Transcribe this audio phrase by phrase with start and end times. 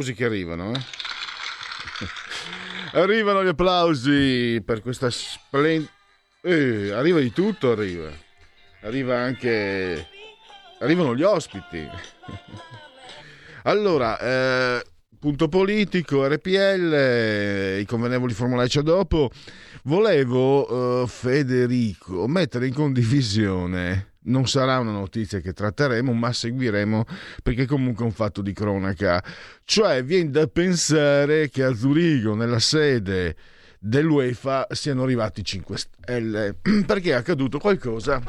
[0.00, 0.72] Applausi che arrivano.
[0.72, 0.80] Eh?
[2.98, 5.90] Arrivano gli applausi per questa splendida...
[6.42, 8.10] Eh, arriva di tutto, arriva.
[8.82, 10.08] Arriva anche...
[10.80, 11.86] Arrivano gli ospiti.
[13.64, 14.84] allora, eh,
[15.18, 19.30] punto politico, RPL, i convenevoli formulaici dopo.
[19.84, 27.04] Volevo, uh, Federico, mettere in condivisione non sarà una notizia che tratteremo, ma seguiremo
[27.42, 29.22] perché comunque è un fatto di cronaca.
[29.64, 33.36] Cioè, viene da pensare che a Zurigo, nella sede
[33.78, 38.22] dell'UEFA, siano arrivati 5 Stelle, perché è accaduto qualcosa,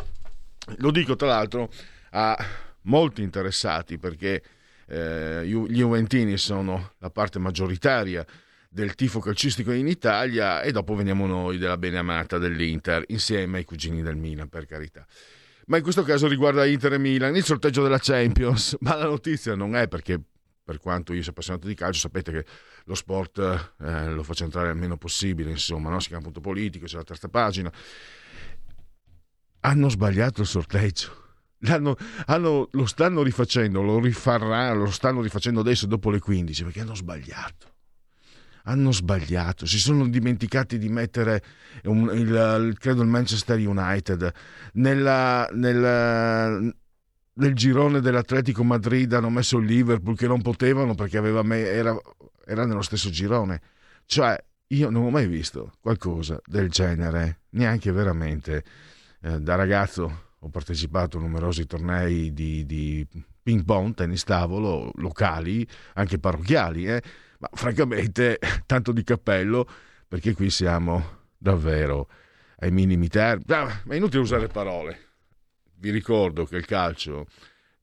[0.77, 1.69] lo dico tra l'altro
[2.11, 2.37] a
[2.83, 4.41] molti interessati, perché
[4.87, 8.25] eh, gli Juventini sono la parte maggioritaria
[8.73, 14.01] del tifo calcistico in Italia e dopo veniamo noi della beneamata dell'Inter, insieme ai cugini
[14.01, 15.05] del Milan, per carità
[15.67, 19.55] ma in questo caso riguarda Inter e Milan, il sorteggio della Champions, ma la notizia
[19.55, 20.21] non è perché
[20.63, 22.45] per quanto io sia appassionato di calcio, sapete che
[22.85, 25.99] lo sport eh, lo faccio entrare il meno possibile, insomma, no?
[25.99, 27.71] si chiama punto politico, c'è la terza pagina.
[29.61, 31.19] Hanno sbagliato il sorteggio.
[31.63, 31.95] Hanno,
[32.71, 37.71] lo stanno rifacendo, lo rifarranno, lo stanno rifacendo adesso dopo le 15 perché hanno sbagliato
[38.63, 41.43] hanno sbagliato, si sono dimenticati di mettere
[41.83, 44.31] un, il, credo il Manchester United
[44.73, 46.47] nella, nella,
[47.33, 51.97] nel girone dell'Atletico Madrid hanno messo il Liverpool che non potevano perché me, era,
[52.45, 53.61] era nello stesso girone.
[54.05, 58.63] Cioè, io non ho mai visto qualcosa del genere, neanche veramente.
[59.21, 63.05] Eh, da ragazzo ho partecipato a numerosi tornei di, di
[63.43, 67.01] ping pong, tennis tavolo, locali, anche parrocchiali, eh
[67.41, 69.67] ma francamente tanto di cappello
[70.07, 72.07] perché qui siamo davvero
[72.57, 73.51] ai minimi termini.
[73.51, 75.09] Ah, ma è inutile usare parole.
[75.75, 77.25] Vi ricordo che il calcio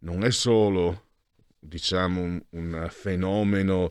[0.01, 1.07] non è solo
[1.59, 3.91] diciamo un, un fenomeno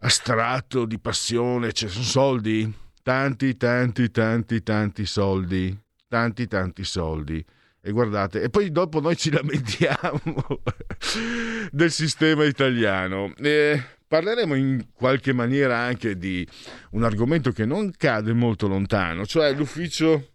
[0.00, 5.78] astratto di passione, cioè sono soldi, tanti, tanti, tanti, tanti soldi,
[6.08, 7.44] tanti, tanti soldi.
[7.82, 10.62] E guardate, e poi dopo noi ci lamentiamo
[11.70, 13.34] del sistema italiano.
[13.36, 16.46] Eh, Parleremo in qualche maniera anche di
[16.90, 20.34] un argomento che non cade molto lontano, cioè l'ufficio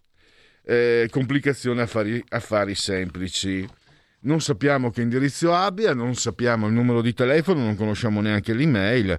[0.63, 3.67] eh, complicazioni affari, affari semplici.
[4.23, 9.17] Non sappiamo che indirizzo abbia, non sappiamo il numero di telefono, non conosciamo neanche l'email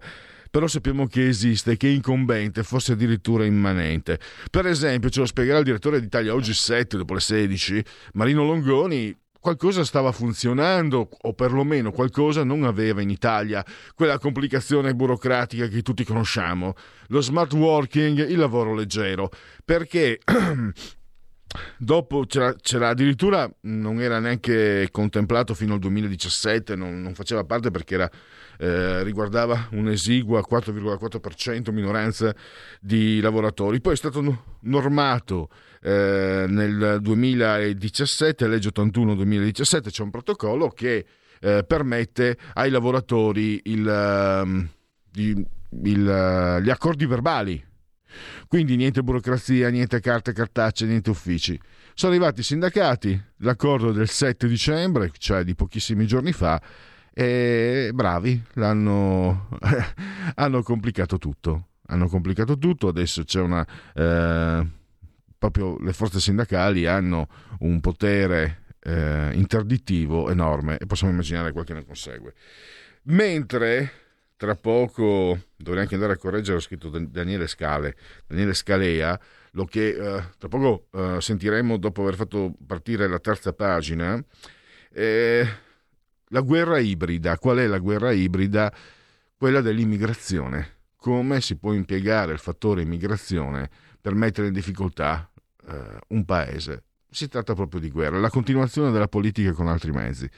[0.53, 4.19] però sappiamo che esiste, che è incombente, forse addirittura immanente.
[4.51, 7.83] Per esempio, ce lo spiegherà il direttore d'Italia oggi 7, dopo le 16,
[8.13, 15.67] Marino Longoni, qualcosa stava funzionando o perlomeno qualcosa non aveva in Italia quella complicazione burocratica
[15.67, 16.75] che tutti conosciamo,
[17.09, 19.31] lo smart working, il lavoro leggero,
[19.65, 20.21] perché
[21.77, 27.73] dopo c'era, c'era, addirittura non era neanche contemplato fino al 2017 non, non faceva parte
[27.73, 28.11] perché era,
[28.59, 32.33] eh, riguardava un'esigua 4,4% minoranza
[32.81, 33.81] di lavoratori.
[33.81, 35.49] Poi è stato normato
[35.83, 41.05] eh, nel 2017, legge 81-2017, c'è un protocollo che
[41.41, 44.69] eh, permette ai lavoratori il, ehm,
[45.15, 45.47] il,
[45.85, 47.63] il, gli accordi verbali.
[48.47, 51.59] Quindi niente burocrazia, niente carte cartacee, niente uffici.
[51.95, 56.61] Sono arrivati i sindacati, l'accordo del 7 dicembre, cioè di pochissimi giorni fa,
[57.13, 59.49] e bravi, l'hanno
[60.37, 61.69] hanno complicato tutto.
[61.87, 63.67] Hanno complicato tutto, adesso c'è una...
[63.95, 64.81] Eh,
[65.43, 67.27] proprio le forze sindacali hanno
[67.61, 72.35] un potere eh, interdittivo enorme e possiamo immaginare quel che ne consegue.
[73.05, 73.91] Mentre
[74.37, 77.97] tra poco dovrei anche andare a correggere, ho scritto Daniele Scale,
[78.29, 79.19] Daniele Scalea,
[79.53, 84.25] lo che eh, tra poco eh, sentiremo dopo aver fatto partire la terza pagina,
[84.93, 85.47] eh,
[86.29, 87.37] la guerra ibrida.
[87.37, 88.73] Qual è la guerra ibrida?
[89.37, 90.77] Quella dell'immigrazione.
[90.95, 93.69] Come si può impiegare il fattore immigrazione
[94.01, 95.29] per mettere in difficoltà
[95.69, 96.85] eh, un paese?
[97.11, 100.29] Si tratta proprio di guerra, la continuazione della politica con altri mezzi.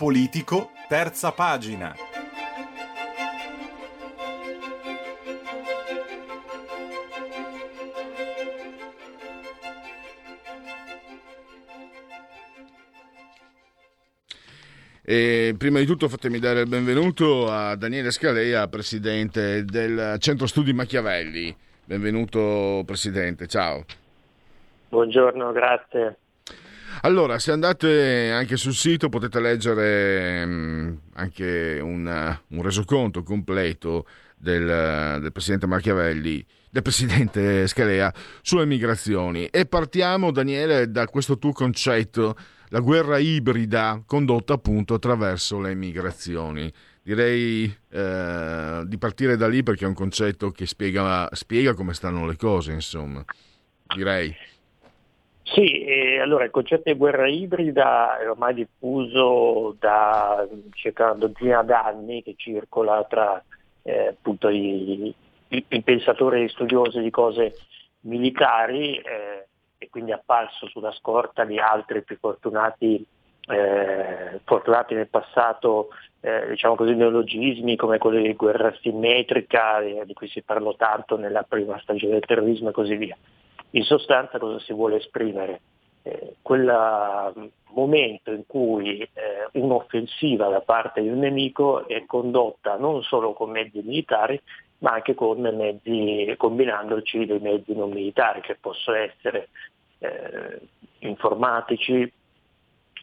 [0.00, 1.94] Politico, terza pagina.
[15.04, 20.72] E prima di tutto fatemi dare il benvenuto a Daniele Scalea, presidente del Centro Studi
[20.72, 21.54] Machiavelli.
[21.84, 23.84] Benvenuto Presidente, ciao.
[24.88, 26.16] Buongiorno, grazie.
[27.02, 34.06] Allora, se andate anche sul sito potete leggere um, anche un, un, resoconto completo
[34.36, 38.12] del, del, Presidente Machiavelli, del Presidente Scalea
[38.42, 39.46] sulle migrazioni.
[39.46, 42.36] E partiamo, Daniele, da questo tuo concetto,
[42.68, 46.70] la guerra ibrida condotta appunto attraverso le migrazioni.
[47.02, 52.26] Direi eh, di partire da lì perché è un concetto che spiega, spiega come stanno
[52.26, 53.24] le cose, insomma.
[53.96, 54.49] Direi.
[55.52, 61.62] Sì, eh, allora il concetto di guerra ibrida è ormai diffuso da circa una dozzina
[61.62, 63.42] d'anni che circola tra
[63.82, 65.12] eh, appunto i,
[65.48, 67.56] i, i, pensatori e studiosi di cose
[68.02, 73.04] militari eh, e quindi è apparso sulla scorta di altri più fortunati,
[73.48, 75.88] eh, fortunati nel passato
[76.20, 81.16] eh, diciamo così, neologismi come quello di guerra simmetrica, eh, di cui si parlò tanto
[81.16, 83.16] nella prima stagione del terrorismo e così via.
[83.72, 85.60] In sostanza cosa si vuole esprimere?
[86.02, 92.76] Eh, quel mm, momento in cui eh, un'offensiva da parte di un nemico è condotta
[92.76, 94.40] non solo con mezzi militari,
[94.78, 99.50] ma anche con mezzi, combinandoci dei mezzi non militari, che possono essere
[99.98, 100.60] eh,
[101.00, 102.10] informatici,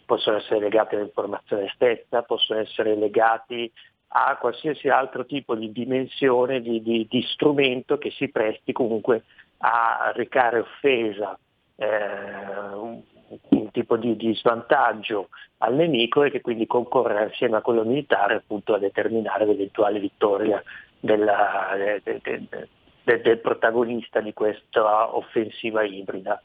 [0.06, 3.72] possono essere legati all'informazione stessa, possono essere legati
[4.10, 9.24] a qualsiasi altro tipo di dimensione di, di, di strumento che si presti comunque
[9.60, 11.38] a recare offesa,
[11.76, 11.86] eh,
[12.74, 13.02] un,
[13.50, 18.36] un, tipo di, di, svantaggio al nemico e che quindi concorre assieme a quello militare
[18.36, 20.62] appunto a determinare l'eventuale vittoria
[21.00, 22.48] della, de, de,
[23.04, 26.42] de, del protagonista di questa offensiva ibrida.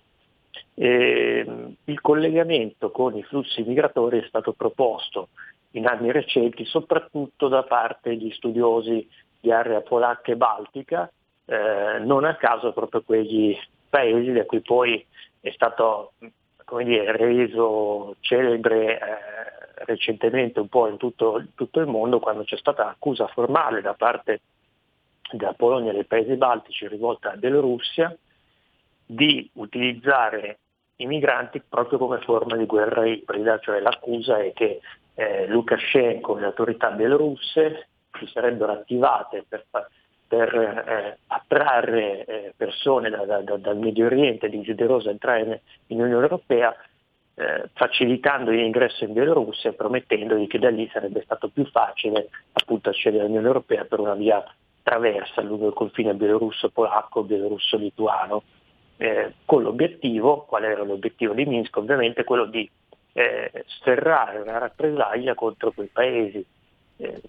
[0.75, 5.29] E, il collegamento con i flussi migratori è stato proposto
[5.73, 9.09] in anni recenti soprattutto da parte di studiosi
[9.41, 11.11] di area polacca e baltica
[11.47, 13.57] eh, non a caso proprio quegli
[13.89, 15.05] paesi da cui poi
[15.41, 16.13] è stato
[16.83, 22.89] dire, reso celebre eh, recentemente un po' in tutto, tutto, il mondo quando c'è stata
[22.89, 24.41] accusa formale da parte
[25.33, 28.17] della Polonia e dei paesi baltici rivolta alla Bielorussia
[29.05, 30.59] di utilizzare
[30.97, 34.81] i migranti proprio come forma di guerra ibrida, cioè l'accusa è che
[35.15, 39.89] eh, Lukashenko e le autorità bielorusse si sarebbero attivate per far
[40.33, 46.75] per eh, attrarre eh, persone da, da, dal Medio Oriente desiderose entrare in, Unione Europea
[47.35, 52.89] eh, facilitando l'ingresso in Bielorussia e promettendogli che da lì sarebbe stato più facile appunto
[52.89, 54.43] accedere all'Unione Europea per una via
[54.83, 58.43] traversa lungo il confine bielorusso-polacco, bielorusso-lituano,
[58.97, 61.77] eh, con l'obiettivo, qual era l'obiettivo di Minsk?
[61.77, 62.69] Ovviamente quello di
[63.13, 66.43] eh, sferrare una rappresaglia contro quei paesi
[66.97, 67.21] eh,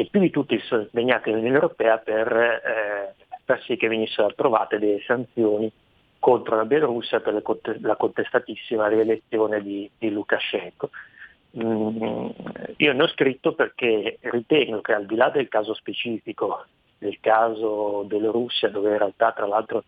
[0.00, 3.14] che più di tutti sono impegnati nell'Unione Europea per eh,
[3.44, 5.70] far sì che venissero approvate delle sanzioni
[6.18, 7.42] contro la Bielorussia per
[7.80, 10.88] la contestatissima rielezione di, di Lukashenko.
[11.62, 12.28] Mm,
[12.76, 16.64] io ne ho scritto perché ritengo che al di là del caso specifico,
[16.96, 19.84] del caso Bielorussia, dove in realtà tra l'altro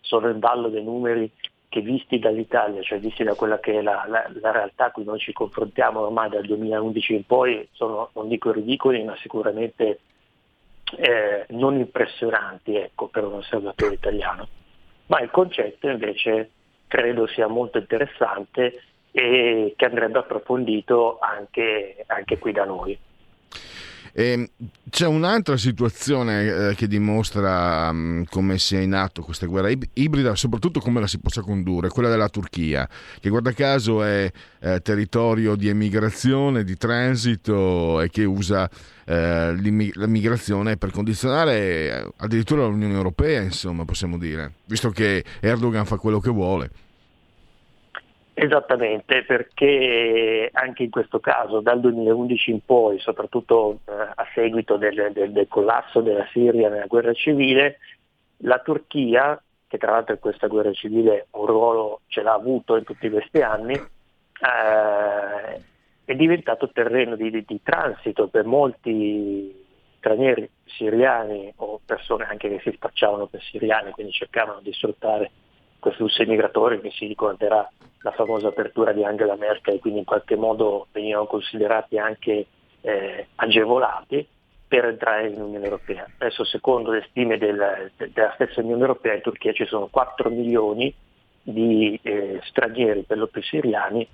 [0.00, 1.30] sono in ballo dei numeri
[1.68, 5.04] che visti dall'Italia, cioè visti da quella che è la, la, la realtà a cui
[5.04, 10.00] noi ci confrontiamo ormai dal 2011 in poi, sono, non dico ridicoli, ma sicuramente
[10.96, 14.48] eh, non impressionanti ecco, per un osservatore italiano.
[15.06, 16.50] Ma il concetto invece
[16.86, 22.98] credo sia molto interessante e che andrebbe approfondito anche, anche qui da noi.
[24.18, 24.48] E ehm,
[24.88, 30.80] c'è un'altra situazione eh, che dimostra um, come sia in atto questa guerra ibrida, soprattutto
[30.80, 32.88] come la si possa condurre, quella della Turchia,
[33.20, 38.70] che guarda caso è eh, territorio di emigrazione, di transito e che usa
[39.04, 39.54] eh,
[39.92, 46.20] la migrazione per condizionare addirittura l'Unione Europea, insomma, possiamo dire, visto che Erdogan fa quello
[46.20, 46.70] che vuole.
[48.38, 55.10] Esattamente, perché anche in questo caso dal 2011 in poi, soprattutto eh, a seguito del,
[55.14, 57.78] del, del, collasso della Siria nella guerra civile,
[58.40, 62.84] la Turchia, che tra l'altro in questa guerra civile un ruolo ce l'ha avuto in
[62.84, 65.62] tutti questi anni, eh,
[66.04, 69.64] è diventato terreno di, di, di transito per molti
[69.96, 75.30] stranieri siriani o persone anche che si spacciavano per siriani, quindi cercavano di sfruttare
[75.86, 80.34] quei flussi migratori che si ricorderà la famosa apertura di Angela Merkel, quindi in qualche
[80.34, 82.46] modo venivano considerati anche
[82.80, 84.26] eh, agevolati
[84.66, 86.08] per entrare in Unione Europea.
[86.18, 90.92] Adesso secondo le stime del, della stessa Unione Europea in Turchia ci sono 4 milioni
[91.42, 94.06] di eh, stranieri, per lo più siriani,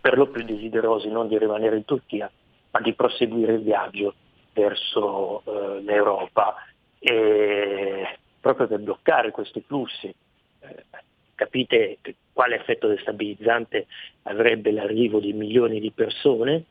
[0.00, 2.30] per lo più desiderosi non di rimanere in Turchia,
[2.70, 4.14] ma di proseguire il viaggio
[4.52, 6.54] verso eh, l'Europa
[7.00, 10.14] e proprio per bloccare questi flussi.
[10.60, 10.84] Eh,
[11.36, 11.98] capite
[12.32, 13.86] quale effetto destabilizzante
[14.24, 16.64] avrebbe l'arrivo di milioni di persone,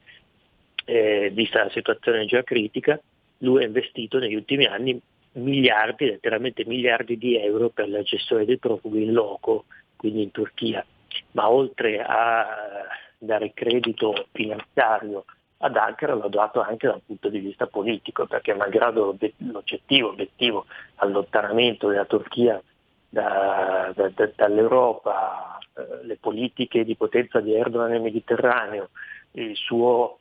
[0.84, 3.00] eh, vista la situazione già critica,
[3.39, 5.00] lui ha investito negli ultimi anni
[5.34, 10.86] miliardi, letteralmente miliardi di euro per la gestione dei profughi in loco, quindi in Turchia,
[11.31, 12.45] ma oltre a
[13.17, 15.25] dare credito finanziario
[15.57, 21.88] ad Ankara l'ha dato anche dal punto di vista politico, perché malgrado l'oggettivo obiettivo allontanamento
[21.88, 22.62] della Turchia
[23.15, 28.89] da, da, da, dall'Europa, eh, le politiche di potenza di Erdogan nel Mediterraneo,
[29.31, 30.17] il suo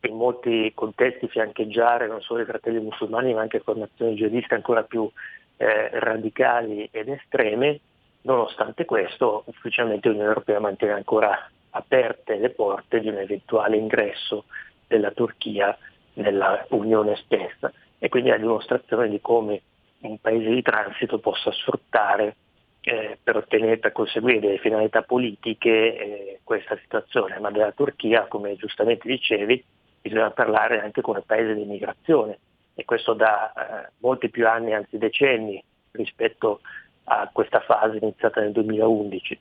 [0.00, 5.10] in molti contesti fiancheggiare non solo i fratelli musulmani ma anche formazioni jihadiste ancora più
[5.56, 7.80] eh, radicali ed estreme,
[8.22, 14.44] nonostante questo ufficialmente l'Unione Europea mantiene ancora aperte le porte di un eventuale ingresso
[14.86, 15.76] della Turchia
[16.14, 17.72] nella Unione stessa.
[17.98, 19.62] E quindi è la dimostrazione di come
[20.08, 22.36] un paese di transito possa sfruttare
[22.80, 28.56] eh, per ottenere, per conseguire delle finalità politiche eh, questa situazione, ma della Turchia, come
[28.56, 29.62] giustamente dicevi,
[30.00, 32.38] bisogna parlare anche come paese di migrazione
[32.74, 36.60] e questo da eh, molti più anni, anzi decenni, rispetto
[37.04, 39.38] a questa fase iniziata nel 2011.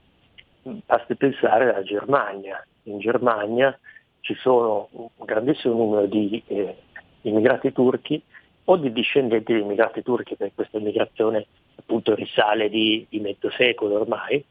[0.86, 2.65] Basti pensare alla Germania.
[2.84, 3.77] In Germania
[4.22, 6.77] ci sono un grandissimo numero di eh,
[7.22, 8.22] immigrati turchi
[8.65, 14.00] o di discendenti di immigrati turchi, perché questa immigrazione appunto risale di, di mezzo secolo
[14.00, 14.43] ormai,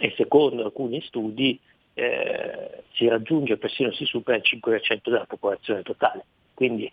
[0.00, 1.58] e secondo alcuni studi
[1.94, 6.24] eh, si raggiunge, persino si supera il 5% della popolazione totale.
[6.54, 6.90] Quindi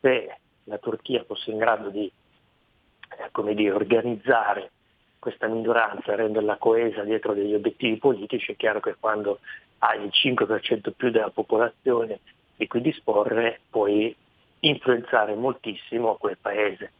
[0.00, 4.70] se la Turchia fosse in grado di eh, dire, organizzare
[5.18, 9.38] questa minoranza, renderla coesa dietro degli obiettivi politici, è chiaro che quando
[9.78, 12.20] hai il 5% più della popolazione
[12.56, 14.14] di cui disporre, puoi
[14.62, 16.92] influenzare moltissimo quel paese.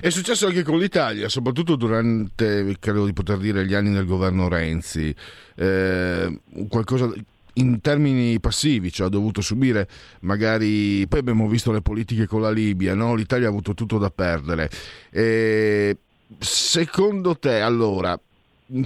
[0.00, 4.48] È successo anche con l'Italia, soprattutto durante, credo di poter dire, gli anni del governo
[4.48, 5.14] Renzi.
[5.56, 7.12] Eh, qualcosa
[7.54, 9.86] in termini passivi, cioè ha dovuto subire
[10.20, 11.06] magari...
[11.06, 13.14] Poi abbiamo visto le politiche con la Libia, no?
[13.14, 14.70] l'Italia ha avuto tutto da perdere.
[15.10, 15.96] Eh,
[16.38, 18.18] secondo te, allora,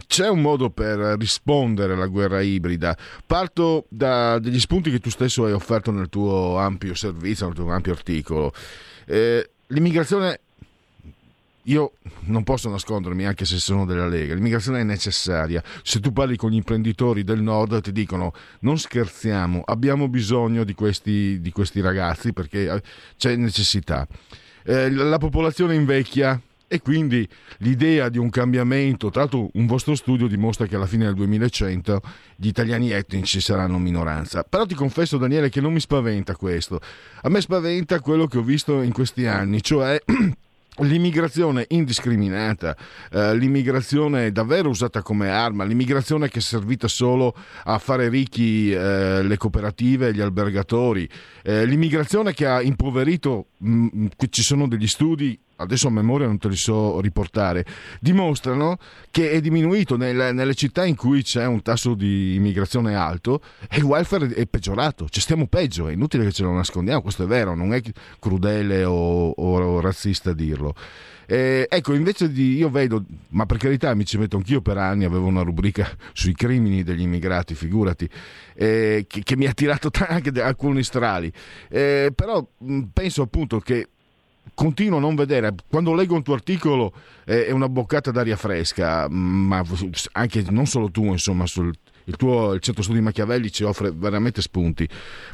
[0.06, 2.96] c'è un modo per rispondere alla guerra ibrida.
[3.26, 7.70] Parto da degli spunti che tu stesso hai offerto nel tuo ampio servizio, nel tuo
[7.70, 8.52] ampio articolo.
[9.06, 10.40] Eh, l'immigrazione
[11.68, 15.62] io non posso nascondermi anche se sono della Lega, l'immigrazione è necessaria.
[15.82, 20.74] Se tu parli con gli imprenditori del nord ti dicono non scherziamo, abbiamo bisogno di
[20.74, 22.82] questi, di questi ragazzi perché eh,
[23.16, 24.06] c'è necessità.
[24.64, 27.26] Eh, la popolazione invecchia, e quindi
[27.58, 32.00] l'idea di un cambiamento, tra l'altro un vostro studio dimostra che alla fine del 2100
[32.36, 34.44] gli italiani etnici saranno minoranza.
[34.44, 36.80] Però ti confesso Daniele che non mi spaventa questo,
[37.22, 39.98] a me spaventa quello che ho visto in questi anni, cioè
[40.80, 42.76] l'immigrazione indiscriminata,
[43.10, 47.34] eh, l'immigrazione davvero usata come arma, l'immigrazione che è servita solo
[47.64, 51.08] a fare ricchi eh, le cooperative gli albergatori,
[51.42, 56.38] eh, l'immigrazione che ha impoverito, mh, mm, ci sono degli studi adesso a memoria non
[56.38, 57.64] te li so riportare,
[58.00, 58.78] dimostrano
[59.10, 63.78] che è diminuito nelle, nelle, città in cui c'è un tasso di immigrazione alto e
[63.78, 67.26] il welfare è peggiorato, cioè stiamo peggio, è inutile che ce lo nascondiamo, questo è
[67.26, 67.82] vero, non è
[68.18, 70.74] crudele o, o razzista dirlo.
[71.30, 75.04] Eh, ecco, invece di io vedo, ma per carità mi ci metto anch'io per anni,
[75.04, 78.08] avevo una rubrica sui crimini degli immigrati, figurati,
[78.54, 81.30] eh, che, che, mi ha tirato anche alcuni strali,
[81.68, 83.88] eh, però mh, penso appunto che
[84.54, 86.92] continuo a non vedere, quando leggo un tuo articolo
[87.24, 89.62] è una boccata d'aria fresca, ma
[90.12, 91.72] anche non solo tu, insomma, sul,
[92.04, 94.88] il tuo il centro studi Machiavelli ci offre veramente spunti.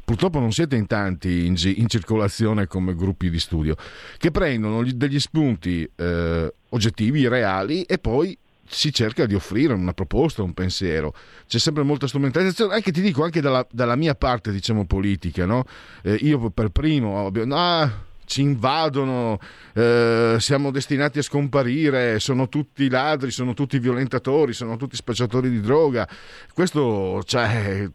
[0.04, 3.76] Purtroppo non siete in tanti in, in circolazione come gruppi di studio
[4.18, 10.42] che prendono degli spunti eh, oggettivi, reali e poi si cerca di offrire una proposta,
[10.42, 11.14] un pensiero.
[11.47, 15.64] C'è sempre molta strumentalizzazione, anche ti dico, anche dalla, dalla mia parte, diciamo, politica, no?
[16.02, 19.38] Eh, io per primo, ah, ci invadono,
[19.75, 25.61] eh, siamo destinati a scomparire, sono tutti ladri, sono tutti violentatori, sono tutti spacciatori di
[25.61, 26.09] droga.
[26.52, 27.88] Questo cioè,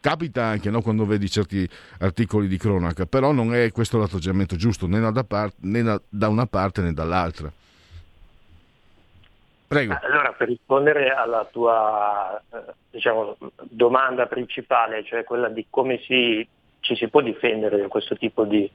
[0.00, 1.68] capita anche no, quando vedi certi
[1.98, 6.46] articoli di cronaca, però non è questo l'atteggiamento giusto né da, part- né da una
[6.46, 7.52] parte né dall'altra.
[9.70, 9.96] Prego.
[10.02, 13.36] Allora, per rispondere alla tua eh, diciamo,
[13.68, 16.44] domanda principale, cioè quella di come si,
[16.80, 18.68] ci si può difendere da questo tipo di,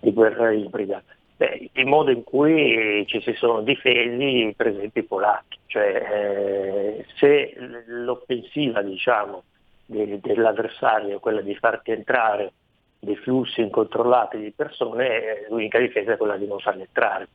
[0.00, 1.02] di guerra ibrida?
[1.36, 7.06] Beh, il modo in cui ci si sono difesi per esempio i polacchi, cioè eh,
[7.16, 7.54] se
[7.86, 9.44] l'offensiva diciamo,
[9.86, 12.52] de, dell'avversario è quella di farti entrare
[12.98, 17.28] dei flussi incontrollati di persone, eh, l'unica difesa è quella di non farli entrare,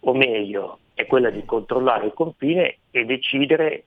[0.00, 3.84] o meglio è quella di controllare il confine e decidere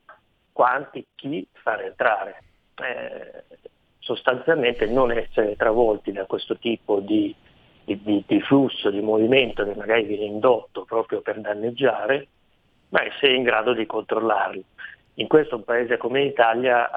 [0.51, 2.43] quanti, chi fare entrare.
[2.75, 3.43] Eh,
[3.97, 7.33] sostanzialmente non essere travolti da questo tipo di
[7.89, 12.27] di, di, di flusso, di movimento che magari viene indotto proprio per danneggiare,
[12.89, 14.63] ma essere in grado di controllarli.
[15.15, 16.89] In questo un paese come l'Italia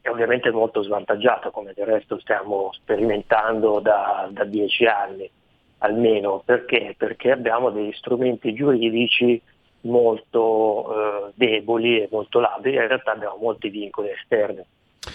[0.00, 5.30] è ovviamente molto svantaggiato, come del resto stiamo sperimentando da, da dieci anni
[5.78, 6.42] almeno.
[6.44, 6.94] Perché?
[6.96, 9.40] Perché abbiamo degli strumenti giuridici
[9.82, 14.64] molto eh, deboli e molto labili, in realtà abbiamo molti vincoli esterni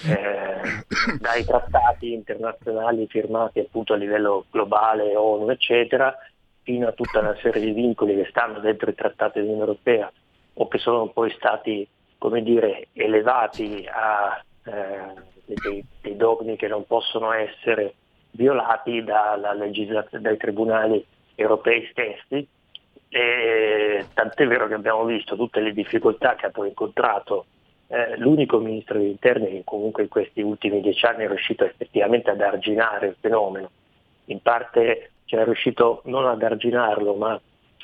[0.05, 0.85] eh,
[1.19, 6.15] dai trattati internazionali firmati appunto a livello globale, ONU eccetera,
[6.63, 10.11] fino a tutta una serie di vincoli che stanno dentro i trattati dell'Unione Europea
[10.53, 15.13] o che sono poi stati come dire, elevati a eh,
[15.45, 17.93] dei, dei, dogmi che non possono essere
[18.31, 22.47] violati dai tribunali europei stessi.
[23.09, 27.45] E, tant'è vero che abbiamo visto tutte le difficoltà che ha poi incontrato
[27.87, 32.29] eh, l'unico ministro degli interni che comunque in questi ultimi dieci anni è riuscito effettivamente
[32.29, 33.69] ad arginare il fenomeno,
[34.25, 37.39] in parte cioè, è riuscito non ad arginarlo ma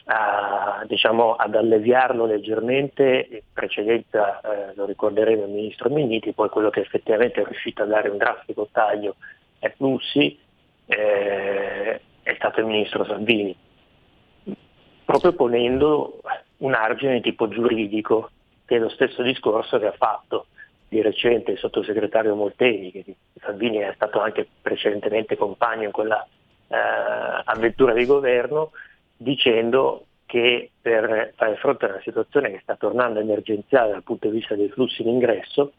[0.06, 6.70] a, diciamo, ad alleviarlo leggermente, in precedenza eh, lo ricorderemo il ministro Minniti, poi quello
[6.70, 9.16] che effettivamente è riuscito a dare un drastico taglio
[9.60, 10.38] ai flussi
[10.86, 13.56] eh, è stato il ministro Salvini,
[15.06, 16.20] proprio ponendo
[16.58, 18.30] un argine di tipo giuridico
[18.74, 20.48] che è lo stesso discorso che ha fatto
[20.88, 26.26] di recente il sottosegretario Molteni, che Salvini è stato anche precedentemente compagno in quella
[26.68, 26.76] eh,
[27.46, 28.72] avventura di governo,
[29.16, 34.38] dicendo che per fare fronte a una situazione che sta tornando emergenziale dal punto di
[34.38, 35.74] vista dei flussi in ingresso,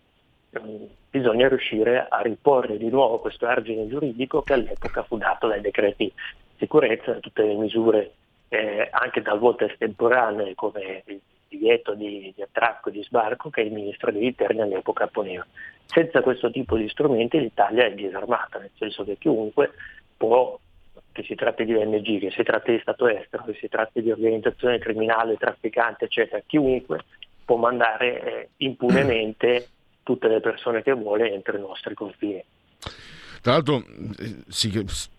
[0.56, 5.60] mm, bisogna riuscire a riporre di nuovo questo argine giuridico che all'epoca fu dato dai
[5.60, 6.12] decreti
[6.58, 8.12] sicurezza, da tutte le misure
[8.48, 11.20] eh, anche talvolta estemporanee come il
[11.56, 15.46] divieto di, di attracco e di sbarco che il ministro degli interni all'epoca poneva.
[15.86, 19.72] Senza questo tipo di strumenti l'Italia è disarmata, nel senso che chiunque
[20.16, 20.58] può,
[21.12, 24.10] che si tratti di ONG, che si tratti di Stato estero, che si tratti di
[24.10, 27.04] organizzazione criminale, trafficante, eccetera, chiunque
[27.44, 29.68] può mandare eh, impunemente
[30.02, 32.42] tutte le persone che vuole entro i nostri confini.
[33.40, 34.70] Tra l'altro, eh, sì,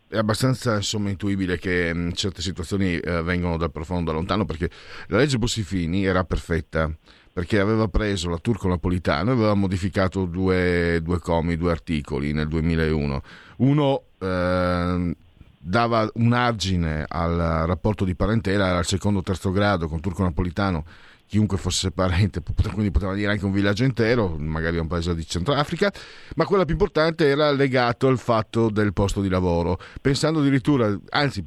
[0.07, 4.69] è abbastanza insomma, intuibile che mh, certe situazioni eh, vengono dal profondo da lontano perché
[5.07, 6.91] la legge Bossifini era perfetta
[7.35, 12.47] perché aveva preso la turco napolitano e aveva modificato due, due comi, due articoli nel
[12.47, 13.21] 2001.
[13.57, 15.15] Uno eh,
[15.57, 20.85] dava un argine al rapporto di parentela, al secondo o terzo grado con turco napolitano
[21.27, 25.91] chiunque fosse parente, quindi poteva dire anche un villaggio intero, magari un paese di Centrafrica,
[26.35, 31.45] ma quella più importante era legato al fatto del posto di lavoro, pensando addirittura, anzi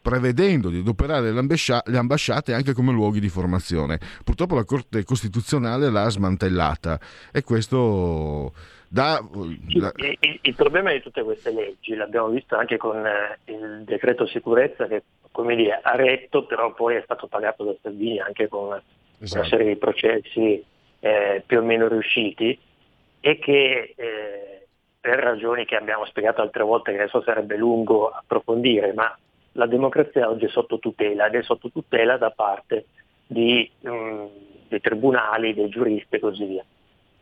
[0.00, 3.98] prevedendo di adoperare le ambasciate anche come luoghi di formazione.
[4.22, 7.00] Purtroppo la Corte Costituzionale l'ha smantellata
[7.32, 8.52] e questo
[8.96, 9.22] dà...
[9.66, 14.26] Il, il, il, problema di tutte queste leggi, l'abbiamo visto anche con eh, il decreto
[14.26, 15.02] sicurezza che
[15.36, 18.80] come dire, ha retto, però poi è stato pagato da Salvini anche con
[19.20, 19.40] esatto.
[19.40, 20.64] una serie di processi
[21.00, 22.58] eh, più o meno riusciti
[23.20, 24.66] e che eh,
[24.98, 29.14] per ragioni che abbiamo spiegato altre volte, che adesso sarebbe lungo approfondire, ma
[29.52, 32.86] la democrazia oggi è sotto tutela ed è sotto tutela da parte
[33.26, 34.30] di, um,
[34.68, 36.64] dei tribunali, dei giuristi e così via.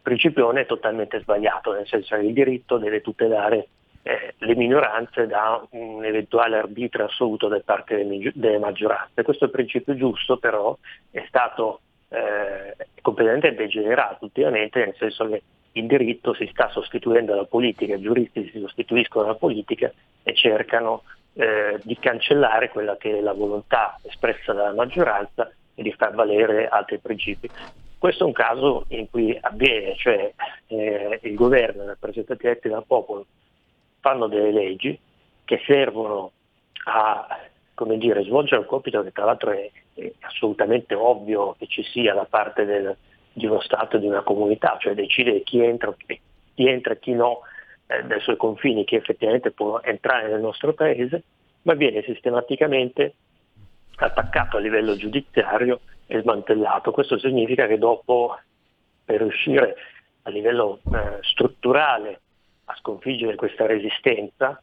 [0.05, 3.69] Principione è totalmente sbagliato, nel senso che il diritto deve tutelare
[4.03, 9.23] eh, le minoranze da un eventuale arbitrio assoluto da parte delle, delle maggioranze.
[9.23, 10.77] Questo principio giusto però
[11.11, 17.47] è stato eh, completamente degenerato ultimamente, nel senso che il diritto si sta sostituendo alla
[17.47, 19.91] politica, i giuristi si sostituiscono alla politica
[20.23, 25.93] e cercano eh, di cancellare quella che è la volontà espressa dalla maggioranza e di
[25.93, 27.49] far valere altri principi.
[27.99, 30.33] Questo è un caso in cui avviene, cioè
[30.67, 33.27] eh, il governo rappresentanti eletti dal popolo
[34.01, 34.99] fanno delle leggi
[35.45, 36.33] che servono
[36.87, 37.27] a
[37.97, 42.25] dire, svolgere un compito che tra l'altro è, è, assolutamente ovvio che ci sia da
[42.25, 42.95] parte del,
[43.33, 47.41] di uno Stato di una comunità, cioè decidere chi entra, chi entra e chi no
[47.87, 51.23] eh, dai suoi confini che effettivamente può entrare nel nostro paese,
[51.63, 53.15] ma viene sistematicamente
[53.97, 56.91] attaccato a livello giudiziario e smantellato.
[56.91, 58.39] Questo significa che dopo,
[59.05, 59.77] per riuscire
[60.23, 62.21] a livello eh, strutturale
[62.67, 64.61] a sconfiggere questa resistenza,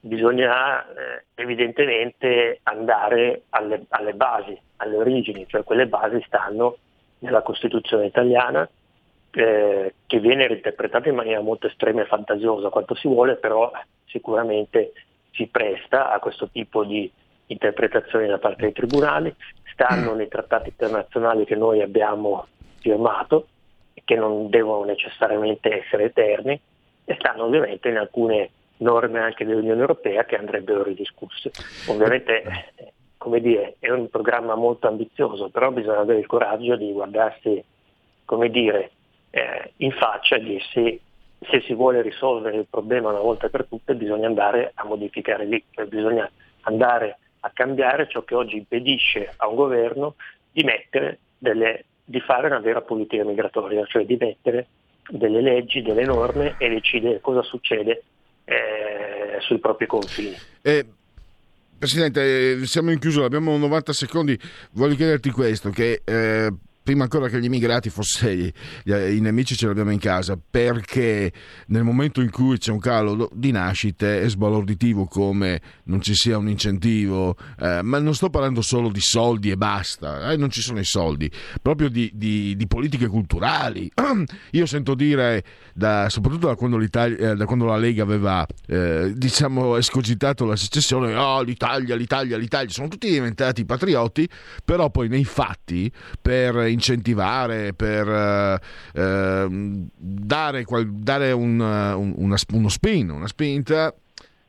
[0.00, 6.76] bisogna eh, evidentemente andare alle, alle, basi, alle origini, cioè quelle basi stanno
[7.20, 8.68] nella Costituzione italiana,
[9.30, 13.70] eh, che viene reinterpretata in maniera molto estrema e fantasiosa quanto si vuole, però
[14.04, 14.92] sicuramente
[15.32, 17.10] si presta a questo tipo di
[17.46, 19.34] interpretazioni da parte dei tribunali,
[19.72, 22.46] stanno nei trattati internazionali che noi abbiamo
[22.80, 23.48] firmato
[24.04, 26.60] che non devono necessariamente essere eterni
[27.04, 31.50] e stanno ovviamente in alcune norme anche dell'Unione Europea che andrebbero ridiscusse.
[31.88, 32.42] Ovviamente
[33.24, 37.64] come dire, è un programma molto ambizioso, però bisogna avere il coraggio di guardarsi
[38.26, 38.90] come dire,
[39.30, 41.00] eh, in faccia e dirsi
[41.40, 45.62] se si vuole risolvere il problema una volta per tutte bisogna andare a modificare lì,
[45.70, 46.30] cioè bisogna
[46.62, 50.14] andare a cambiare ciò che oggi impedisce a un governo
[50.50, 50.64] di,
[51.38, 54.66] delle, di fare una vera politica migratoria, cioè di mettere
[55.08, 58.02] delle leggi, delle norme e decidere cosa succede
[58.44, 60.34] eh, sui propri confini.
[60.62, 60.86] Eh,
[61.76, 64.38] Presidente, siamo in chiusura, abbiamo 90 secondi.
[64.72, 66.50] Voglio chiederti questo, che eh,
[66.84, 71.32] prima ancora che gli immigrati fossero i nemici ce li abbiamo in casa perché
[71.68, 76.36] nel momento in cui c'è un calo di nascite è sbalorditivo come non ci sia
[76.36, 80.60] un incentivo eh, ma non sto parlando solo di soldi e basta eh, non ci
[80.60, 81.30] sono i soldi
[81.62, 83.90] proprio di, di, di politiche culturali.
[84.52, 85.42] Io sento dire
[85.72, 91.14] da, soprattutto da quando, eh, da quando, la Lega aveva eh, diciamo escogitato la secessione
[91.14, 94.28] oh l'Italia l'Italia l'Italia sono tutti diventati patrioti
[94.64, 98.60] però poi nei fatti per incentivare, per eh,
[98.94, 103.94] ehm, dare, dare un, un, una, uno spin, una spinta,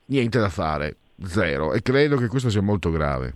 [0.06, 1.74] niente da fare, zero.
[1.74, 3.34] E credo che questo sia molto grave.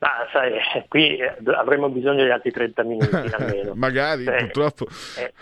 [0.00, 0.52] Ah, sai,
[0.88, 1.18] qui
[1.56, 3.72] avremo bisogno di altri 30 minuti almeno.
[3.74, 4.86] Magari, cioè, purtroppo.
[5.18, 5.32] Eh,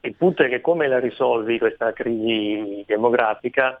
[0.00, 3.80] il punto è che come la risolvi questa crisi demografica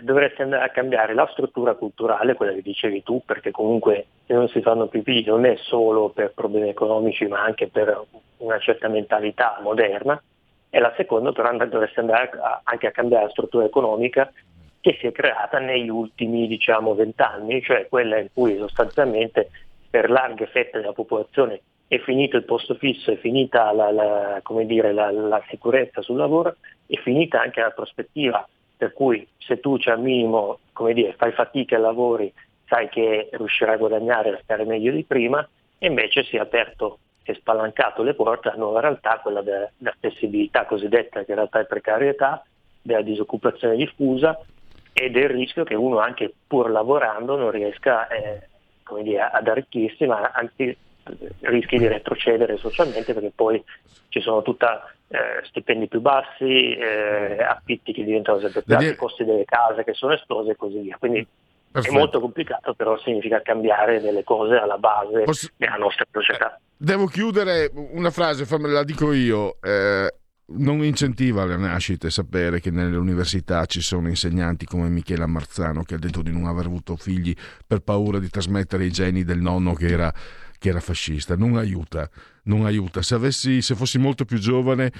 [0.00, 4.48] dovresti andare a cambiare la struttura culturale, quella che dicevi tu, perché comunque se non
[4.48, 8.04] si fanno figli non è solo per problemi economici ma anche per
[8.38, 10.20] una certa mentalità moderna,
[10.70, 14.32] e la seconda però dovresti andare a, anche a cambiare la struttura economica
[14.80, 19.50] che si è creata negli ultimi diciamo vent'anni, cioè quella in cui sostanzialmente
[19.88, 24.92] per larghe fette della popolazione è finito il posto fisso, è finita la, la, dire,
[24.92, 29.92] la, la sicurezza sul lavoro, è finita anche la prospettiva per cui se tu c'è
[29.92, 32.32] al minimo, come dire, fai fatica e lavori,
[32.66, 35.46] sai che riuscirai a guadagnare e a stare meglio di prima,
[35.78, 40.66] e invece si è aperto, è spalancato le porte alla nuova realtà, quella della flessibilità
[40.66, 42.44] cosiddetta, che in realtà è precarietà,
[42.82, 44.38] della disoccupazione diffusa,
[44.92, 48.48] e del rischio che uno anche pur lavorando non riesca eh,
[49.02, 50.76] dire, ad arricchirsi, ma anzi
[51.40, 53.62] rischi di retrocedere socialmente perché poi
[54.08, 59.24] ci sono tutta eh, stipendi più bassi, eh, affitti che diventano sempre più alti, costi
[59.24, 60.96] delle case che sono esplose e così via.
[60.98, 61.26] Quindi
[61.74, 61.92] Perfetto.
[61.92, 65.48] È molto complicato, però significa cambiare delle cose alla base Posso...
[65.56, 66.60] della nostra società.
[66.76, 69.56] Devo chiudere una frase, la dico io.
[69.60, 70.08] Eh,
[70.46, 75.94] non incentiva le nascite sapere che nelle università ci sono insegnanti come Michela Marzano che
[75.94, 77.34] ha detto di non aver avuto figli
[77.66, 80.12] per paura di trasmettere i geni del nonno che era,
[80.58, 81.36] che era fascista.
[81.36, 82.08] Non aiuta,
[82.44, 83.02] non aiuta.
[83.02, 84.92] Se, avessi, se fossi molto più giovane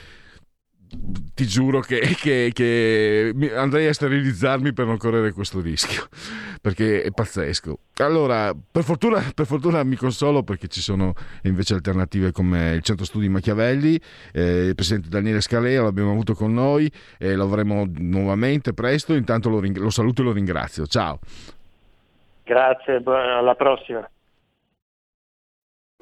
[1.34, 6.06] ti giuro che, che, che, andrei a sterilizzarmi per non correre questo rischio
[6.60, 7.78] perché è pazzesco.
[7.98, 11.12] Allora, per fortuna, per fortuna mi consolo perché ci sono
[11.42, 14.00] invece alternative come il Centro Studi Machiavelli,
[14.32, 19.12] eh, il presidente Daniele Scalea l'abbiamo avuto con noi e lo avremo nuovamente presto.
[19.12, 20.86] Intanto lo, ring- lo saluto e lo ringrazio.
[20.86, 21.18] Ciao.
[22.44, 24.08] Grazie, alla prossima.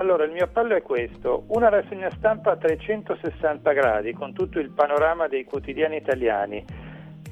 [0.00, 4.70] Allora, il mio appello è questo, una rassegna stampa a 360 gradi con tutto il
[4.70, 6.64] panorama dei quotidiani italiani.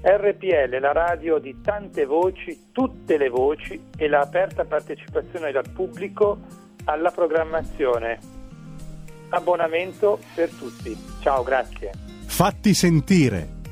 [0.03, 6.39] RPL, la radio di tante voci, tutte le voci e la aperta partecipazione dal pubblico
[6.85, 8.19] alla programmazione.
[9.29, 10.97] Abbonamento per tutti.
[11.21, 11.93] Ciao, grazie.
[12.27, 13.56] Fatti sentire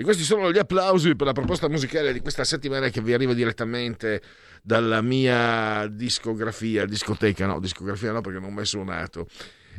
[0.00, 3.34] E questi sono gli applausi per la proposta musicale di questa settimana che vi arriva
[3.34, 4.22] direttamente
[4.62, 9.26] dalla mia discografia, discoteca, no, discografia no perché non ho mai suonato.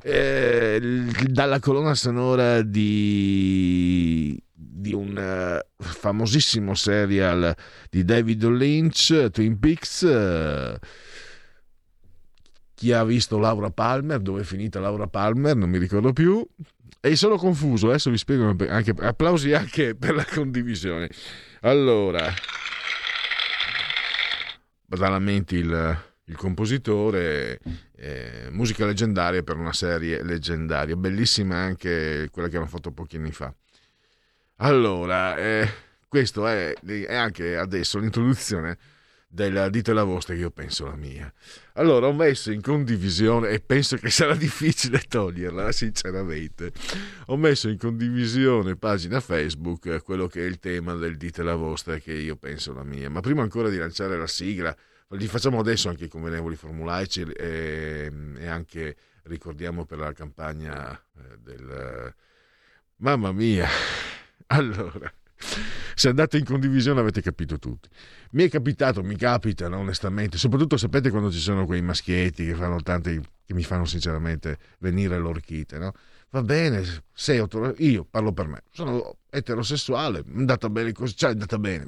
[0.04, 7.56] Eh, dalla colonna sonora di, di un uh, famosissimo serial
[7.90, 10.02] di David Lynch, Twin Peaks.
[10.02, 10.78] Uh,
[12.74, 16.46] chi ha visto Laura Palmer, dove è finita Laura Palmer, non mi ricordo più.
[17.02, 21.10] E sono confuso, adesso vi spiego anche, applausi anche per la condivisione.
[21.62, 22.34] Allora,
[24.86, 27.60] Badalamenti il, il compositore,
[27.96, 33.32] eh, musica leggendaria per una serie leggendaria, bellissima anche quella che hanno fatto pochi anni
[33.32, 33.54] fa.
[34.58, 35.72] Allora, eh,
[36.06, 38.78] questo è, è anche adesso l'introduzione
[39.32, 41.32] della dite la vostra che io penso la mia.
[41.74, 46.72] Allora ho messo in condivisione e penso che sarà difficile toglierla, sinceramente.
[47.28, 51.98] Ho messo in condivisione pagina Facebook quello che è il tema del dite la vostra
[52.00, 53.10] che io penso la mia.
[53.10, 54.76] Ma prima ancora di lanciare la sigla,
[55.10, 61.38] li facciamo adesso anche i convenevoli formulaici e, e anche ricordiamo per la campagna eh,
[61.38, 62.14] del...
[62.98, 63.68] Mamma mia!
[64.52, 65.14] Allora,
[65.96, 67.90] se andate in condivisione avete capito tutti.
[68.32, 72.56] Mi è capitato, mi capita no, onestamente, soprattutto sapete quando ci sono quei maschietti che
[72.56, 75.94] fanno tanti, che mi fanno sinceramente venire l'orchite, no?
[76.32, 81.16] Va bene, sei autor- io parlo per me, sono eterosessuale, mi è andata bene così,
[81.16, 81.88] cioè è andata bene.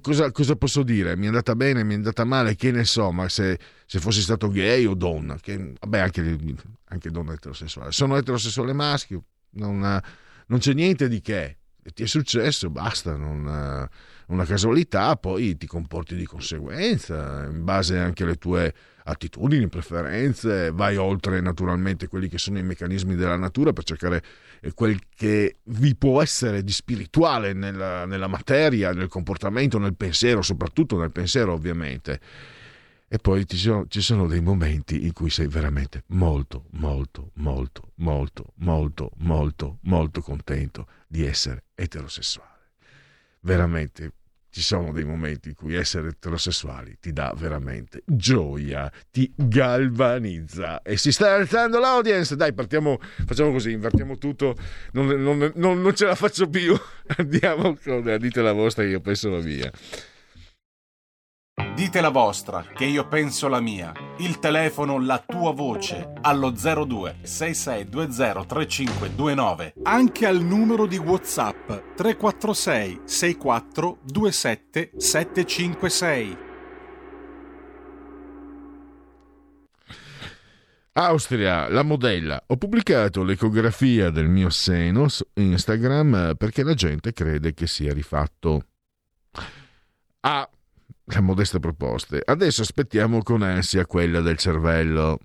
[0.00, 1.16] Cosa, cosa, posso dire?
[1.16, 4.20] Mi è andata bene, mi è andata male, che ne so, ma se, se fossi
[4.20, 6.38] stato gay o donna, che, vabbè anche,
[6.86, 10.00] anche donna eterosessuale, sono eterosessuale maschio, non,
[10.46, 11.58] non c'è niente di che,
[11.92, 13.88] ti è successo, basta, non, eh,
[14.28, 18.74] una casualità, poi ti comporti di conseguenza, in base anche alle tue
[19.04, 24.22] attitudini, preferenze, vai oltre naturalmente quelli che sono i meccanismi della natura per cercare
[24.60, 30.42] eh, quel che vi può essere di spirituale nella, nella materia, nel comportamento, nel pensiero,
[30.42, 32.20] soprattutto nel pensiero ovviamente
[33.08, 37.92] e poi ci sono, ci sono, dei momenti in cui sei veramente molto, molto, molto,
[37.96, 42.54] molto, molto, molto, molto contento di essere eterosessuale.
[43.40, 44.12] Veramente
[44.56, 50.96] ci sono dei momenti in cui essere eterosessuali ti dà veramente gioia, ti galvanizza e
[50.96, 52.36] si sta alzando l'audience.
[52.36, 54.56] Dai, partiamo, facciamo così, invertiamo tutto,
[54.92, 56.74] non, non, non, non ce la faccio più.
[57.18, 59.70] Andiamo con, dite la vostra, io penso la mia.
[61.74, 63.90] Dite la vostra, che io penso la mia.
[64.18, 69.74] Il telefono, la tua voce, allo 02 6620 3529.
[69.84, 76.36] Anche al numero di WhatsApp 346 64 27 756.
[80.92, 82.42] Austria, la modella.
[82.48, 88.64] Ho pubblicato l'ecografia del mio seno su Instagram perché la gente crede che sia rifatto.
[90.20, 90.48] Ah,
[91.06, 92.20] le modeste proposte.
[92.24, 95.18] Adesso aspettiamo con ansia quella del cervello.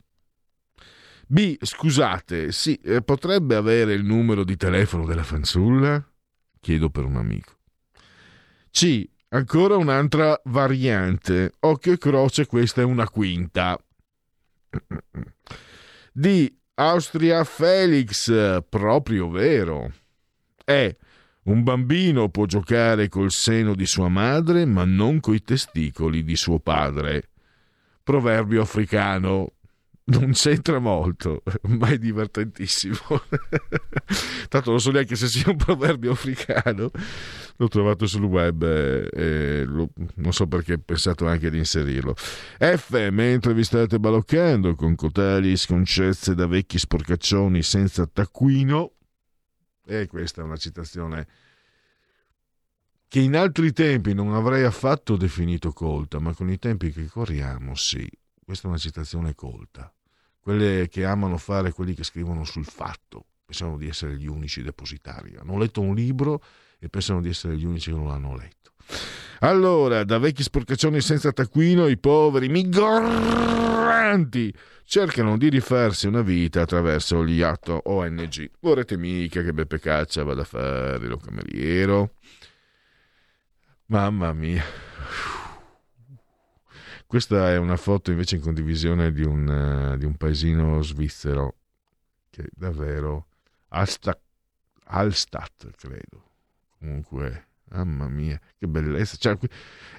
[1.28, 1.58] B.
[1.62, 6.06] Scusate, sì, eh, potrebbe avere il numero di telefono della fanciulla?
[6.60, 7.58] Chiedo per un amico.
[8.70, 9.08] C.
[9.30, 11.54] Ancora un'altra variante.
[11.60, 13.80] Occhio e croce, questa è una quinta.
[16.12, 16.54] D.
[16.76, 19.92] Austria Felix, proprio vero.
[20.66, 20.98] E.
[21.44, 26.60] Un bambino può giocare col seno di sua madre, ma non coi testicoli di suo
[26.60, 27.30] padre.
[28.04, 29.54] Proverbio africano.
[30.04, 32.96] Non c'entra molto, ma è divertentissimo.
[34.50, 36.92] Tanto non so neanche se sia un proverbio africano.
[37.56, 42.14] L'ho trovato sul web e lo, non so perché ho pensato anche di inserirlo.
[42.16, 43.10] F.
[43.10, 48.94] Mentre vi state baloccando con cotali sconcezze da vecchi sporcaccioni senza taccuino,
[50.00, 51.28] e questa è una citazione
[53.08, 57.76] che in altri tempi non avrei affatto definito colta, ma con i tempi che corriamo,
[57.76, 58.10] sì,
[58.42, 59.94] questa è una citazione colta.
[60.40, 65.36] Quelle che amano fare quelli che scrivono sul fatto, pensano di essere gli unici depositari.
[65.36, 66.42] Hanno letto un libro
[66.80, 68.71] e pensano di essere gli unici che non l'hanno letto.
[69.40, 77.26] Allora, da vecchi sporcaccioni senza taccuino, i poveri migranti cercano di rifarsi una vita attraverso
[77.26, 78.52] gli atto ONG.
[78.60, 82.16] Vorrete mica che Beppe Caccia vada a fare lo cameriero?
[83.86, 84.64] Mamma mia.
[87.08, 91.56] Questa è una foto invece in condivisione di un, uh, di un paesino svizzero
[92.30, 93.28] che davvero
[93.70, 94.22] Alstadt,
[94.86, 96.30] Alstadt credo.
[96.80, 99.18] Comunque Mamma mia, che bellezza.
[99.18, 99.38] Cioè,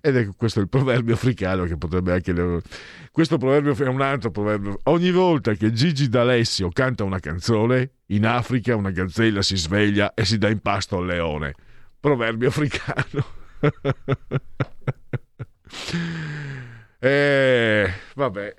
[0.01, 2.63] ed è questo il proverbio africano che potrebbe anche...
[3.11, 4.81] Questo proverbio è un altro proverbio.
[4.85, 10.25] Ogni volta che Gigi D'Alessio canta una canzone, in Africa una gazzella si sveglia e
[10.25, 11.55] si dà in pasto al leone.
[11.99, 13.41] proverbio africano.
[16.99, 18.55] eh, vabbè,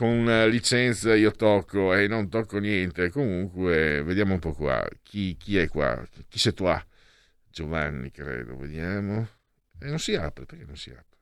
[0.00, 3.10] con licenza io tocco e non tocco niente.
[3.10, 4.88] Comunque, vediamo un po' qua.
[5.02, 6.08] Chi, chi è qua?
[6.26, 6.64] Chi sei tu?
[7.50, 8.56] Giovanni, credo.
[8.56, 9.28] Vediamo.
[9.78, 11.18] E non si apre, perché non si apre?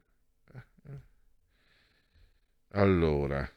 [0.54, 1.00] Eh, eh.
[2.78, 3.50] Allora,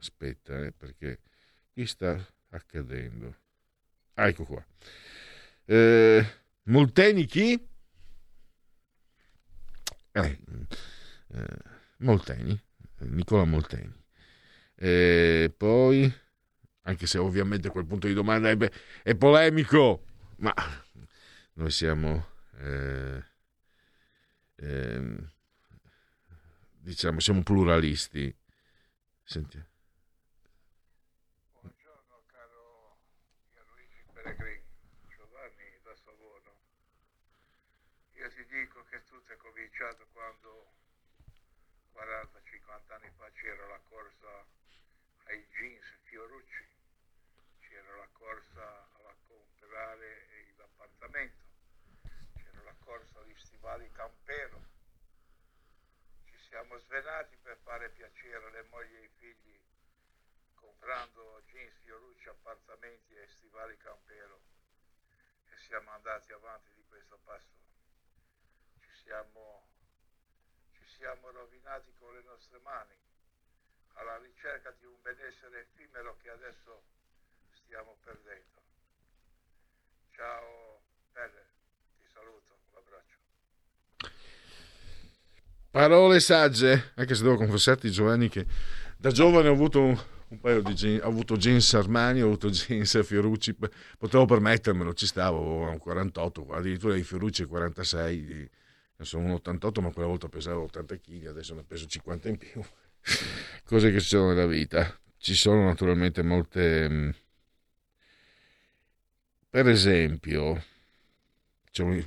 [0.00, 1.20] aspetta, eh, perché
[1.72, 2.18] qui sta
[2.48, 3.36] accadendo.
[4.14, 4.66] Ah, ecco qua.
[5.64, 6.26] Eh,
[6.64, 7.68] Molteni chi?
[10.10, 10.38] Eh,
[11.28, 11.56] eh,
[11.98, 12.60] Molteni,
[12.98, 14.02] Nicola Molteni.
[14.86, 16.12] E poi,
[16.82, 18.70] anche se ovviamente quel punto di domanda è,
[19.02, 20.04] è polemico,
[20.40, 20.52] ma
[21.54, 22.26] noi siamo,
[22.58, 23.24] eh,
[24.56, 25.16] eh,
[26.80, 28.36] diciamo, siamo pluralisti.
[29.22, 29.72] Sentiamo.
[39.38, 40.72] Cominciato quando
[41.94, 44.53] 40-50 anni fa c'era la corsa
[45.26, 46.66] ai jeans Fiorucci,
[47.60, 51.44] c'era la corsa a comprare l'appartamento,
[52.34, 54.62] c'era la corsa agli stivali Campero,
[56.26, 59.60] ci siamo svenati per fare piacere alle mogli e ai figli
[60.54, 64.40] comprando jeans Fiorucci, appartamenti e stivali Campero.
[65.46, 67.62] E siamo andati avanti di questo passo.
[68.80, 69.66] Ci siamo,
[70.72, 73.12] ci siamo rovinati con le nostre mani
[73.94, 76.82] alla ricerca di un benessere effimero che adesso
[77.64, 78.62] stiamo perdendo.
[80.10, 80.80] Ciao
[81.12, 81.44] Pelle,
[82.00, 83.16] ti saluto, un abbraccio.
[85.70, 88.46] Parole sagge, anche se devo confessarti Giovanni che
[88.96, 92.50] da giovane ho avuto un, un paio di jeans, ho avuto jeans Armani, ho avuto
[92.50, 93.56] jeans Fiorucci,
[93.98, 98.50] potevo permettermelo, ci stavo, a un 48, addirittura i Fiorucci 46,
[99.00, 102.64] sono un 88 ma quella volta pesavo 80 kg, adesso ne peso 50 in più
[103.64, 104.98] cose che succedono nella vita.
[105.18, 106.88] Ci sono naturalmente molte...
[106.88, 107.10] Mm,
[109.48, 110.64] per esempio,
[111.66, 112.04] diciamo,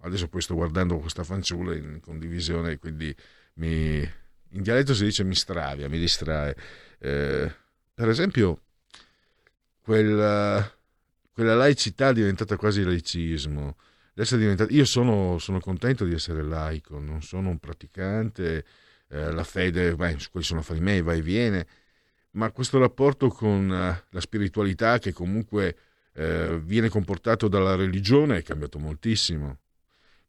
[0.00, 3.14] adesso poi sto guardando questa fanciulla in condivisione, quindi
[3.54, 6.54] mi, in dialetto si dice mi stravia, mi distrae.
[6.98, 7.50] Eh,
[7.94, 8.62] per esempio,
[9.80, 10.70] quella,
[11.32, 13.76] quella laicità è diventata quasi laicismo.
[14.68, 18.64] Io sono, sono contento di essere laico, non sono un praticante
[19.14, 21.66] eh, la fede, beh, quelli sono affari miei, va e viene,
[22.32, 25.76] ma questo rapporto con eh, la spiritualità che comunque
[26.14, 29.58] eh, viene comportato dalla religione è cambiato moltissimo.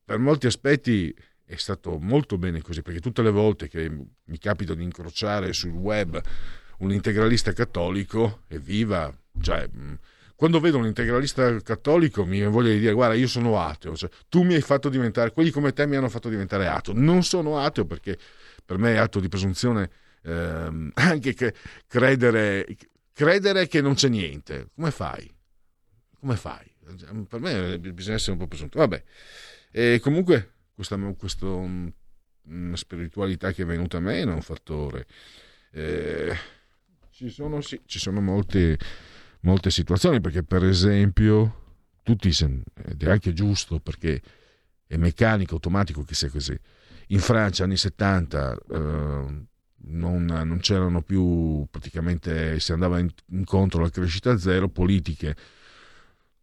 [0.05, 1.13] Per molti aspetti
[1.43, 5.71] è stato molto bene così, perché tutte le volte che mi capita di incrociare sul
[5.71, 6.21] web
[6.79, 9.11] un integralista cattolico, evviva,
[9.41, 9.67] cioè
[10.35, 14.53] quando vedo un integralista cattolico mi voglio dire guarda io sono ateo, cioè, tu mi
[14.53, 18.17] hai fatto diventare, quelli come te mi hanno fatto diventare ateo, non sono ateo perché
[18.65, 19.89] per me è atto di presunzione
[20.23, 21.53] ehm, anche che
[21.87, 22.65] credere,
[23.13, 24.69] credere che non c'è niente.
[24.75, 25.33] Come fai?
[26.19, 26.73] Come fai?
[27.27, 28.79] Per me bisogna essere un po' presunto.
[28.79, 29.03] Vabbè,
[29.71, 35.05] e comunque questa, questa mm, spiritualità che è venuta a me è un fattore.
[35.71, 36.35] Eh,
[37.11, 38.77] ci sono, sì, ci sono molte,
[39.41, 41.63] molte situazioni perché per esempio
[42.03, 44.21] tutti ed è anche giusto perché
[44.85, 46.57] è meccanico, automatico che sia così
[47.07, 48.77] in Francia anni 70 eh,
[49.87, 55.35] non, non, c'erano più praticamente si andava in, incontro alla crescita zero politiche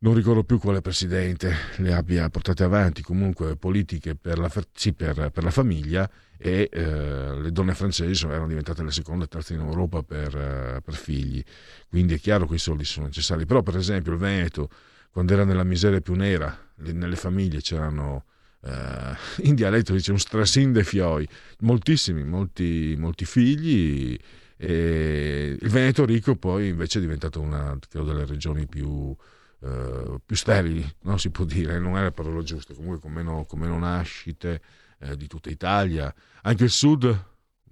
[0.02, 5.30] non ricordo più quale presidente le abbia portate avanti comunque politiche per la, sì, per,
[5.30, 9.60] per la famiglia e eh, le donne francesi erano diventate le seconde e terze in
[9.60, 11.40] Europa per, eh, per, figli.
[11.88, 13.46] Quindi è chiaro che i soldi sono necessari.
[13.46, 14.68] Però per esempio il Veneto
[15.12, 18.24] quando era nella miseria più nera le, nelle famiglie c'erano
[18.64, 21.26] Uh, in dialetto dice un strasin de fioi,
[21.60, 24.16] moltissimi, molti, molti figli.
[24.56, 30.88] E il Veneto ricco poi invece è diventato una delle regioni più, uh, più sterili,
[31.02, 34.60] non si può dire, non è la parola giusta, comunque con meno, con meno nascite
[35.00, 36.14] eh, di tutta Italia.
[36.42, 37.24] Anche il sud,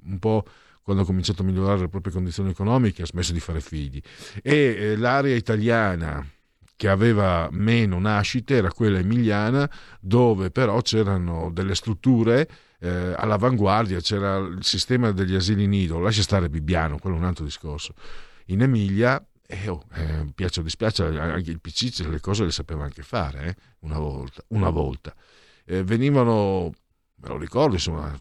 [0.03, 0.45] un po'
[0.83, 4.01] quando ha cominciato a migliorare le proprie condizioni economiche, ha smesso di fare figli.
[4.43, 6.27] E eh, l'area italiana
[6.81, 9.71] che aveva meno nascite era quella emiliana,
[10.01, 16.49] dove però c'erano delle strutture eh, all'avanguardia, c'era il sistema degli asili nido, lascia stare
[16.49, 17.93] Bibbiano, quello è un altro discorso.
[18.47, 22.83] In Emilia, eh, oh, eh, piace o dispiace, anche il PC le cose le sapeva
[22.83, 24.43] anche fare, eh, una volta.
[24.49, 25.15] Una volta.
[25.67, 26.73] Eh, venivano,
[27.17, 28.19] me lo ricordo, insomma,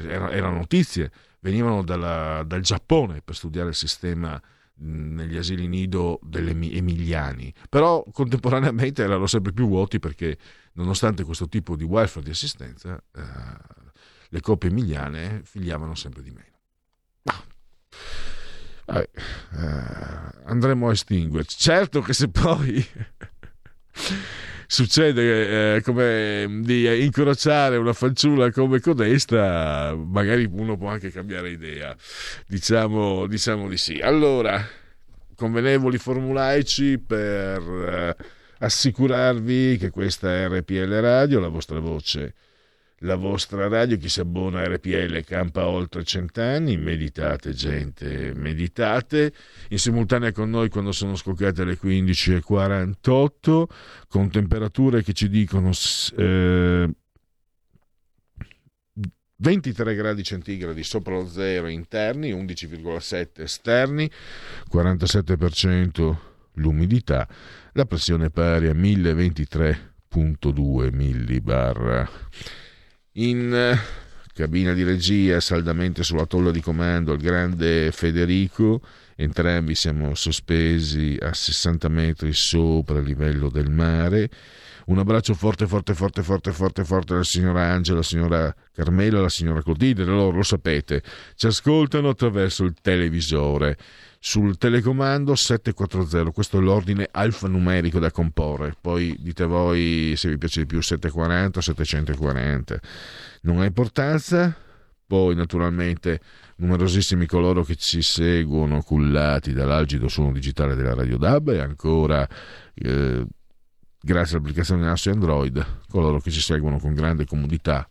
[0.00, 4.40] erano, erano notizie, venivano dalla, dal Giappone per studiare il sistema
[4.80, 10.38] negli asili nido degli emiliani, però contemporaneamente erano sempre più vuoti perché
[10.74, 13.22] nonostante questo tipo di welfare di assistenza, eh,
[14.28, 16.56] le coppie emiliane figliavano sempre di meno.
[18.86, 19.10] Vabbè,
[19.52, 21.58] eh, andremo a estinguerci.
[21.58, 22.86] Certo che se poi
[24.70, 31.96] succede eh, come di incrociare una fanciulla come codesta, magari uno può anche cambiare idea.
[32.46, 33.98] Diciamo, diciamo di sì.
[33.98, 34.62] Allora,
[35.34, 38.16] convenevoli formulaici per eh,
[38.58, 42.34] assicurarvi che questa è RPL Radio, la vostra voce
[43.02, 49.32] la vostra radio, chi si abbona a RPL campa oltre cent'anni, meditate gente, meditate,
[49.68, 53.64] in simultanea con noi quando sono scoccate le 15.48,
[54.08, 55.70] con temperature che ci dicono
[56.16, 56.90] eh,
[59.40, 64.10] 23 gradi centigradi sopra lo zero interni, 11,7 esterni,
[64.72, 66.16] 47%
[66.54, 67.28] l'umidità,
[67.74, 72.10] la pressione pari a 1023.2 millibar
[73.18, 73.78] in eh,
[74.32, 78.80] cabina di regia, saldamente sulla tolla di comando, il grande Federico.
[79.16, 84.30] Entrambi siamo sospesi a 60 metri sopra il livello del mare.
[84.88, 89.28] Un abbraccio forte, forte, forte, forte, forte, forte alla signora Angela, alla signora Carmela, alla
[89.28, 90.04] signora Clotilde.
[90.04, 91.02] Loro lo sapete,
[91.34, 93.76] ci ascoltano attraverso il televisore.
[94.18, 100.60] Sul telecomando 740, questo è l'ordine alfanumerico da comporre, poi dite voi se vi piace
[100.60, 102.80] di più 740 o 740,
[103.42, 104.56] non ha importanza,
[105.06, 106.20] poi naturalmente
[106.56, 112.26] numerosissimi coloro che ci seguono cullati dall'algido suono digitale della Radio DAB e ancora
[112.74, 113.24] eh,
[114.00, 117.88] grazie all'applicazione ASSI Android coloro che ci seguono con grande comodità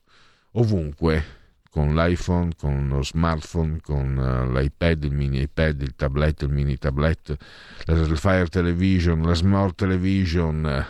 [0.53, 1.37] ovunque
[1.77, 6.75] con l'iPhone, con lo smartphone, con uh, l'iPad, il mini iPad, il tablet, il mini
[6.75, 7.37] tablet,
[7.85, 10.87] la Fire Television, la Smart Television,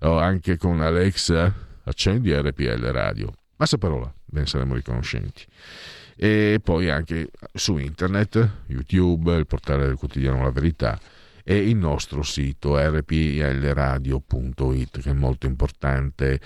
[0.00, 1.50] uh, o anche con Alexa,
[1.84, 3.32] accendi RPL Radio.
[3.56, 5.46] Basta parola, ben saremo riconoscenti.
[6.14, 10.98] E poi anche su internet, YouTube, il portale del quotidiano La Verità
[11.50, 13.30] e il nostro sito rplradio.it
[15.00, 16.38] che è molto importante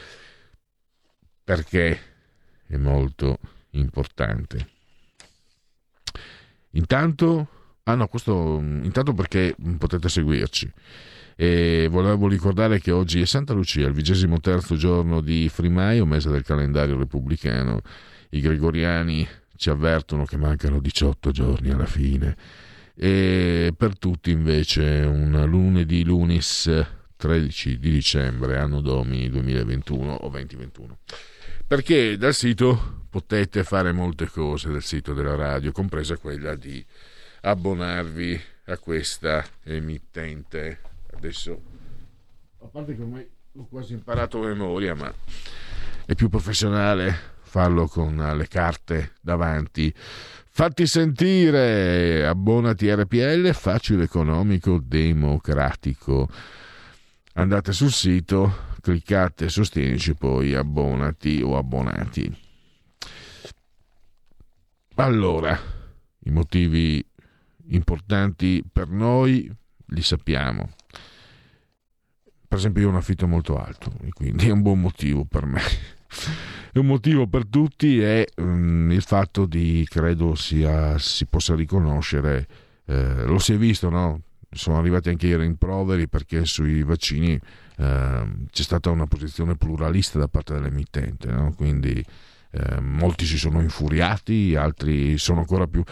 [1.43, 2.01] perché
[2.69, 3.41] è molto
[3.71, 4.69] importante.
[6.75, 7.49] Intanto,
[7.83, 10.73] ah no, questo intanto perché potete seguirci.
[11.35, 16.31] E volevo ricordare che oggi è Santa Lucia, il vigesimo terzo giorno di Frimaio, mese
[16.31, 17.81] del calendario repubblicano.
[18.31, 19.27] I gregoriani
[19.57, 22.37] ci avvertono che mancano 18 giorni alla fine.
[22.95, 26.71] E per tutti invece un lunedì lunis
[27.17, 30.99] 13 di dicembre, anno domi 2021 o 2021.
[31.67, 36.85] Perché dal sito potete fare molte cose del sito della radio, compresa quella di
[37.43, 40.81] abbonarvi a questa emittente.
[41.15, 41.63] Adesso,
[42.61, 45.13] a parte che ormai ho quasi imparato a memoria, ma
[46.05, 49.95] è più professionale farlo con le carte davanti.
[50.55, 56.29] Fatti sentire, abbonati RPL, facile, economico, democratico.
[57.33, 62.39] Andate sul sito, cliccate sostienici, poi abbonati o abbonati.
[64.97, 65.59] Allora,
[66.19, 67.03] i motivi
[67.69, 69.51] importanti per noi
[69.87, 70.69] li sappiamo.
[72.47, 75.63] Per esempio io ho un affitto molto alto, quindi è un buon motivo per me.
[76.75, 82.47] Un motivo per tutti è um, il fatto di, credo sia, si possa riconoscere,
[82.87, 84.23] eh, lo si è visto, no?
[84.51, 90.29] sono arrivati anche i rimproveri perché sui vaccini eh, c'è stata una posizione pluralista da
[90.29, 91.53] parte dell'emittente, no?
[91.55, 92.05] quindi
[92.51, 95.83] eh, molti si sono infuriati, altri sono ancora più...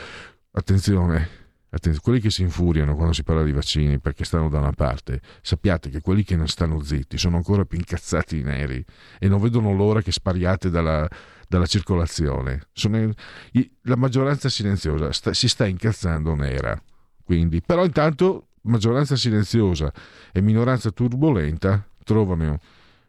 [0.53, 1.29] Attenzione,
[1.71, 5.21] attenzione, quelli che si infuriano quando si parla di vaccini perché stanno da una parte,
[5.41, 8.85] sappiate che quelli che non stanno zitti sono ancora più incazzati neri
[9.18, 11.09] e non vedono l'ora che spariate dalla,
[11.49, 12.68] dalla circolazione.
[12.73, 13.12] Sono,
[13.83, 16.81] la maggioranza silenziosa sta, si sta incazzando nera.
[17.25, 19.93] Quindi, però intanto maggioranza silenziosa
[20.33, 22.59] e minoranza turbolenta trovano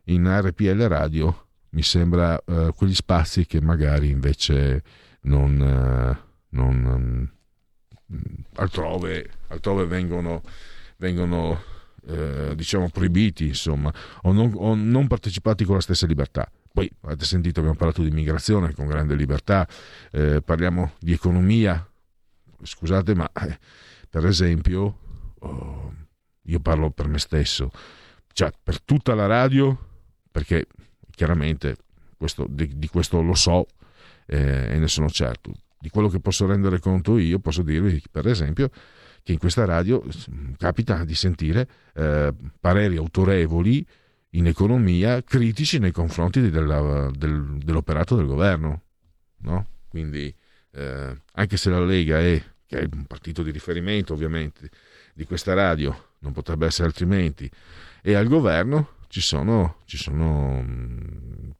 [0.06, 4.84] in RPL radio mi sembra uh, quegli spazi che magari invece
[5.22, 7.32] non, uh, non um,
[8.56, 10.42] altrove, altrove, vengono,
[10.98, 11.62] vengono
[12.04, 13.94] uh, diciamo proibiti insomma
[14.24, 16.50] o non, o non, partecipati con la stessa libertà.
[16.74, 19.68] Poi avete sentito abbiamo parlato di immigrazione con grande libertà
[20.44, 21.86] parliamo di economia.
[22.64, 23.30] Scusate ma
[24.10, 24.98] per esempio
[25.40, 25.94] oh,
[26.44, 27.72] io parlo per me stesso.
[28.34, 29.78] Cioè per tutta la radio
[30.32, 30.68] perché
[31.12, 31.76] chiaramente
[32.18, 33.66] questo, di, di, questo lo so
[34.26, 35.54] eh, e ne sono certo.
[35.82, 38.70] Di quello che posso rendere conto io, posso dirvi per esempio
[39.24, 40.04] che in questa radio
[40.58, 43.86] capita di sentire eh, pareri autorevoli
[44.32, 48.84] in economia critici nei confronti della, del, dell'operato del governo.
[49.40, 49.68] No?
[49.88, 50.34] Quindi,
[50.72, 54.70] eh, anche se la Lega è, che è un partito di riferimento ovviamente
[55.14, 57.50] di questa radio, non potrebbe essere altrimenti,
[58.02, 61.56] e al governo ci sono, ci sono mh,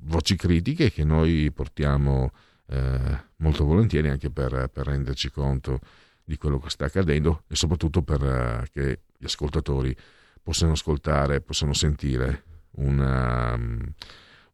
[0.00, 2.30] voci critiche che noi portiamo
[2.66, 5.80] eh, molto volentieri anche per, per, renderci conto
[6.24, 8.80] di quello che sta accadendo e soprattutto per uh,
[9.18, 9.94] gli ascoltatori
[10.42, 13.58] possano ascoltare, possano sentire una,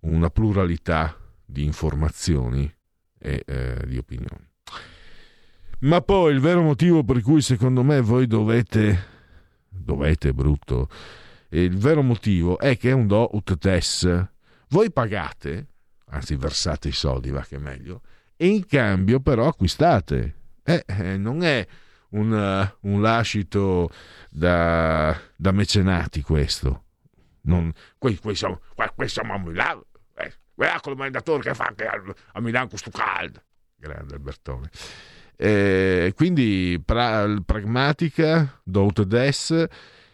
[0.00, 2.72] una pluralità di informazioni
[3.18, 4.48] e eh, di opinioni.
[5.80, 9.06] Ma poi il vero motivo per cui secondo me voi dovete,
[9.68, 10.88] dovete brutto,
[11.50, 14.26] il vero motivo è che è un do ut des.
[14.68, 15.69] Voi pagate,
[16.10, 18.02] anzi versate i soldi, va che meglio,
[18.36, 20.36] e in cambio però acquistate.
[20.62, 21.66] Eh, eh, non è
[22.10, 23.90] un, uh, un lascito
[24.30, 26.84] da, da, mecenati questo.
[27.42, 28.60] Non, qui, qui, siamo,
[28.94, 29.86] qui, siamo a Milano.
[30.14, 32.02] Eh, guarda il mandatore che fa anche a,
[32.32, 33.42] a Milano questo caldo.
[33.76, 34.70] Grande Albertone.
[35.36, 39.66] Eh, quindi pra, pragmatica, do des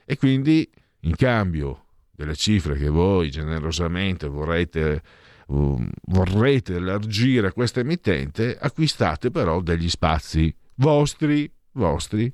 [0.04, 0.70] e quindi
[1.00, 5.02] in cambio delle cifre che voi generosamente vorrete,
[5.46, 12.32] uh, vorrete elargire questa emittente, acquistate però degli spazi vostri, vostri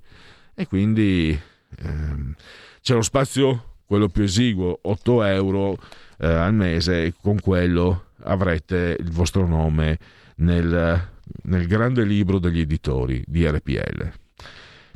[0.54, 1.38] e quindi
[1.78, 2.34] ehm,
[2.80, 5.78] c'è lo spazio, quello più esiguo, 8 euro
[6.18, 9.98] eh, al mese e con quello avrete il vostro nome
[10.36, 11.08] nel,
[11.42, 14.12] nel grande libro degli editori di RPL.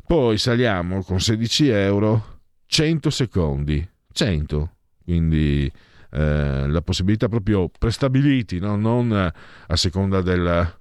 [0.05, 4.71] Poi saliamo con 16 euro 100 secondi, 100,
[5.03, 5.71] quindi
[6.11, 8.75] eh, la possibilità proprio prestabiliti, no?
[8.75, 10.75] non a seconda del...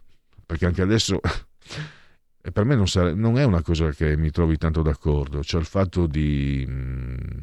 [0.44, 1.20] perché anche adesso
[2.46, 5.58] e per me non, sare- non, è una cosa che mi trovi tanto d'accordo, cioè
[5.60, 7.38] il fatto di, mh, mm,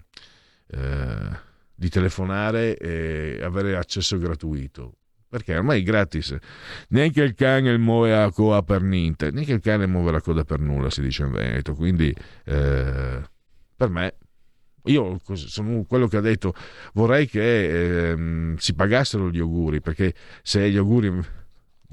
[0.68, 1.40] eh,
[1.76, 4.94] di telefonare e avere accesso gratuito.
[5.28, 6.38] Perché ormai è gratis.
[6.90, 10.60] Neanche il cane muove la coda per niente, neanche il cane muove la coda per
[10.60, 11.74] nulla, si dice in Veneto.
[11.74, 12.16] Quindi
[12.46, 13.22] eh,
[13.76, 14.16] per me
[14.86, 16.54] io sono quello che ha detto
[16.94, 21.22] vorrei che eh, si pagassero gli auguri perché se gli auguri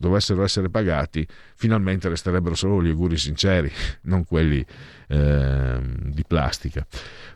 [0.01, 1.27] dovessero essere pagati,
[1.57, 3.71] finalmente resterebbero solo gli auguri sinceri,
[4.05, 4.65] non quelli
[5.09, 6.87] eh, di plastica.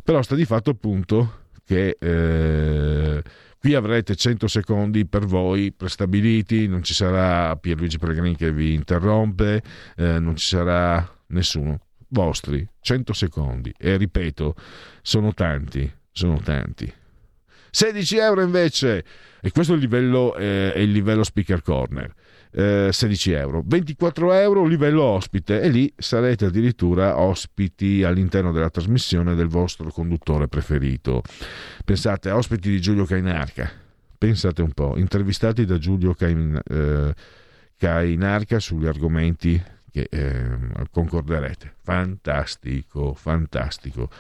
[0.03, 3.23] Però sta di fatto appunto che eh,
[3.59, 9.63] qui avrete 100 secondi per voi prestabiliti, non ci sarà Pierluigi Pellegrini che vi interrompe,
[9.97, 11.81] eh, non ci sarà nessuno.
[12.09, 14.55] Vostri 100 secondi e ripeto,
[15.03, 16.93] sono tanti, sono tanti.
[17.71, 19.05] 16 euro invece,
[19.41, 22.15] e questo è il livello, eh, è il livello speaker corner
[22.55, 23.63] eh, 16 euro.
[23.67, 30.49] 24 euro livello ospite e lì sarete addirittura ospiti all'interno della trasmissione del vostro conduttore
[30.49, 31.23] preferito.
[31.85, 33.71] Pensate, ospiti di Giulio Cainarca.
[34.17, 37.15] Pensate un po', intervistati da Giulio Cain, eh,
[37.77, 39.61] Cainarca sugli argomenti
[39.95, 40.59] che eh,
[40.91, 41.77] concorderete.
[41.83, 44.11] Fantastico, fantastico.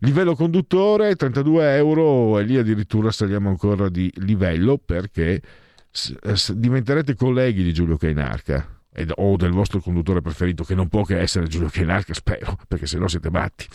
[0.00, 5.40] Livello conduttore 32 euro e lì addirittura saliamo ancora di livello perché
[6.54, 8.76] diventerete colleghi di Giulio Cainarca
[9.14, 12.98] o del vostro conduttore preferito, che non può che essere Giulio Cainarca, spero, perché se
[12.98, 13.66] no siete matti.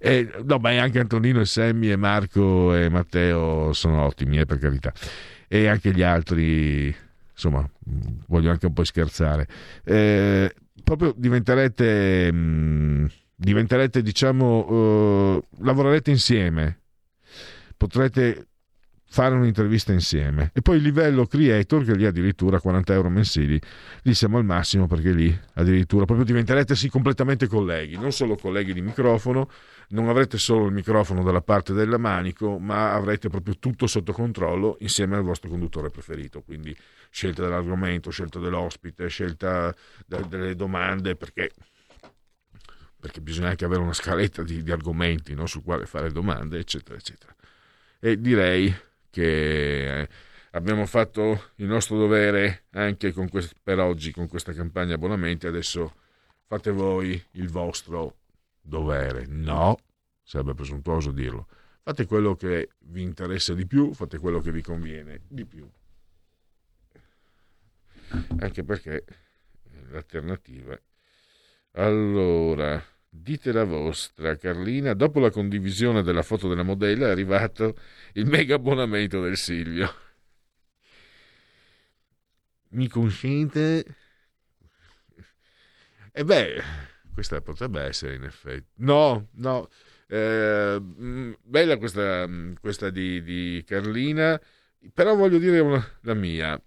[0.00, 4.58] E, no, ma anche Antonino e Semmi e Marco e Matteo sono ottimi, eh, per
[4.58, 4.92] carità.
[5.48, 6.94] E anche gli altri,
[7.32, 7.68] insomma,
[8.28, 9.48] voglio anche un po' scherzare.
[9.84, 10.54] Eh,
[10.96, 16.80] proprio diventerete, mh, mm, diventerete diciamo, uh, lavorerete insieme.
[17.76, 18.48] Potrete
[19.12, 20.50] fare un'intervista insieme.
[20.54, 23.60] E poi il livello creator, che lì addirittura 40 euro mensili,
[24.02, 28.72] lì siamo al massimo perché lì addirittura proprio diventerete sì completamente colleghi, non solo colleghi
[28.72, 29.50] di microfono,
[29.88, 34.76] non avrete solo il microfono dalla parte del manico, ma avrete proprio tutto sotto controllo
[34.80, 36.40] insieme al vostro conduttore preferito.
[36.40, 36.74] Quindi
[37.12, 39.72] scelta dell'argomento, scelta dell'ospite, scelta
[40.06, 41.50] de- delle domande, perché
[42.98, 46.96] perché bisogna anche avere una scaletta di, di argomenti no, sul quale fare domande, eccetera,
[46.96, 47.34] eccetera.
[47.98, 48.72] E direi
[49.10, 50.08] che eh,
[50.52, 55.94] abbiamo fatto il nostro dovere anche quest- per oggi con questa campagna abbonamenti, adesso
[56.46, 58.18] fate voi il vostro
[58.60, 59.26] dovere.
[59.26, 59.76] No,
[60.22, 61.48] sarebbe presuntuoso dirlo.
[61.82, 65.68] Fate quello che vi interessa di più, fate quello che vi conviene di più.
[68.38, 69.04] Anche perché
[69.90, 70.78] l'alternativa.
[71.72, 72.82] Allora,
[73.14, 74.94] Dite la vostra, Carlina.
[74.94, 77.76] Dopo la condivisione della foto della modella è arrivato
[78.14, 79.92] il mega abbonamento del Silvio.
[82.70, 83.84] Mi consente?
[86.10, 86.62] E beh,
[87.12, 88.70] questa potrebbe essere in effetti.
[88.76, 89.68] No, no.
[90.08, 94.40] Eh, mm, bella questa, mm, questa di, di, Carlina,
[94.94, 96.58] però voglio dire una, la mia.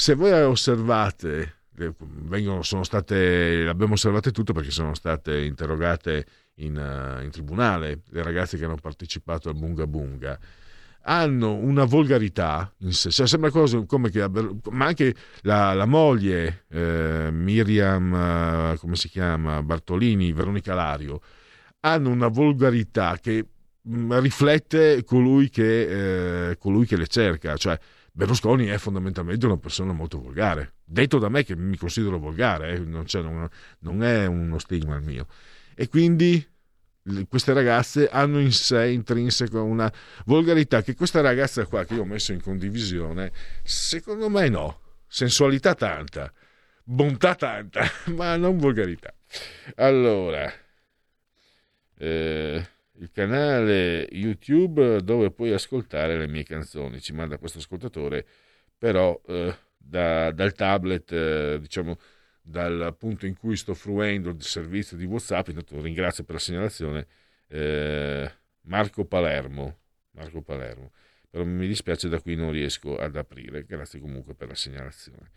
[0.00, 6.24] Se voi osservate, vengono, sono state, le abbiamo osservate tutte perché sono state interrogate
[6.58, 10.38] in, uh, in tribunale le ragazze che hanno partecipato al Bunga Bunga
[11.02, 14.24] hanno una volgarità in sé, cioè, sembra cosa come che,
[14.70, 21.20] ma anche la, la moglie eh, Miriam, eh, come si chiama, Bartolini, Veronica Lario,
[21.80, 23.44] hanno una volgarità che
[23.80, 27.76] mh, mm, riflette colui che, eh, colui che le cerca, cioè
[28.18, 32.78] Berlusconi è fondamentalmente una persona molto volgare, detto da me che mi considero volgare, eh,
[32.80, 33.48] non, non,
[33.78, 35.28] non è uno stigma il mio,
[35.76, 36.44] e quindi
[37.28, 39.90] queste ragazze hanno in sé intrinseco una
[40.24, 43.30] volgarità che questa ragazza qua che io ho messo in condivisione,
[43.62, 46.32] secondo me no, sensualità tanta,
[46.82, 49.14] bontà tanta, ma non volgarità.
[49.76, 50.52] Allora,
[51.98, 58.26] eh, il canale YouTube dove puoi ascoltare le mie canzoni, ci manda questo ascoltatore,
[58.76, 61.98] però eh, da, dal tablet, eh, diciamo
[62.42, 67.06] dal punto in cui sto fruendo il servizio di WhatsApp, intanto ringrazio per la segnalazione,
[67.48, 68.30] eh,
[68.62, 69.78] Marco Palermo.
[70.12, 70.90] Marco Palermo.
[71.30, 75.30] Però mi dispiace da qui non riesco ad aprire, grazie comunque per la segnalazione.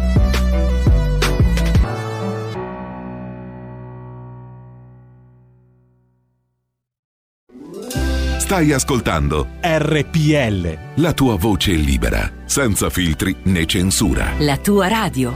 [8.51, 11.01] Stai ascoltando RPL.
[11.01, 14.33] La tua voce libera, senza filtri né censura.
[14.39, 15.31] La tua radio.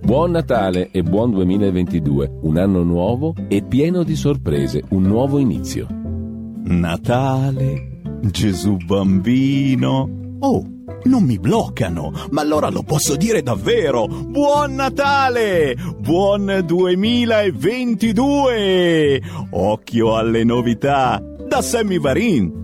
[0.00, 5.88] Buon Natale e buon 2022, un anno nuovo e pieno di sorprese, un nuovo inizio.
[5.90, 10.08] Natale, Gesù bambino.
[10.38, 10.73] Oh!
[11.04, 14.06] Non mi bloccano, ma allora lo posso dire davvero.
[14.06, 15.76] Buon Natale!
[15.98, 19.20] Buon 2022!
[19.50, 22.63] Occhio alle novità da Sammy Varin.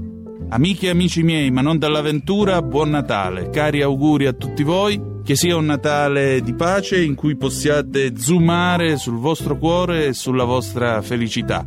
[0.52, 3.50] Amiche e amici miei, ma non dall'avventura, buon Natale.
[3.50, 8.96] Cari auguri a tutti voi che sia un Natale di pace in cui possiate zoomare
[8.96, 11.64] sul vostro cuore e sulla vostra felicità.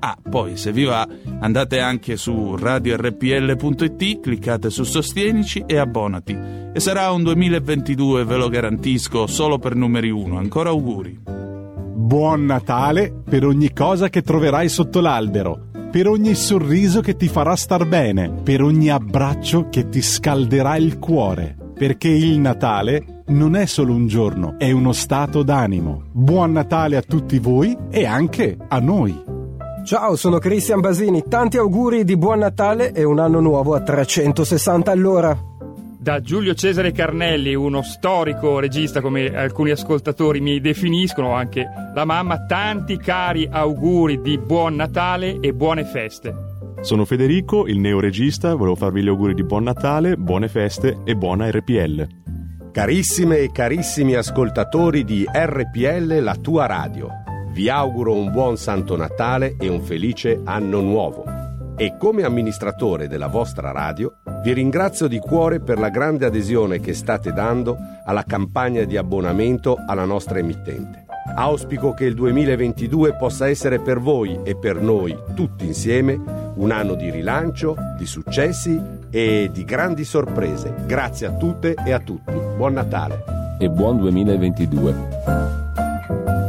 [0.00, 1.08] Ah, poi se vi va,
[1.40, 6.38] andate anche su radiorpl.it, cliccate su Sostienici e abbonati.
[6.74, 10.36] E sarà un 2022, ve lo garantisco, solo per numeri uno.
[10.36, 11.18] Ancora auguri.
[11.24, 15.65] Buon Natale per ogni cosa che troverai sotto l'albero
[15.96, 20.98] per ogni sorriso che ti farà star bene, per ogni abbraccio che ti scalderà il
[20.98, 26.02] cuore perché il Natale non è solo un giorno, è uno stato d'animo.
[26.12, 29.22] Buon Natale a tutti voi e anche a noi.
[29.86, 34.90] Ciao, sono Cristian Basini, tanti auguri di buon Natale e un anno nuovo a 360
[34.90, 35.55] all'ora.
[36.06, 42.46] Da Giulio Cesare Carnelli, uno storico regista come alcuni ascoltatori mi definiscono, anche la mamma,
[42.46, 46.32] tanti cari auguri di buon Natale e buone feste.
[46.82, 51.50] Sono Federico, il neoregista, volevo farvi gli auguri di buon Natale, buone feste e buona
[51.50, 52.06] RPL.
[52.70, 57.08] Carissime e carissimi ascoltatori di RPL La tua radio,
[57.50, 61.45] vi auguro un buon Santo Natale e un felice anno nuovo.
[61.78, 66.94] E come amministratore della vostra radio, vi ringrazio di cuore per la grande adesione che
[66.94, 71.04] state dando alla campagna di abbonamento alla nostra emittente.
[71.34, 76.18] Auspico che il 2022 possa essere per voi e per noi tutti insieme
[76.54, 80.72] un anno di rilancio, di successi e di grandi sorprese.
[80.86, 82.32] Grazie a tutte e a tutti.
[82.56, 83.22] Buon Natale.
[83.58, 86.45] E buon 2022.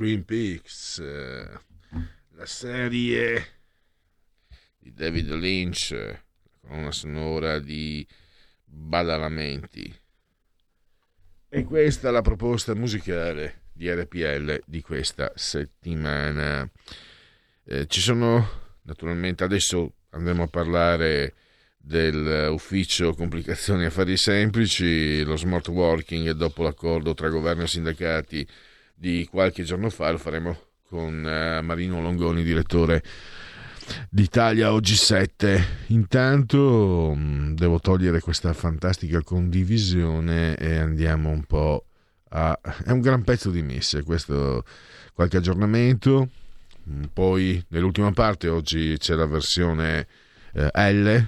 [0.00, 1.46] Twin Peaks, eh,
[2.36, 3.46] la serie
[4.78, 6.22] di David Lynch,
[6.58, 8.06] con una sonora di
[8.64, 9.94] Badalamenti.
[11.50, 16.66] E questa è la proposta musicale di RPL di questa settimana.
[17.64, 21.34] Eh, ci sono, naturalmente, adesso andremo a parlare
[21.76, 28.48] dell'ufficio complicazioni affari semplici, lo smart working dopo l'accordo tra governo e sindacati
[29.00, 33.02] di qualche giorno fa, lo faremo con uh, Marino Longoni, direttore
[34.10, 35.86] d'Italia Oggi 7.
[35.86, 41.86] Intanto mh, devo togliere questa fantastica condivisione e andiamo un po'
[42.28, 42.58] a...
[42.84, 44.64] è un gran pezzo di messe, questo
[45.14, 46.28] qualche aggiornamento,
[47.10, 50.06] poi nell'ultima parte oggi c'è la versione
[50.52, 51.26] eh, L,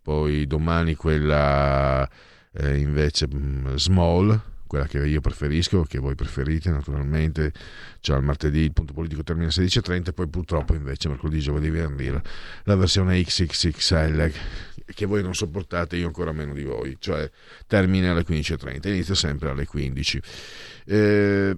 [0.00, 2.08] poi domani quella
[2.54, 7.52] eh, invece mh, small, quella che io preferisco, che voi preferite naturalmente,
[8.00, 12.10] c'è il martedì il punto politico termina alle 16.30 poi purtroppo invece mercoledì, giovedì, venerdì
[12.64, 14.32] la versione XXXL
[14.86, 17.30] che voi non sopportate, io ancora meno di voi, cioè
[17.66, 20.20] termina alle 15.30, inizia sempre alle 15.
[20.86, 21.54] Eh,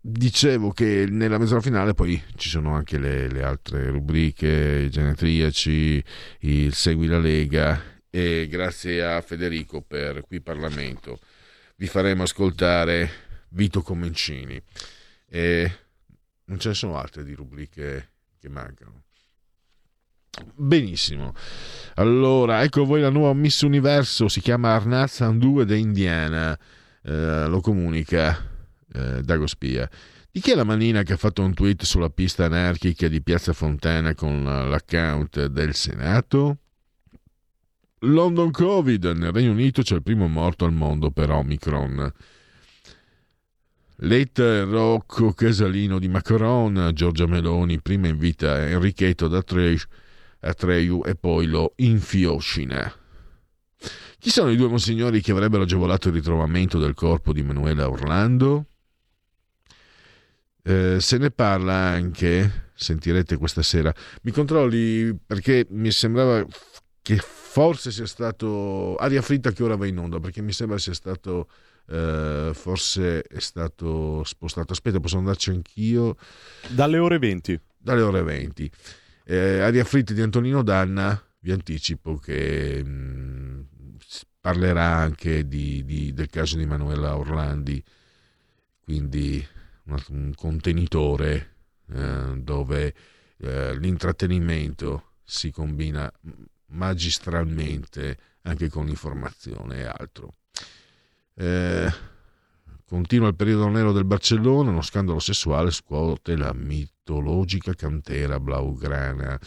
[0.00, 6.04] dicevo che nella mezz'ora finale poi ci sono anche le, le altre rubriche, i genetriaci,
[6.40, 7.80] il Segui la Lega
[8.10, 11.20] e grazie a Federico per qui Parlamento
[11.78, 13.10] vi faremo ascoltare
[13.50, 14.60] Vito Comencini
[15.28, 15.72] e
[16.44, 19.02] non ce ne sono altre di rubriche che mancano.
[20.54, 21.34] Benissimo.
[21.94, 26.58] Allora, ecco voi la nuova Miss Universo, si chiama Arnaz Andue de Indiana,
[27.02, 28.36] eh, lo comunica
[28.92, 29.88] eh, Dago Spia.
[30.30, 33.52] Di chi è la manina che ha fatto un tweet sulla pista anarchica di Piazza
[33.52, 36.58] Fontana con l'account del Senato?
[38.00, 42.12] London Covid, nel Regno Unito c'è il primo morto al mondo per Omicron.
[44.02, 49.38] Letta Rocco Casalino di Macron, Giorgia Meloni prima invita Enrichetto da
[50.40, 52.92] Atreyu e poi lo infioscina.
[54.20, 58.66] Chi sono i due monsignori che avrebbero agevolato il ritrovamento del corpo di Manuela Orlando?
[60.62, 63.92] Eh, se ne parla anche, sentirete questa sera.
[64.22, 66.46] Mi controlli perché mi sembrava
[67.08, 70.92] che forse sia stato aria fritta che ora va in onda perché mi sembra sia
[70.92, 71.48] stato
[71.86, 74.74] eh, forse è stato spostato.
[74.74, 76.16] Aspetta posso andarci anch'io?
[76.68, 78.70] Dalle ore 20 dalle ore 20
[79.24, 83.66] eh, aria fritta di Antonino Danna vi anticipo che mh,
[84.38, 87.82] parlerà anche di, di, del caso di Manuela Orlandi.
[88.84, 89.42] Quindi
[89.84, 91.54] un, un contenitore
[91.90, 92.94] eh, dove
[93.38, 96.12] eh, l'intrattenimento si combina
[96.68, 100.34] magistralmente anche con informazione e altro.
[101.34, 101.92] Eh,
[102.84, 109.38] continua il periodo nero del Barcellona, uno scandalo sessuale scuote la mitologica cantera blaugrana.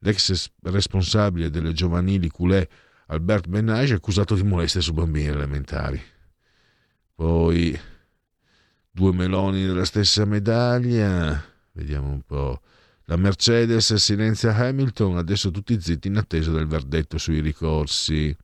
[0.00, 2.66] L'ex responsabile delle giovanili culè
[3.06, 6.00] Albert Benage è accusato di molestia su bambini elementari.
[7.14, 7.78] Poi
[8.90, 11.42] due meloni della stessa medaglia,
[11.72, 12.60] vediamo un po'.
[13.10, 18.36] La Mercedes silenzia Hamilton, adesso tutti zitti in attesa del verdetto sui ricorsi.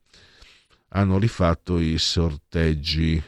[0.89, 3.23] Hanno rifatto i sorteggi.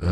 [0.00, 0.06] Uh...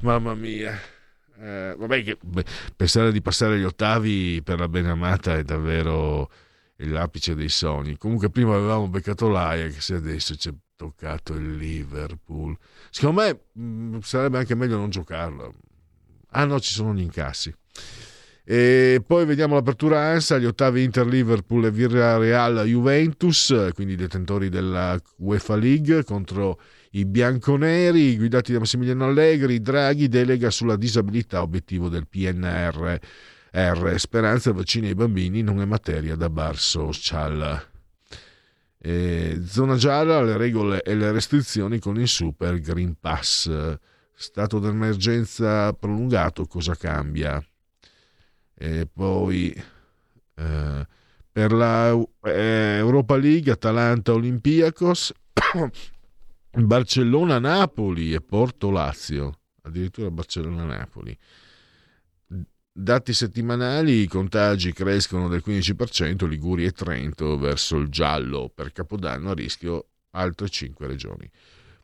[0.00, 0.80] Mamma mia.
[1.38, 2.44] Eh, vabbè, che, beh,
[2.74, 6.30] pensare di passare gli ottavi per la benamata è davvero
[6.86, 7.96] l'apice dei sogni.
[7.96, 12.56] Comunque, prima avevamo beccato l'Ajax e adesso c'è toccato il Liverpool.
[12.90, 15.54] Secondo me mm, sarebbe anche meglio non giocarlo.
[16.30, 17.52] Ah no, ci sono gli incassi.
[18.44, 24.48] E poi vediamo l'apertura ANSA, gli ottavi Inter Liverpool e Villarreal Juventus, quindi i detentori
[24.48, 26.58] della UEFA League contro
[26.92, 32.98] i bianconeri, guidati da Massimiliano Allegri, Draghi delega sulla disabilità, obiettivo del PNR.
[33.50, 37.66] R, speranza vaccini ai bambini non è materia da bar social.
[38.80, 43.76] Eh, zona gialla, le regole e le restrizioni con il Super Green Pass.
[44.14, 47.42] Stato d'emergenza prolungato, cosa cambia?
[48.54, 49.50] E poi
[50.34, 50.86] eh,
[51.30, 51.90] per la
[52.24, 55.12] eh, Europa League, Atalanta Olympiacos,
[56.50, 59.38] Barcellona Napoli e Porto Lazio.
[59.62, 61.16] Addirittura Barcellona Napoli.
[62.80, 69.30] Dati settimanali, i contagi crescono del 15%, Liguria e Trento verso il giallo, per Capodanno
[69.30, 71.28] a rischio altre 5 regioni.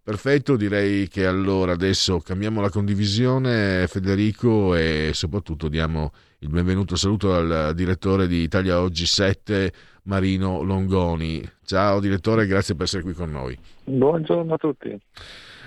[0.01, 7.35] Perfetto, direi che allora adesso cambiamo la condivisione Federico e soprattutto diamo il benvenuto saluto
[7.35, 9.73] al direttore di Italia Oggi 7
[10.05, 11.43] Marino Longoni.
[11.65, 13.59] Ciao direttore, grazie per essere qui con noi.
[13.83, 14.97] Buongiorno a tutti.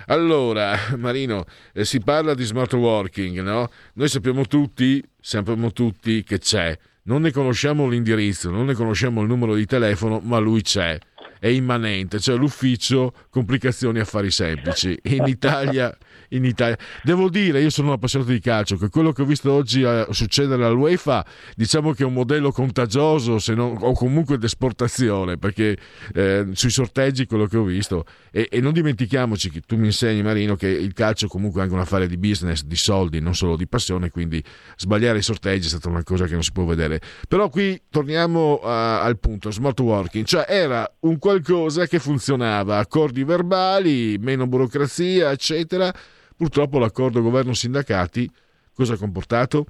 [0.10, 3.70] Allora, Marino, eh, si parla di smart working, no?
[3.94, 6.78] Noi sappiamo tutti, sappiamo tutti che c'è.
[7.04, 10.98] Non ne conosciamo l'indirizzo, non ne conosciamo il numero di telefono, ma lui c'è
[11.40, 14.98] è immanente, cioè l'ufficio complicazioni affari semplici.
[15.04, 15.96] In Italia,
[16.30, 19.52] in Italia, devo dire, io sono un appassionato di calcio, che quello che ho visto
[19.52, 21.26] oggi eh, succedere all'UEFA,
[21.56, 25.78] diciamo che è un modello contagioso non, o comunque d'esportazione, perché
[26.14, 30.22] eh, sui sorteggi quello che ho visto, e, e, non dimentichiamoci che tu mi insegni
[30.22, 33.56] Marino che il calcio comunque è anche un affare di business, di soldi, non solo
[33.56, 34.44] di passione, quindi
[34.76, 37.02] sbagliare i sorteggi è stata una cosa che non si può vedere.
[37.28, 43.24] Però qui torniamo a, al punto, smart working, cioè era un qualcosa che funzionava, accordi
[43.24, 45.94] verbali, meno burocrazia, eccetera.
[46.38, 48.30] Purtroppo l'accordo governo-sindacati
[48.72, 49.66] cosa ha comportato?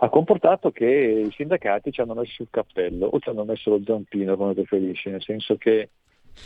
[0.00, 3.80] Ha comportato che i sindacati ci hanno messo il cappello o ci hanno messo lo
[3.82, 5.88] zampino come preferisci, nel senso che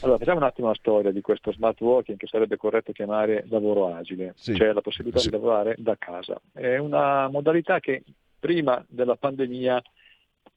[0.01, 3.95] allora, facciamo un attimo la storia di questo smart working che sarebbe corretto chiamare lavoro
[3.95, 4.55] agile, sì.
[4.55, 5.29] cioè la possibilità sì.
[5.29, 6.41] di lavorare da casa.
[6.53, 8.05] È una modalità che
[8.39, 9.83] prima della pandemia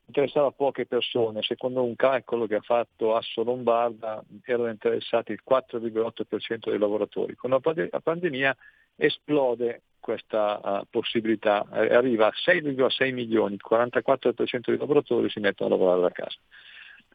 [0.07, 6.69] interessava poche persone, secondo un calcolo che ha fatto Asso Lombarda erano interessati il 4,8%
[6.69, 7.35] dei lavoratori.
[7.35, 8.55] Con la pandemia
[8.95, 15.77] esplode questa uh, possibilità, arriva a 6,6 milioni, il 44% dei lavoratori si mettono a
[15.77, 16.37] lavorare da casa.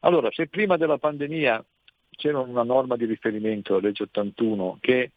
[0.00, 1.64] Allora, se prima della pandemia
[2.10, 5.12] c'era una norma di riferimento, la legge 81, che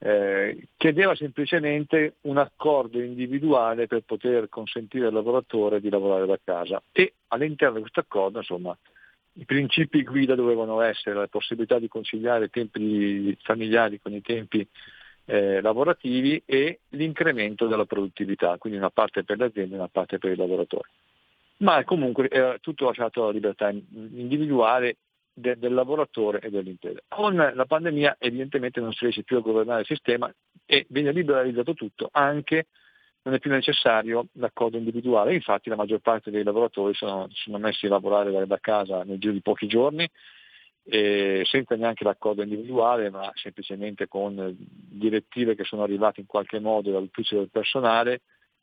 [0.00, 6.80] eh, chiedeva semplicemente un accordo individuale per poter consentire al lavoratore di lavorare da casa
[6.92, 8.76] e all'interno di questo accordo insomma,
[9.34, 14.66] i principi guida dovevano essere la possibilità di conciliare i tempi familiari con i tempi
[15.24, 20.18] eh, lavorativi e l'incremento della produttività, quindi una parte per le aziende e una parte
[20.18, 20.88] per i lavoratori.
[21.58, 24.96] Ma comunque era tutto lasciato alla libertà individuale
[25.38, 27.00] de, del lavoratore e dell'impresa.
[27.08, 30.32] Con la pandemia evidentemente non si riesce più a governare il sistema
[30.66, 32.66] e viene liberalizzato tutto, anche
[33.22, 35.34] non è più necessario l'accordo individuale.
[35.34, 39.32] Infatti la maggior parte dei lavoratori sono, sono messi a lavorare da, casa nel giro
[39.32, 40.08] di pochi giorni,
[40.84, 47.36] senza neanche l'accordo individuale, ma semplicemente con direttive che sono arrivate in qualche modo dall'ufficio
[47.36, 48.22] del personale,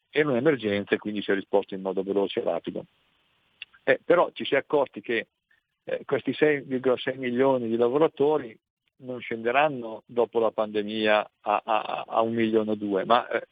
[0.10, 2.86] era un'emergenza e quindi si è risposto in modo veloce e rapido.
[3.84, 5.28] Eh, però ci si è accorti che
[5.86, 8.58] eh, questi 6,6 milioni di lavoratori
[8.98, 13.46] non scenderanno dopo la pandemia a, a, a un milione o due, ma eh,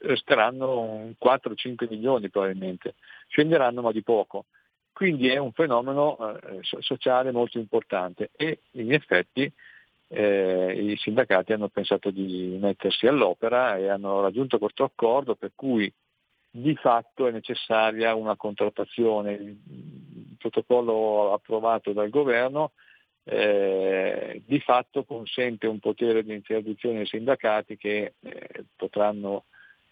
[0.00, 2.94] resteranno 4-5 milioni probabilmente,
[3.28, 4.46] scenderanno ma di poco.
[4.92, 9.50] Quindi è un fenomeno eh, sociale molto importante e in effetti
[10.08, 15.90] eh, i sindacati hanno pensato di mettersi all'opera e hanno raggiunto questo accordo per cui
[16.50, 19.58] di fatto è necessaria una contrattazione.
[20.40, 22.72] Protocollo approvato dal governo
[23.24, 29.44] eh, di fatto consente un potere di interdizione ai sindacati che eh, potranno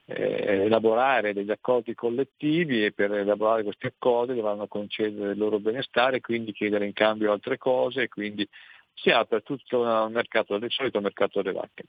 [0.07, 6.17] eh, elaborare degli accordi collettivi e per elaborare questi accordi dovranno concedere il loro benestare
[6.17, 8.49] e quindi chiedere in cambio altre cose e quindi
[8.95, 11.89] si apre tutto un mercato del solito mercato delle macchine.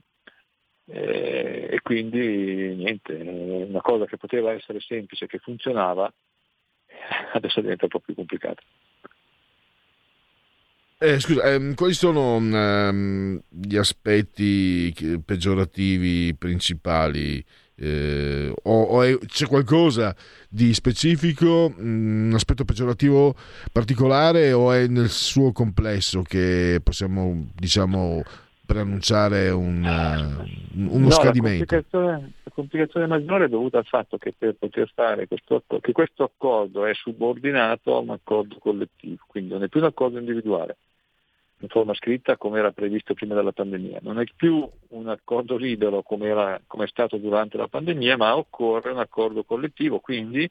[0.92, 6.12] Eh, e quindi niente, una cosa che poteva essere semplice, che funzionava,
[7.34, 8.62] adesso diventa un po' più complicata.
[11.02, 14.94] Eh, scusa, ehm, quali sono ehm, gli aspetti
[15.24, 17.44] peggiorativi principali?
[17.76, 20.14] Eh, o, o è, c'è qualcosa
[20.50, 23.34] di specifico, mm, un aspetto peggiorativo
[23.72, 28.22] particolare o è nel suo complesso che possiamo diciamo
[28.70, 31.76] preannunciare un, uh, uno no, scadimento?
[31.76, 35.92] La complicazione, la complicazione, maggiore è dovuta al fatto che per poter fare questo, che
[35.92, 40.78] questo accordo è subordinato a un accordo collettivo, quindi non è più un accordo individuale
[41.62, 46.04] in forma scritta come era previsto prima della pandemia, non è più un accordo libero
[46.04, 50.50] come, era, come è stato durante la pandemia, ma occorre un accordo collettivo, quindi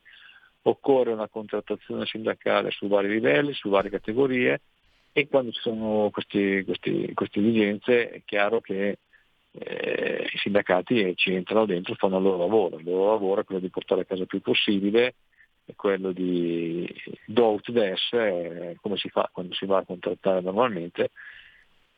[0.63, 4.61] occorre una contrattazione sindacale su vari livelli, su varie categorie,
[5.13, 6.65] e quando ci sono queste
[7.15, 8.99] esigenze è chiaro che
[9.53, 12.79] eh, i sindacati ci entrano dentro e fanno il loro lavoro.
[12.79, 15.15] Il loro lavoro è quello di portare a casa il più possibile,
[15.65, 16.89] è quello di
[17.27, 21.11] do out des, eh, come si fa quando si va a contrattare normalmente,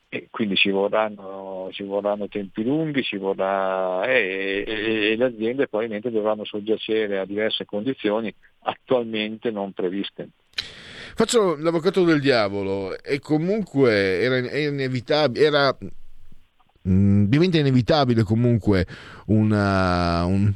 [0.09, 5.67] e quindi ci vorranno, ci vorranno tempi lunghi, ci vorrà, e, e, e, le aziende
[5.67, 8.33] probabilmente dovranno soggiacere a diverse condizioni
[8.63, 10.29] attualmente non previste.
[11.15, 15.77] Faccio l'avvocato del diavolo e comunque era, inevitabile, era
[16.83, 18.85] mh, diventa inevitabile comunque
[19.27, 20.53] una, un,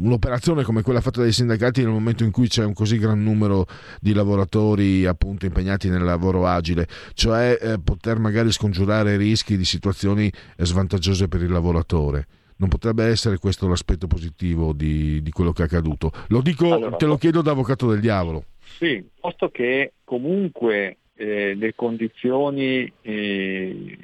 [0.00, 3.66] un'operazione come quella fatta dai sindacati nel momento in cui c'è un così gran numero
[4.00, 10.30] di lavoratori appunto impegnati nel lavoro agile, cioè eh, poter magari scongiurare rischi di situazioni
[10.56, 12.26] eh, svantaggiose per il lavoratore.
[12.56, 16.12] Non potrebbe essere questo l'aspetto positivo di, di quello che è accaduto.
[16.28, 18.44] Lo dico, Allora, te lo chiedo da avvocato del diavolo.
[18.64, 23.98] Sì, posto che comunque eh, le condizioni eh,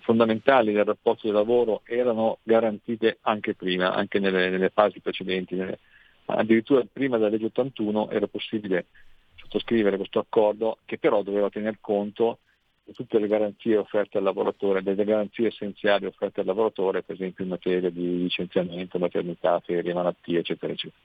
[0.00, 5.54] fondamentali del rapporto di lavoro erano garantite anche prima, anche nelle, nelle fasi precedenti.
[5.54, 5.78] nelle-
[6.26, 8.86] addirittura prima della legge 81 era possibile
[9.34, 12.38] sottoscrivere questo accordo che però doveva tener conto
[12.84, 17.44] di tutte le garanzie offerte al lavoratore, delle garanzie essenziali offerte al lavoratore, per esempio
[17.44, 21.00] in materia di licenziamento, maternità, ferie, malattie, eccetera, eccetera.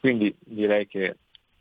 [0.00, 1.16] Quindi direi che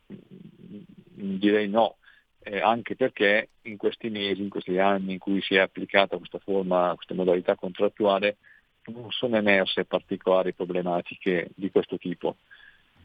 [0.08, 1.98] direi no,
[2.40, 6.40] eh, anche perché in questi mesi, in questi anni in cui si è applicata questa
[6.40, 8.38] forma, questa modalità contrattuale,
[8.86, 12.38] non sono emerse particolari problematiche di questo tipo.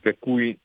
[0.00, 0.56] Per cui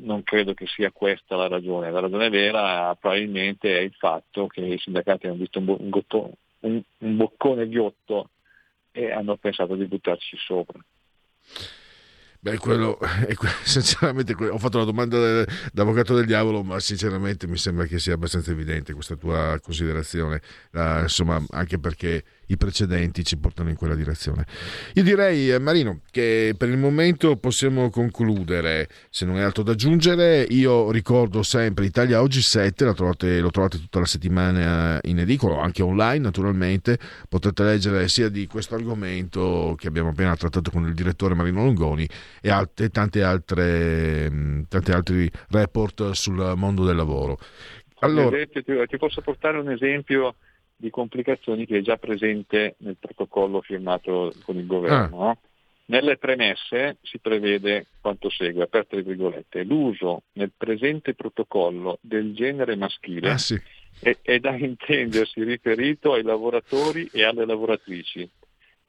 [0.00, 1.90] non credo che sia questa la ragione.
[1.90, 5.88] La ragione vera probabilmente è il fatto che i sindacati hanno visto un, bo- un
[5.88, 8.30] gotto- un- un boccone ghiotto
[8.92, 10.78] e hanno pensato di buttarci sopra.
[12.42, 12.98] Beh, quello,
[13.64, 18.50] sinceramente, ho fatto la domanda d'avvocato del diavolo, ma sinceramente mi sembra che sia abbastanza
[18.50, 20.40] evidente questa tua considerazione,
[20.72, 24.44] Ah, insomma, anche perché i precedenti ci portano in quella direzione.
[24.94, 29.72] Io direi, eh, Marino, che per il momento possiamo concludere, se non hai altro da
[29.72, 30.46] aggiungere.
[30.50, 35.62] Io ricordo sempre Italia Oggi 7, la trovate, lo trovate tutta la settimana in edicola,
[35.62, 36.98] anche online naturalmente.
[37.28, 42.08] Potrete leggere sia di questo argomento che abbiamo appena trattato con il direttore Marino Longoni
[42.40, 47.38] e altre- tante altre, mh, tanti altri report sul mondo del lavoro.
[48.00, 50.36] Allora, esempio, ti, ti posso portare un esempio
[50.80, 55.16] di complicazioni che è già presente nel protocollo firmato con il governo.
[55.16, 55.38] no?
[55.86, 63.30] Nelle premesse si prevede quanto segue, aperte virgolette, l'uso nel presente protocollo del genere maschile
[63.30, 63.60] ah, sì.
[63.98, 68.28] è, è da intendersi riferito ai lavoratori e alle lavoratrici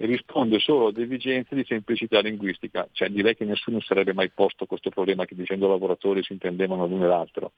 [0.05, 4.89] risponde solo ad esigenze di semplicità linguistica, cioè direi che nessuno sarebbe mai posto questo
[4.89, 7.53] problema che dicendo lavoratori si intendevano l'uno e l'altro.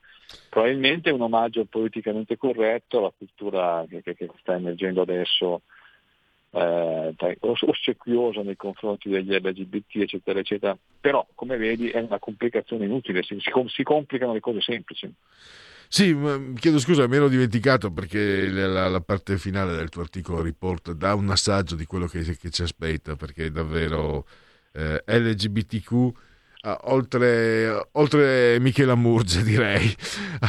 [0.49, 5.61] Probabilmente è un omaggio politicamente corretto alla cultura che, che- che sta emergendo adesso,
[6.51, 13.23] eh, ossequiosa nei confronti degli LGBT, eccetera, eccetera, però come vedi è una complicazione inutile,
[13.23, 15.11] si, si si complicano le cose semplici.
[15.93, 20.41] Sì, ma chiedo scusa, mi ero dimenticato perché la, la parte finale del tuo articolo
[20.41, 24.25] riporta, dà un assaggio di quello che, che ci aspetta, perché è davvero
[24.71, 26.11] eh, LGBTQ,
[26.61, 29.95] ah, oltre, oltre Michela Murge direi.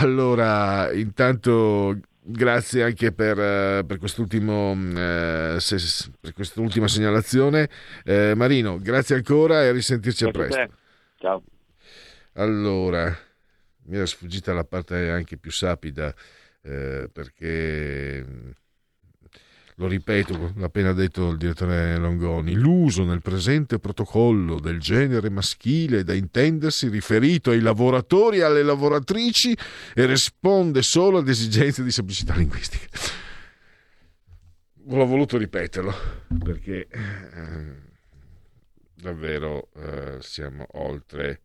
[0.01, 7.69] Allora, intanto grazie anche per, eh, per, quest'ultimo, eh, se- per quest'ultima segnalazione.
[8.03, 10.69] Eh, Marino, grazie ancora e a risentirci a presto.
[11.19, 11.43] Ciao.
[12.33, 13.15] Allora,
[13.86, 16.15] mi era sfuggita la parte anche più sapida
[16.62, 18.55] eh, perché
[19.77, 26.05] lo ripeto, l'ha appena detto il direttore Longoni, l'uso nel presente protocollo del genere maschile
[26.05, 29.56] da intendersi riferito ai lavoratori e alle lavoratrici
[29.94, 32.86] e risponde solo ad esigenze di semplicità linguistica.
[34.86, 35.93] L'ho voluto ripeterlo
[36.39, 37.82] perché eh,
[38.94, 41.40] davvero eh, siamo oltre.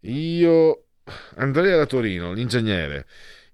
[0.00, 0.83] Io,
[1.36, 3.06] Andrea da Torino, l'ingegnere,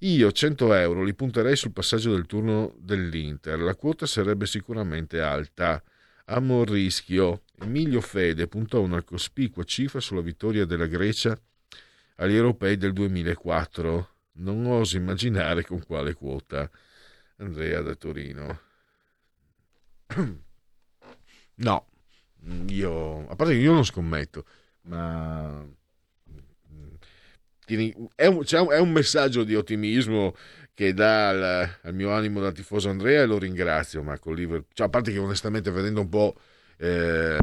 [0.02, 3.58] io 100 euro li punterei sul passaggio del turno dell'Inter.
[3.58, 5.82] La quota sarebbe sicuramente alta.
[6.26, 7.42] Amo il rischio.
[7.60, 11.38] Emilio Fede puntò una cospicua cifra sulla vittoria della Grecia
[12.16, 14.08] agli europei del 2004.
[14.32, 16.70] Non oso immaginare con quale quota.
[17.36, 18.60] Andrea da Torino.
[21.60, 21.88] No,
[22.68, 24.46] io, a parte che io non scommetto,
[24.84, 25.62] ma
[28.14, 30.34] è un, un- è un messaggio di ottimismo
[30.74, 34.66] che dà al, al mio animo da tifoso Andrea e lo ringrazio, ma con Liverpool,
[34.72, 36.34] cioè, a parte che onestamente vedendo un po'
[36.78, 37.36] eh,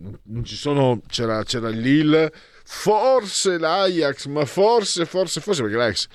[0.00, 2.30] non- ci sono, c'era, c'era il
[2.64, 6.06] forse l'Ajax, ma forse, forse, forse perché l'Ajax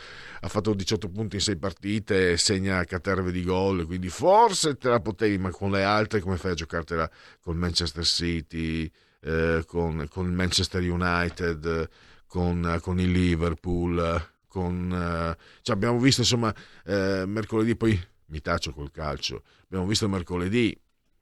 [0.42, 5.00] ha fatto 18 punti in 6 partite, segna caterve di gol, quindi forse te la
[5.00, 7.10] potevi, ma con le altre come fai a giocartela
[7.42, 8.90] con Manchester City,
[9.22, 11.90] eh, con, con Manchester United,
[12.34, 16.52] con, con il Liverpool, con, eh, cioè abbiamo visto insomma
[16.84, 20.76] eh, mercoledì, poi mi taccio col calcio, abbiamo visto mercoledì,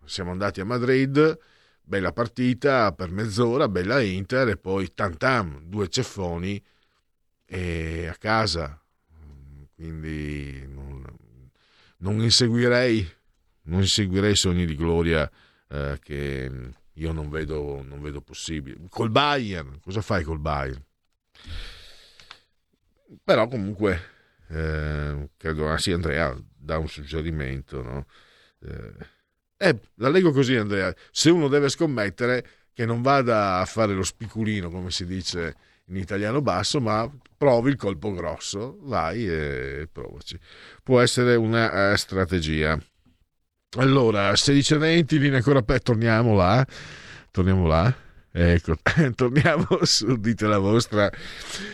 [0.06, 1.38] siamo andati a Madrid,
[1.82, 6.64] bella partita per mezz'ora, bella Inter e poi tam tam, due ceffoni
[7.44, 8.82] e a casa,
[9.76, 11.04] quindi non,
[11.98, 13.06] non inseguirei
[13.64, 15.30] non inseguirei sogni di gloria
[15.68, 16.50] eh, che
[16.94, 18.78] io non vedo, non vedo possibile.
[18.88, 20.82] Col Bayern, cosa fai col Bayern?
[23.24, 24.02] Però comunque
[24.50, 28.06] eh, credo, ah sì Andrea dà un suggerimento, no?
[28.64, 29.20] Eh,
[29.58, 34.04] eh, la leggo così Andrea, se uno deve scommettere che non vada a fare lo
[34.04, 35.56] spiculino come si dice
[35.86, 40.40] in italiano basso, ma provi il colpo grosso, vai e provaci.
[40.84, 42.80] Può essere una uh, strategia.
[43.78, 46.66] Allora, 16.20, linea ancora torniamo là,
[47.32, 47.94] torniamo là.
[48.34, 48.76] Ecco,
[49.16, 51.10] torniamo su Dite la vostra,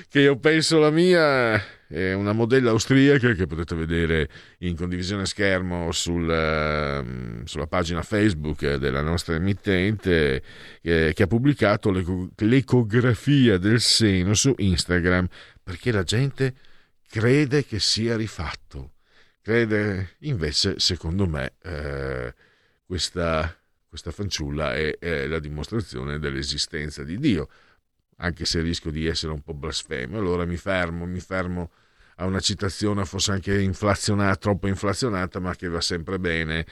[0.10, 4.30] che io penso la mia è una modella austriaca che potete vedere
[4.60, 10.44] in condivisione schermo sul, uh, sulla pagina Facebook della nostra emittente
[10.82, 15.28] eh, che ha pubblicato l'eco- l'ecografia del seno su Instagram
[15.64, 16.54] perché la gente
[17.08, 18.94] crede che sia rifatto.
[19.42, 22.34] Crede invece, secondo me, eh,
[22.86, 23.58] questa,
[23.98, 27.50] questa fanciulla è, è la dimostrazione dell'esistenza di Dio
[28.18, 30.18] anche se rischio di essere un po' blasfemo.
[30.18, 31.72] Allora mi fermo, mi fermo
[32.16, 36.66] a una citazione forse anche inflazionata, troppo inflazionata, ma che va sempre bene.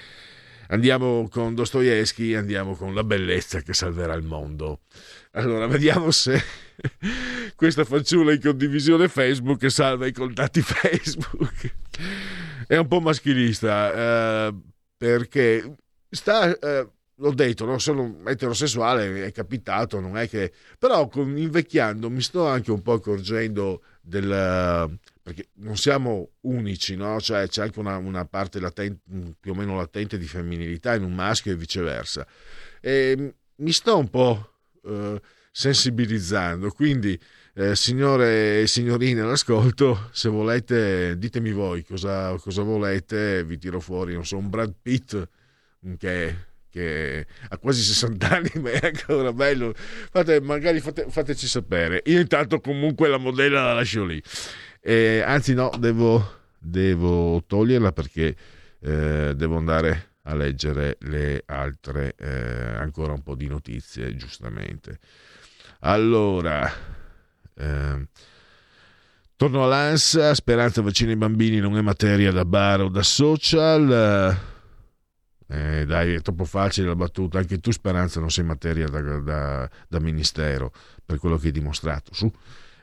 [0.69, 4.81] Andiamo con Dostoevsky, andiamo con la bellezza che salverà il mondo.
[5.31, 6.41] Allora, vediamo se
[7.55, 11.75] questa fanciulla in condivisione Facebook salva i contatti Facebook.
[12.65, 14.55] È un po' maschilista eh,
[14.97, 15.75] perché
[16.09, 20.51] sta eh, l'ho detto, non sono eterosessuale, è capitato, non è che...
[20.77, 24.99] Però con, invecchiando mi sto anche un po' accorgendo del...
[25.21, 27.19] perché non siamo unici, no?
[27.21, 31.13] Cioè c'è anche una, una parte latente, più o meno latente di femminilità in un
[31.13, 32.27] maschio e viceversa.
[32.81, 35.21] E mi sto un po' eh,
[35.51, 37.19] sensibilizzando, quindi...
[37.57, 44.13] Eh, signore e signorine all'ascolto, se volete ditemi voi cosa, cosa volete, vi tiro fuori,
[44.13, 45.29] non so, un Brad Pitt
[45.97, 46.35] che
[46.75, 49.73] che ha quasi 60 anni ma è ancora bello
[50.11, 52.01] fate, magari fate, fateci sapere.
[52.07, 54.21] Io intanto comunque la modella la lascio lì.
[54.81, 58.35] Eh, anzi no devo, devo, toglierla perché
[58.81, 64.99] eh, devo andare a leggere le altre eh, ancora un po' di notizie giustamente.
[65.79, 66.69] Allora
[67.55, 68.05] ehm,
[69.37, 73.91] torno all'ANSA speranza vaccini ai bambini non è materia da bar o da social.
[73.91, 74.54] eh,
[75.47, 77.37] dai, è troppo facile la battuta.
[77.37, 80.71] Anche tu, Speranza, non sei materia da, da, da ministero
[81.05, 82.13] per quello che hai dimostrato.
[82.13, 82.31] Su.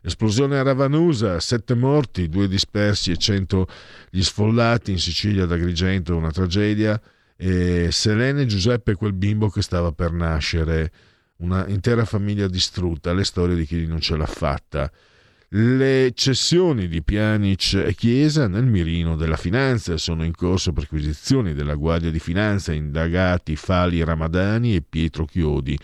[0.05, 3.69] Esplosione a Ravanusa, sette morti, due dispersi e cento
[4.11, 7.01] gli sfollati in Sicilia da Agrigento, una tragedia.
[7.37, 10.93] E Selene Giuseppe, quel bimbo che stava per nascere,
[11.39, 14.91] una intera famiglia distrutta, le storie di chi non ce l'ha fatta
[15.55, 21.75] le cessioni di Pianic e Chiesa nel mirino della finanza sono in corso perquisizioni della
[21.75, 25.79] Guardia di Finanza indagati Fali Ramadani e Pietro Chiodi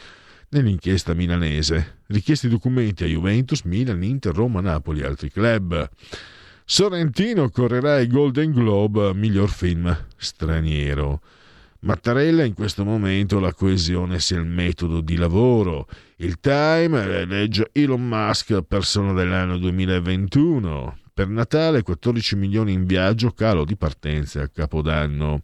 [0.51, 1.97] nell'inchiesta milanese.
[2.07, 5.87] Richiesti documenti a Juventus, Milan, Inter, Roma, Napoli e altri club.
[6.65, 11.21] Sorrentino correrà il Golden Globe miglior film straniero.
[11.81, 15.87] Mattarella in questo momento la coesione sia il metodo di lavoro.
[16.17, 20.99] Il Time legge Elon Musk persona dell'anno 2021.
[21.15, 25.43] Per Natale 14 milioni in viaggio, calo di partenze a Capodanno.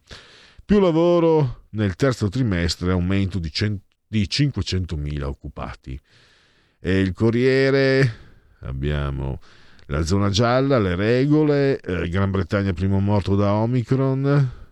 [0.64, 5.98] Più lavoro nel terzo trimestre, aumento di, cent- di 500.000 occupati.
[6.80, 8.12] E il Corriere
[8.60, 9.40] abbiamo
[9.86, 14.63] la zona gialla, le regole, eh, Gran Bretagna primo morto da Omicron,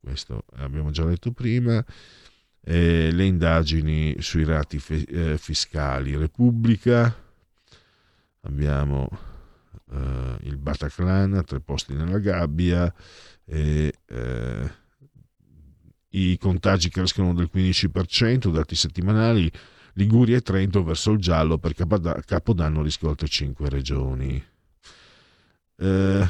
[0.00, 1.84] questo abbiamo già detto prima,
[2.62, 7.14] eh, le indagini sui rati fe- eh, fiscali, Repubblica,
[8.42, 9.08] abbiamo
[9.92, 12.92] eh, il Bataclan, tre posti nella gabbia,
[13.44, 14.70] e, eh,
[16.10, 19.50] i contagi crescono del 15%, dati settimanali,
[19.94, 24.42] Liguria e Trento verso il giallo per Capodanno riscolte 5 regioni.
[25.76, 26.28] Eh,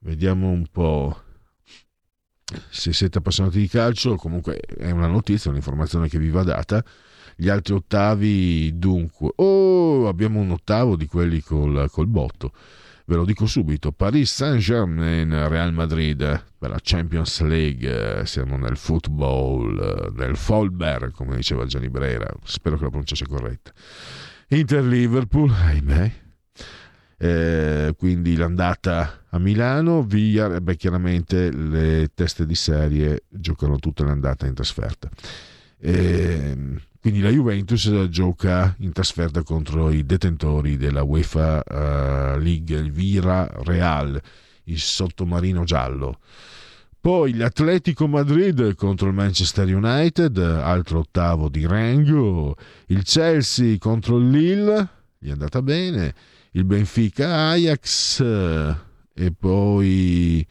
[0.00, 1.22] vediamo un po'
[2.68, 6.84] se siete appassionati di calcio, comunque è una notizia, un'informazione che vi va data.
[7.34, 12.52] Gli altri ottavi, dunque, oh, abbiamo un ottavo di quelli col, col botto.
[13.06, 18.22] Ve lo dico subito: Paris Saint-Germain, Real Madrid per la Champions League.
[18.26, 22.30] Siamo nel football, nel Folberg, come diceva Gianni Brera.
[22.44, 23.72] Spero che la pronuncia sia corretta.
[24.48, 26.12] Inter Liverpool, ahimè,
[27.18, 34.46] eh, quindi l'andata a Milano, via, beh, chiaramente le teste di serie giocano tutte l'andata
[34.46, 35.08] in trasferta.
[35.78, 36.56] Eh,
[37.00, 43.50] quindi la Juventus gioca in trasferta contro i detentori della UEFA uh, League, il Vira
[43.64, 44.20] Real,
[44.64, 46.18] il sottomarino giallo.
[47.00, 52.54] Poi l'Atletico Madrid contro il Manchester United, altro ottavo di rango.
[52.86, 54.88] Il Chelsea contro il Lille,
[55.18, 56.14] gli è andata bene.
[56.52, 58.22] Il Benfica Ajax
[59.14, 60.46] e poi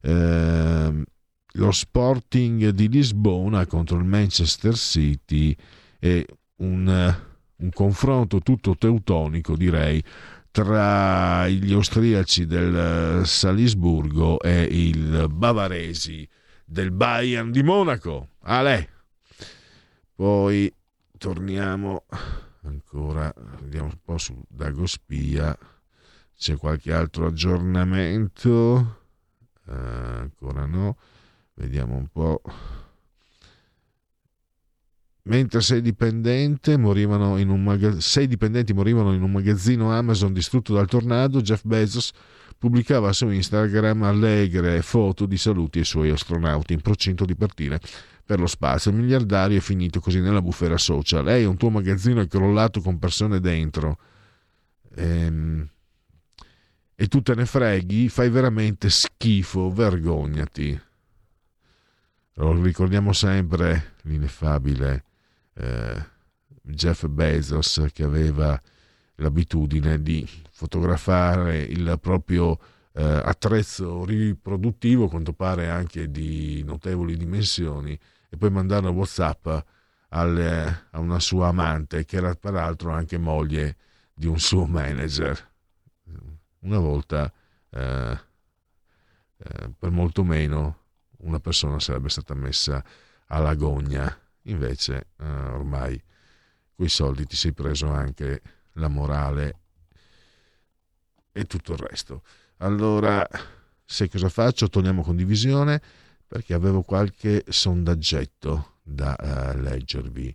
[0.00, 1.04] eh,
[1.52, 5.54] lo Sporting di Lisbona contro il Manchester City
[5.98, 6.26] e
[6.56, 7.16] un,
[7.56, 10.02] un confronto tutto teutonico direi
[10.50, 14.92] tra gli austriaci del Salisburgo e i
[15.30, 16.28] bavaresi
[16.64, 18.28] del Bayern di Monaco.
[18.40, 18.88] Ale.
[20.14, 20.72] Poi
[21.16, 22.04] torniamo
[22.64, 23.32] ancora,
[23.62, 25.56] vediamo un po' su Dagospia.
[26.36, 29.00] C'è qualche altro aggiornamento?
[29.66, 30.96] Uh, ancora no.
[31.54, 32.42] Vediamo un po'.
[35.24, 41.62] Mentre sei, dipendente maga- sei dipendenti morivano in un magazzino Amazon distrutto dal tornado, Jeff
[41.62, 42.10] Bezos
[42.58, 47.80] pubblicava su Instagram allegre foto di saluti ai suoi astronauti in procinto di partire
[48.24, 48.90] per lo spazio.
[48.90, 51.28] Il miliardario è finito così nella bufera social.
[51.28, 53.98] Ehi, un tuo magazzino è crollato con persone dentro.
[54.96, 55.68] Ehm,
[56.94, 60.80] e tu te ne freghi, fai veramente schifo, vergognati.
[62.34, 65.04] Lo ricordiamo sempre l'ineffabile
[65.54, 66.04] eh,
[66.62, 68.60] Jeff Bezos che aveva
[69.16, 72.58] l'abitudine di fotografare il proprio
[72.92, 77.98] eh, attrezzo riproduttivo, quanto pare anche di notevoli dimensioni,
[78.28, 79.48] e poi mandarlo a WhatsApp
[80.08, 83.76] alle, a una sua amante, che era peraltro anche moglie
[84.12, 85.50] di un suo manager.
[86.62, 87.32] Una volta,
[87.70, 88.20] eh,
[89.36, 90.78] eh, per molto meno,
[91.18, 92.82] una persona sarebbe stata messa
[93.26, 94.16] alla gogna
[94.46, 96.02] Invece eh, ormai
[96.74, 99.58] quei soldi ti sei preso anche la morale
[101.30, 102.22] e tutto il resto.
[102.58, 103.26] Allora,
[103.84, 104.68] sai cosa faccio?
[104.68, 105.80] Togliamo condivisione
[106.26, 109.16] perché avevo qualche sondaggetto da
[109.54, 110.34] uh, leggervi.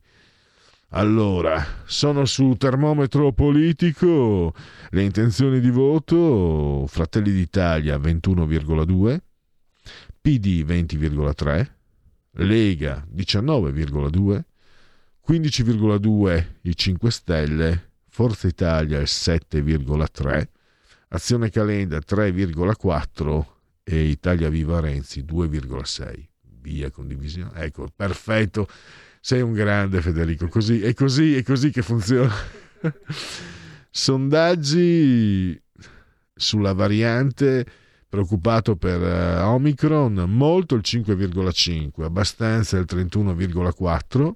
[0.91, 4.53] Allora, sono su termometro politico,
[4.91, 9.19] le intenzioni di voto, Fratelli d'Italia 21,2,
[10.21, 11.69] PD 20,3,
[12.39, 14.41] Lega 19,2,
[15.27, 20.47] 15,2 i 5 Stelle, Forza Italia il 7,3,
[21.09, 23.45] Azione Calenda 3,4
[23.83, 26.25] e Italia Viva Renzi 2,6.
[26.61, 27.51] Via condivisione.
[27.55, 28.67] Ecco, perfetto.
[29.27, 32.33] Sei un grande Federico, così, è così, è così che funziona.
[33.91, 35.61] Sondaggi
[36.33, 37.65] sulla variante
[38.07, 44.31] preoccupato per uh, Omicron, molto il 5,5, abbastanza il 31,4,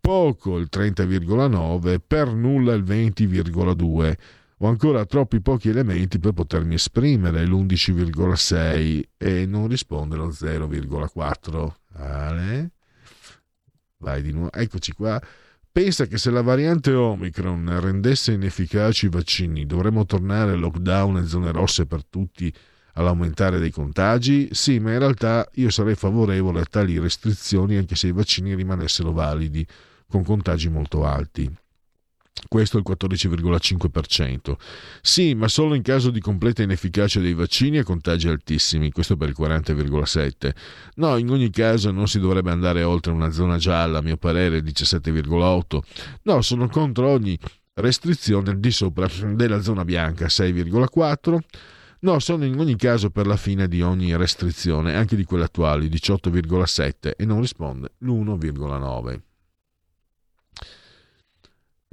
[0.00, 4.14] poco il 30,9, per nulla il 20,2.
[4.56, 11.72] Ho ancora troppi pochi elementi per potermi esprimere, l'11,6 e non risponde lo 0,4.
[11.98, 12.70] Vale.
[14.04, 15.18] Vai di nuovo, eccoci qua.
[15.72, 21.26] Pensa che se la variante Omicron rendesse inefficaci i vaccini, dovremmo tornare al lockdown e
[21.26, 22.52] zone rosse per tutti
[22.92, 24.50] all'aumentare dei contagi?
[24.52, 29.10] Sì, ma in realtà io sarei favorevole a tali restrizioni anche se i vaccini rimanessero
[29.10, 29.66] validi,
[30.06, 31.50] con contagi molto alti.
[32.48, 34.54] Questo è il 14,5%.
[35.00, 39.28] Sì, ma solo in caso di completa inefficacia dei vaccini e contagi altissimi, questo per
[39.28, 40.54] il 40,7%.
[40.96, 44.60] No, in ogni caso non si dovrebbe andare oltre una zona gialla, a mio parere,
[44.60, 45.78] 17,8%.
[46.22, 47.38] No, sono contro ogni
[47.74, 51.38] restrizione di sopra della zona bianca, 6,4%.
[52.00, 55.88] No, sono in ogni caso per la fine di ogni restrizione, anche di quelle attuali,
[55.88, 59.20] 18,7 e non risponde l'1,9.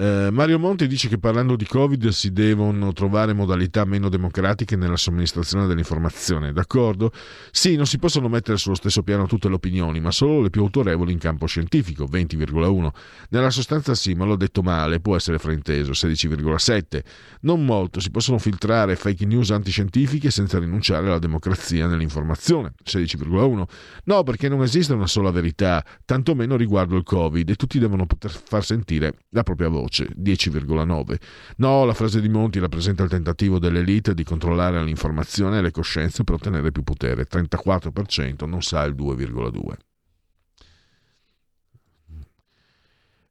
[0.02, 4.98] Eh, Mario Monti dice che parlando di Covid si devono trovare modalità meno democratiche nella
[4.98, 7.12] somministrazione dell'informazione, d'accordo?
[7.52, 10.64] Sì, non si possono mettere sullo stesso piano tutte le opinioni, ma solo le più
[10.64, 12.90] autorevoli in campo scientifico, 20,1.
[13.30, 17.02] Nella sostanza sì, ma l'ho detto male, può essere frainteso, 16,7.
[17.42, 23.64] Non molto, si possono filtrare fake news antiscientifiche senza rinunciare alla democrazia nell'informazione, 16,1.
[24.06, 28.32] No, perché non esiste una sola verità, tantomeno riguardo il Covid, e tutti devono poter
[28.32, 31.20] far sentire la propria voce voce, 10,9.
[31.58, 36.24] No, la frase di Monti rappresenta il tentativo dell'elite di controllare l'informazione e le coscienze
[36.24, 39.76] per ottenere più potere, 34%, non sa il 2,2.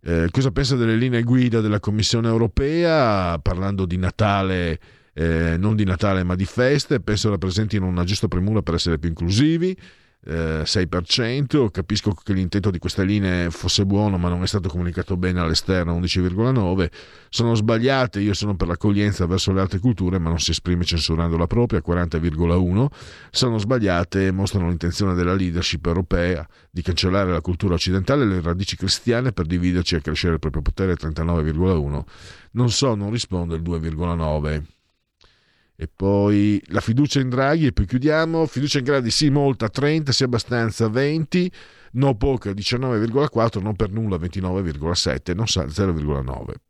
[0.03, 3.39] Eh, cosa pensa delle linee guida della Commissione europea?
[3.39, 4.81] Parlando di Natale,
[5.13, 9.11] eh, non di Natale ma di feste, penso rappresentino una giusta premura per essere più
[9.11, 9.77] inclusivi.
[10.27, 15.17] Eh, 6%, capisco che l'intento di queste linee fosse buono ma non è stato comunicato
[15.17, 16.91] bene all'esterno 11,9%,
[17.29, 21.37] sono sbagliate, io sono per l'accoglienza verso le altre culture ma non si esprime censurando
[21.37, 22.87] la propria 40,1%,
[23.31, 28.77] sono sbagliate, mostrano l'intenzione della leadership europea di cancellare la cultura occidentale e le radici
[28.77, 32.03] cristiane per dividerci e crescere il proprio potere 39,1%,
[32.53, 34.79] non so, non risponde il 2,9%.
[35.81, 38.45] E poi la fiducia in Draghi e poi chiudiamo.
[38.45, 41.51] Fiducia in Draghi sì, molta 30, sì abbastanza 20,
[41.93, 46.70] no poca 19,4, non per nulla 29,7, non sa 0,9.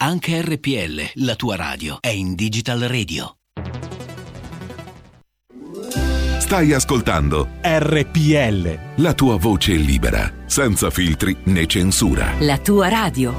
[0.00, 3.34] Anche RPL, la tua radio, è in Digital Radio.
[6.38, 9.02] Stai ascoltando RPL.
[9.02, 12.26] la tua voce libera, senza filtri né censura.
[12.38, 13.32] La tua radio.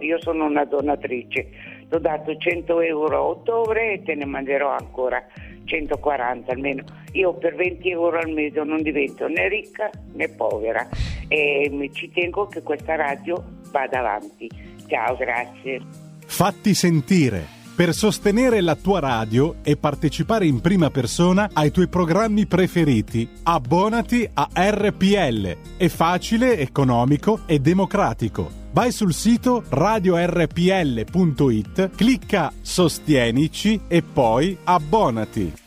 [0.00, 1.48] Io sono una donatrice,
[1.88, 5.24] ti ho dato 100 euro a ottobre e te ne manderò ancora
[5.64, 6.82] 140 almeno.
[7.12, 10.88] Io per 20 euro al mese non divento né ricca né povera
[11.28, 14.48] e ci tengo che questa radio vada avanti.
[14.86, 15.82] Ciao, grazie.
[16.24, 17.62] Fatti sentire.
[17.74, 24.30] Per sostenere la tua radio e partecipare in prima persona ai tuoi programmi preferiti, abbonati
[24.32, 25.56] a RPL.
[25.76, 28.48] È facile, economico e democratico.
[28.70, 31.10] Vai sul sito radiorpl.it,
[31.96, 35.63] clicca Sostienici e poi abbonati.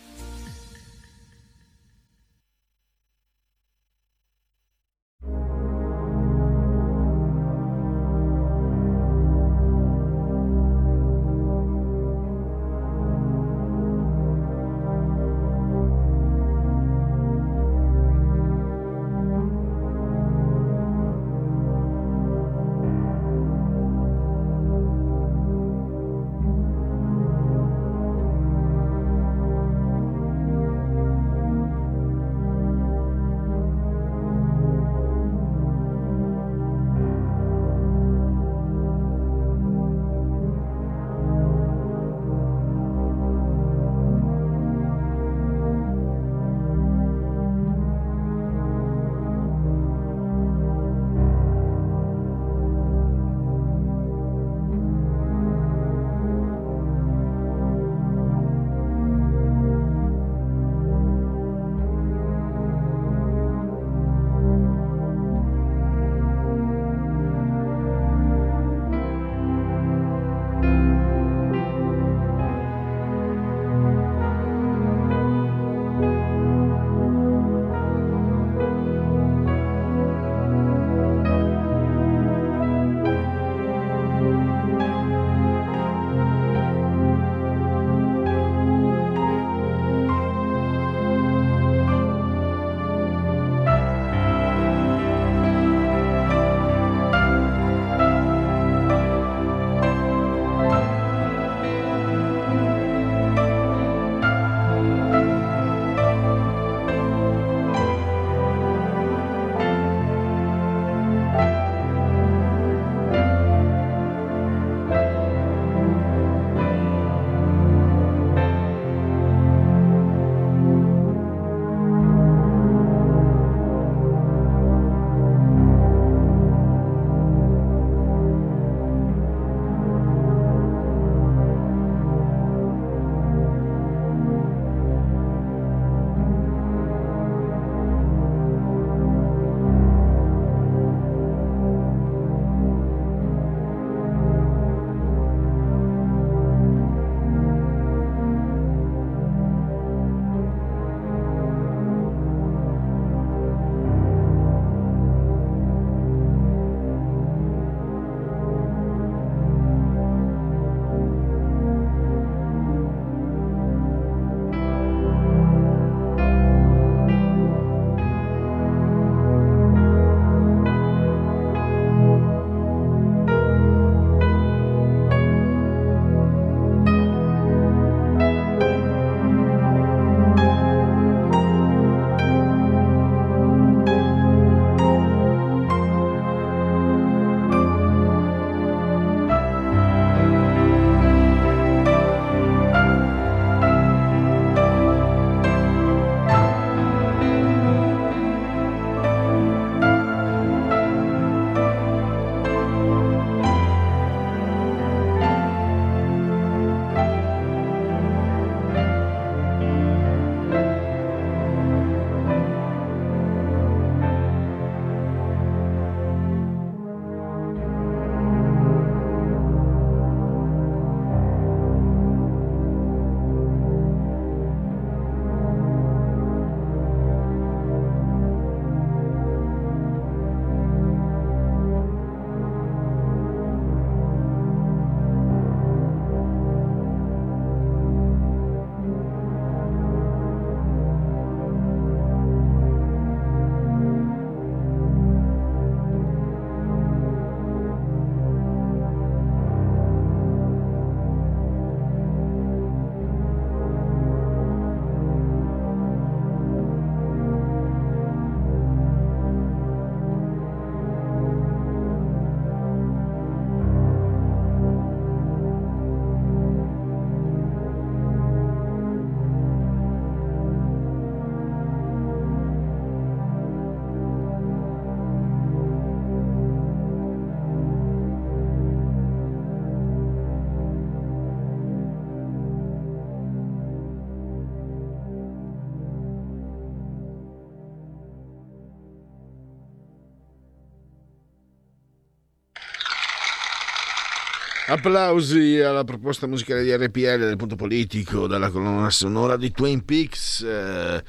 [294.70, 300.42] Applausi alla proposta musicale di RPL del punto politico dalla colonna sonora di Twin Peaks.
[300.42, 301.02] Eh,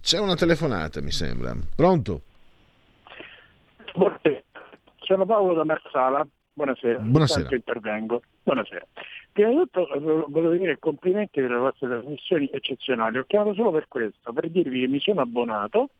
[0.00, 1.54] c'è una telefonata, mi sembra.
[1.76, 2.22] Pronto?
[4.98, 6.26] Sono Paolo da Marsala.
[6.52, 6.98] Buonasera.
[6.98, 7.48] Buonasera.
[8.42, 8.86] Buonasera.
[9.36, 13.18] Prima di tutto eh, volevo dire complimenti per le vostre trasmissioni eccezionali.
[13.18, 15.90] Ho chiamato solo per questo, per dirvi che mi sono abbonato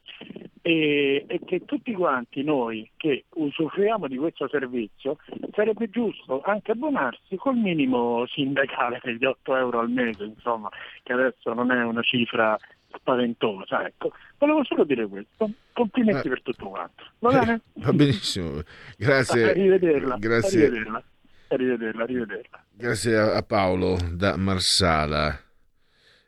[0.62, 5.18] e, e che tutti quanti noi che usufruiamo di questo servizio
[5.52, 10.70] sarebbe giusto anche abbonarsi col minimo sindacale degli 8 euro al mese, insomma,
[11.02, 12.56] che adesso non è una cifra
[12.96, 13.86] spaventosa.
[13.86, 14.12] Ecco.
[14.38, 15.50] Volevo solo dire questo.
[15.74, 16.30] Complimenti Eh.
[16.30, 17.04] per tutto quanto.
[17.18, 17.60] Va bene?
[17.74, 18.62] Va benissimo,
[18.96, 19.50] grazie.
[19.50, 20.16] Arrivederla.
[20.18, 20.64] Grazie.
[20.68, 21.04] Arrivederla.
[21.48, 22.64] Arrivederla, arrivederla.
[22.70, 25.40] Grazie a Paolo da Marsala.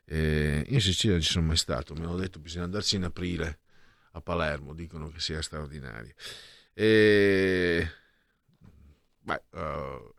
[0.05, 3.59] Eh, in Sicilia ci sono mai stato, mi hanno detto bisogna andarci in aprile
[4.13, 6.13] a Palermo, dicono che sia straordinario.
[6.73, 7.87] E...
[9.19, 10.13] Beh, eh,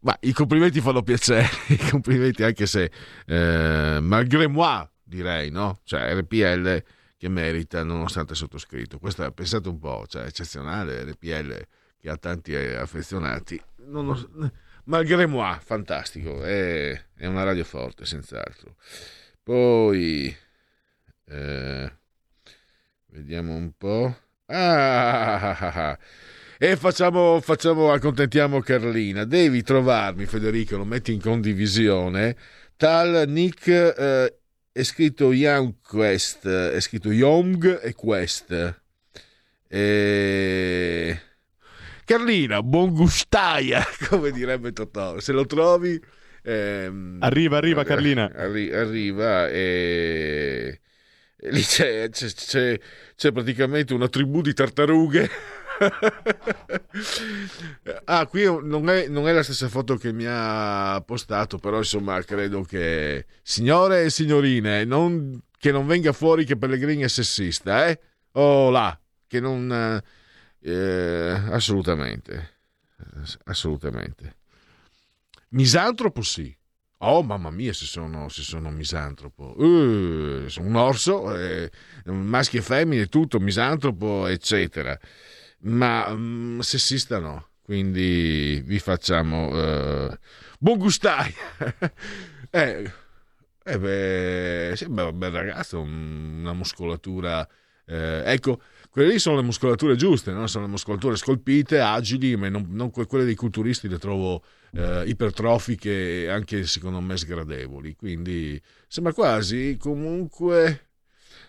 [0.00, 2.90] ma i complimenti fanno piacere, i complimenti anche se
[3.26, 5.80] eh, malgré moi direi, no?
[5.84, 6.82] Cioè RPL
[7.16, 8.98] che merita nonostante sottoscritto.
[8.98, 11.66] Questo pensate un po', cioè eccezionale RPL
[12.00, 13.60] che ha tanti eh, affezionati.
[13.86, 14.52] Non lo-
[14.84, 18.76] malgré moi, fantastico, è, è una radio forte senz'altro.
[19.42, 20.34] Poi
[21.26, 21.92] eh,
[23.06, 24.16] vediamo un po'.
[24.46, 25.98] Ah.
[26.62, 29.24] E facciamo, facciamo, accontentiamo Carlina.
[29.24, 32.36] Devi trovarmi, Federico, lo metti in condivisione.
[32.76, 34.38] Tal Nick eh,
[34.70, 38.82] è scritto Young Quest, è scritto Young e Quest.
[39.66, 41.20] E...
[42.10, 45.20] Carlina, buon gustaia, come direbbe Totò.
[45.20, 45.96] Se lo trovi...
[46.42, 48.28] ehm, Arriva, arriva, Carlina.
[48.34, 50.80] arri- arriva e...
[51.36, 52.80] e lì c'è, c'è- c'è-
[53.14, 55.30] c'è praticamente una tribù di tartarughe.
[58.06, 62.20] ah, qui non è, non è la stessa foto che mi ha postato, però insomma
[62.24, 63.26] credo che...
[63.40, 68.00] Signore e signorine, non- che non venga fuori che Pellegrini è sessista, eh?
[68.32, 70.02] Oh là, che non...
[70.62, 72.50] eh, assolutamente,
[73.44, 74.36] assolutamente.
[75.50, 76.54] Misantropo sì.
[77.02, 79.54] Oh mamma mia se sono, se sono misantropo.
[79.58, 81.70] Eh, sono un orso, eh,
[82.04, 84.98] maschi e femmine, tutto, misantropo, eccetera.
[85.60, 87.48] Ma mm, sessista no.
[87.62, 89.50] Quindi vi facciamo...
[89.56, 90.18] eh,
[90.58, 91.32] buon gustai!
[92.50, 92.92] eh,
[93.64, 97.46] eh beh, sembra un bel ragazzo, un- una muscolatura...
[97.86, 98.60] eh, ecco,
[98.90, 100.48] quelle lì sono le muscolature giuste, no?
[100.48, 104.42] sono le muscolature scolpite, agili, ma non, non que- quelle dei culturisti le trovo
[104.72, 107.94] eh, ipertrofiche e anche secondo me sgradevoli.
[107.94, 110.86] Quindi sembra quasi comunque.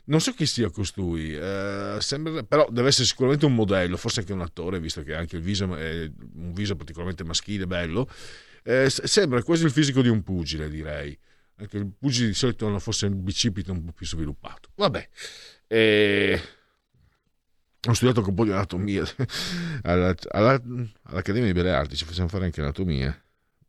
[0.03, 4.33] Non so chi sia costui, eh, sembra- però deve essere sicuramente un modello, forse anche
[4.33, 8.09] un attore, visto che anche il viso è un viso particolarmente maschile, bello.
[8.63, 11.17] Eh, sembra quasi il fisico di un pugile, direi.
[11.57, 14.69] Anche il pugile di solito hanno forse il bicipite un po' più sviluppato.
[14.75, 15.07] Vabbè.
[15.67, 16.41] Eh,
[17.87, 19.03] ho studiato un po' di anatomia
[19.83, 20.61] alla- alla-
[21.03, 23.19] all'Accademia di Belle Arti, ci facevano fare anche anatomia,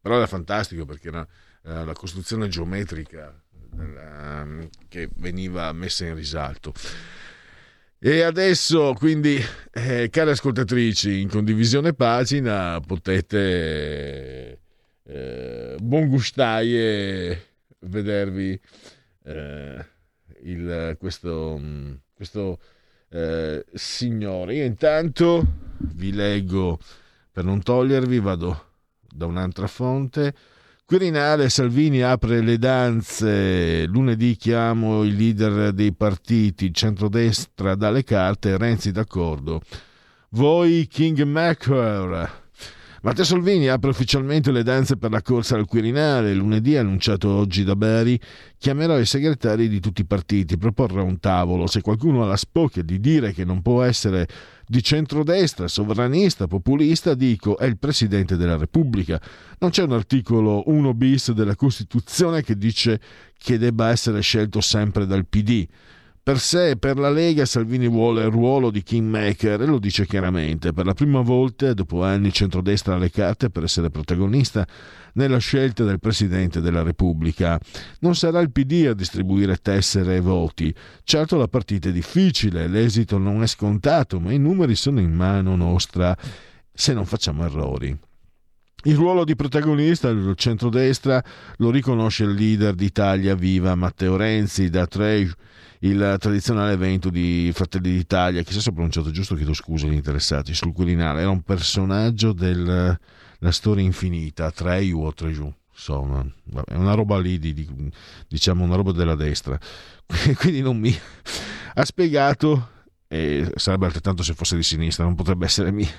[0.00, 1.26] però era fantastico perché era
[1.64, 4.46] eh, la costruzione geometrica della-
[4.88, 6.72] che veniva messa in risalto.
[8.04, 9.38] E adesso, quindi,
[9.72, 14.58] eh, care ascoltatrici, in condivisione pagina potete
[15.04, 17.46] eh, buon gustaie
[17.80, 18.60] vedervi
[19.24, 19.86] eh,
[20.42, 22.58] il- questo, mm, questo
[23.12, 24.56] eh, signore.
[24.56, 25.46] Io intanto
[25.94, 26.78] vi leggo,
[27.30, 28.64] per non togliervi, vado
[29.08, 30.34] da un'altra fonte.
[30.84, 33.86] Quirinale, Salvini apre le danze.
[33.86, 39.62] Lunedì chiamo il leader dei partiti, centrodestra dalle carte, Renzi d'accordo.
[40.30, 42.41] Voi Kingmaker.
[43.04, 46.34] Matteo Salvini apre ufficialmente le danze per la corsa al Quirinale.
[46.34, 48.16] Lunedì, annunciato oggi da Beri,
[48.56, 51.66] chiamerò i segretari di tutti i partiti, proporrò un tavolo.
[51.66, 54.28] Se qualcuno ha la spocchia di dire che non può essere
[54.68, 59.20] di centrodestra, sovranista, populista, dico è il Presidente della Repubblica.
[59.58, 63.00] Non c'è un articolo 1 bis della Costituzione che dice
[63.36, 65.66] che debba essere scelto sempre dal PD.
[66.24, 70.06] Per sé e per la Lega Salvini vuole il ruolo di kingmaker e lo dice
[70.06, 70.72] chiaramente.
[70.72, 74.64] Per la prima volta, dopo anni, centrodestra alle carte per essere protagonista
[75.14, 77.58] nella scelta del Presidente della Repubblica.
[78.02, 80.72] Non sarà il PD a distribuire tessere e voti.
[81.02, 85.56] Certo la partita è difficile, l'esito non è scontato, ma i numeri sono in mano
[85.56, 86.16] nostra
[86.72, 87.98] se non facciamo errori.
[88.84, 91.22] Il ruolo di protagonista del centrodestra
[91.58, 95.30] lo riconosce il leader d'Italia Viva Matteo Renzi da tre
[95.84, 100.54] il tradizionale evento di Fratelli d'Italia, chissà se ho pronunciato giusto, chiedo scusa agli interessati,
[100.54, 102.98] sul Quirinale, era un personaggio del,
[103.38, 105.52] la storia infinita, tre giù o tre giù.
[105.72, 106.24] Insomma,
[106.66, 107.68] è una roba lì, di, di,
[108.28, 109.58] diciamo una roba della destra.
[110.38, 110.96] Quindi non mi
[111.74, 112.68] ha spiegato,
[113.08, 115.90] e sarebbe altrettanto se fosse di sinistra, non potrebbe essere mia,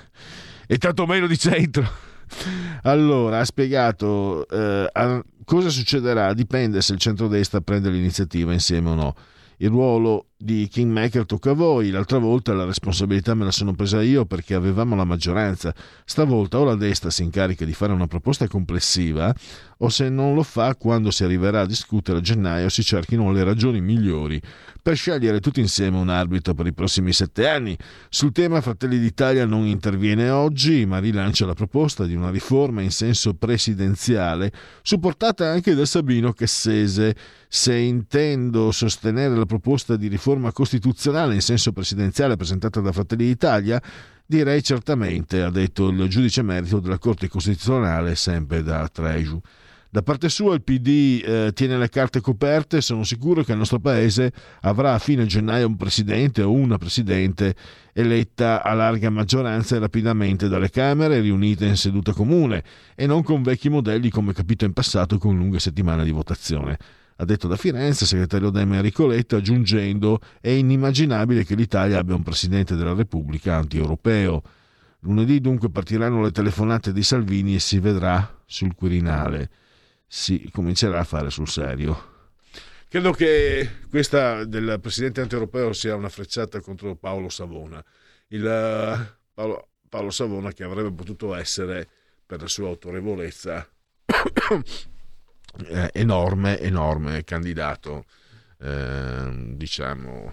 [0.66, 2.12] e tanto meno di centro.
[2.82, 4.90] Allora, ha spiegato eh,
[5.44, 9.14] cosa succederà, dipende se il centrodestra prende l'iniziativa insieme o no.
[9.58, 14.02] Il ruolo di Kingmaker tocca a voi, l'altra volta la responsabilità me la sono presa
[14.02, 15.74] io perché avevamo la maggioranza.
[16.04, 19.34] Stavolta o la destra si incarica di fare una proposta complessiva
[19.78, 23.42] o se non lo fa quando si arriverà a discutere a gennaio si cerchino le
[23.42, 24.40] ragioni migliori
[24.84, 27.74] per scegliere tutti insieme un arbitro per i prossimi sette anni.
[28.10, 32.90] Sul tema Fratelli d'Italia non interviene oggi, ma rilancia la proposta di una riforma in
[32.90, 34.52] senso presidenziale,
[34.82, 37.16] supportata anche da Sabino Cassese.
[37.48, 43.80] Se intendo sostenere la proposta di riforma costituzionale in senso presidenziale presentata da Fratelli d'Italia,
[44.26, 49.40] direi certamente, ha detto il giudice merito della Corte Costituzionale, sempre da Treju.
[49.94, 53.78] Da parte sua il PD eh, tiene le carte coperte, sono sicuro che il nostro
[53.78, 54.32] Paese
[54.62, 57.54] avrà a fine gennaio un presidente o una presidente
[57.92, 62.64] eletta a larga maggioranza e rapidamente dalle Camere riunite in seduta comune
[62.96, 66.76] e non con vecchi modelli come capito in passato con lunghe settimane di votazione.
[67.16, 72.22] Ha detto da Firenze, segretario Demme Enrico Letta, aggiungendo è inimmaginabile che l'Italia abbia un
[72.22, 74.42] presidente della Repubblica anti-europeo.
[75.00, 79.50] Lunedì dunque partiranno le telefonate di Salvini e si vedrà sul Quirinale
[80.14, 82.12] si comincerà a fare sul serio.
[82.88, 87.84] Credo che questa del presidente anti-europeo sia una frecciata contro Paolo Savona.
[88.28, 91.88] Il, eh, Paolo, Paolo Savona che avrebbe potuto essere,
[92.24, 93.68] per la sua autorevolezza,
[95.66, 98.04] eh, enorme, enorme candidato,
[98.60, 100.32] eh, diciamo,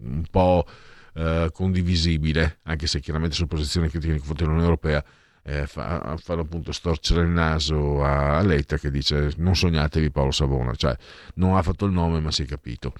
[0.00, 0.66] un po'
[1.14, 5.04] eh, condivisibile, anche se chiaramente su posizioni critiche nei confronti dell'Unione Europea,
[5.42, 10.74] eh, fa, fanno appunto storcere il naso a Letta che dice non sognatevi Paolo Savona,
[10.74, 10.96] cioè
[11.34, 12.92] non ha fatto il nome ma si è capito.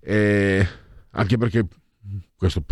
[0.00, 0.66] E
[1.10, 1.66] anche perché
[2.36, 2.62] questo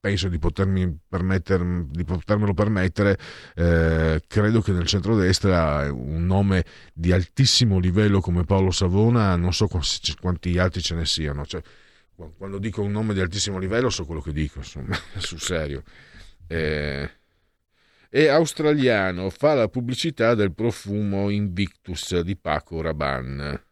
[0.00, 3.18] penso di, potermi di potermelo permettere,
[3.54, 9.68] eh, credo che nel centrodestra un nome di altissimo livello come Paolo Savona, non so
[10.20, 11.44] quanti altri ce ne siano.
[11.46, 11.62] Cioè,
[12.36, 15.82] quando dico un nome di altissimo livello so quello che dico, insomma, sul serio.
[16.46, 17.10] Eh,
[18.08, 23.64] è australiano, fa la pubblicità del profumo Invictus di Paco Rabanne.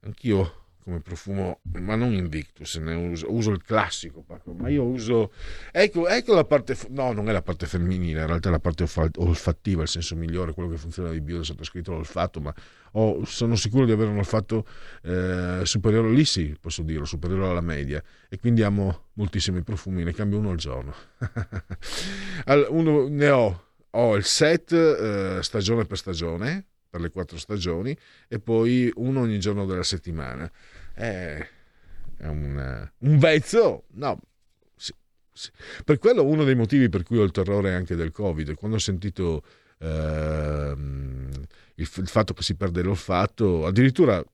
[0.00, 0.57] Anch'io
[0.88, 4.24] come profumo, ma non Invictus, ne uso, uso il classico
[4.56, 5.32] ma io uso...
[5.70, 6.74] Ecco, ecco la parte...
[6.88, 8.86] No, non è la parte femminile, in realtà è la parte
[9.16, 12.54] olfattiva, il senso migliore, quello che funziona di bio, è stato scritto l'olfatto, ma
[12.92, 14.66] ho, sono sicuro di avere un olfatto
[15.02, 20.14] eh, superiore, lì sì, posso dirlo, superiore alla media e quindi amo moltissimi profumi, ne
[20.14, 20.94] cambio uno al giorno.
[22.70, 27.96] uno, ne ho, ho il set eh, stagione per stagione, per le quattro stagioni,
[28.28, 30.50] e poi uno ogni giorno della settimana.
[30.98, 31.48] È,
[32.16, 34.20] è un, un vezzo, no,
[35.84, 38.54] per quello uno dei motivi per cui ho il terrore anche del Covid.
[38.54, 39.44] Quando ho sentito
[39.78, 44.24] eh, il, il fatto che si perde l'olfatto, addirittura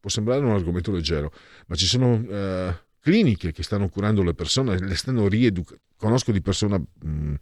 [0.00, 1.32] può sembrare un argomento leggero,
[1.66, 5.82] ma ci sono eh, cliniche che stanno curando le persone, le stanno rieducando.
[5.96, 7.34] Conosco di persona mh,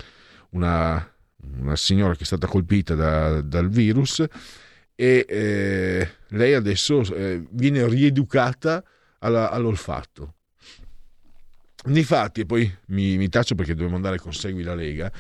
[0.52, 1.14] una,
[1.58, 4.24] una, signora che è stata colpita da, dal virus
[4.96, 8.82] e eh, lei adesso eh, viene rieducata
[9.18, 10.34] alla, all'olfatto.
[11.84, 15.12] Difatti, e poi mi, mi taccio perché dobbiamo andare con Segui la Lega,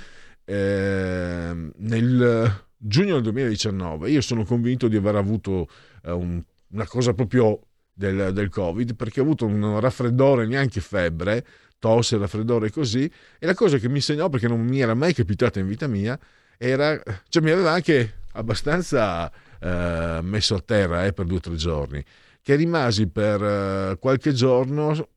[0.44, 5.68] eh, nel giugno del 2019 io sono convinto di aver avuto
[6.04, 7.60] eh, un, una cosa proprio
[7.92, 11.44] del, del, Covid perché ho avuto un raffreddore, neanche febbre,
[11.78, 15.58] tosse, raffreddore così e la cosa che mi segnò perché non mi era mai capitata
[15.58, 16.18] in vita mia
[16.58, 19.30] era, cioè mi aveva anche abbastanza
[19.60, 22.04] eh, messo a terra eh, per due o tre giorni
[22.42, 25.08] che rimasi per eh, qualche giorno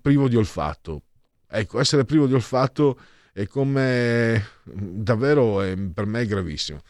[0.00, 1.02] privo di olfatto
[1.48, 2.98] ecco essere privo di olfatto
[3.38, 6.80] è come davvero è, per me è gravissimo.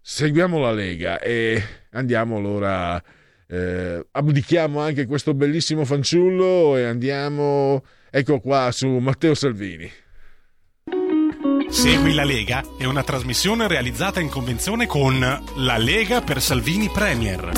[0.00, 3.02] Seguiamo la Lega e andiamo allora,
[3.48, 9.90] eh, abdichiamo anche questo bellissimo fanciullo e andiamo, ecco qua, su Matteo Salvini.
[11.68, 17.50] Segui la Lega è una trasmissione realizzata in convenzione con La Lega per Salvini Premier.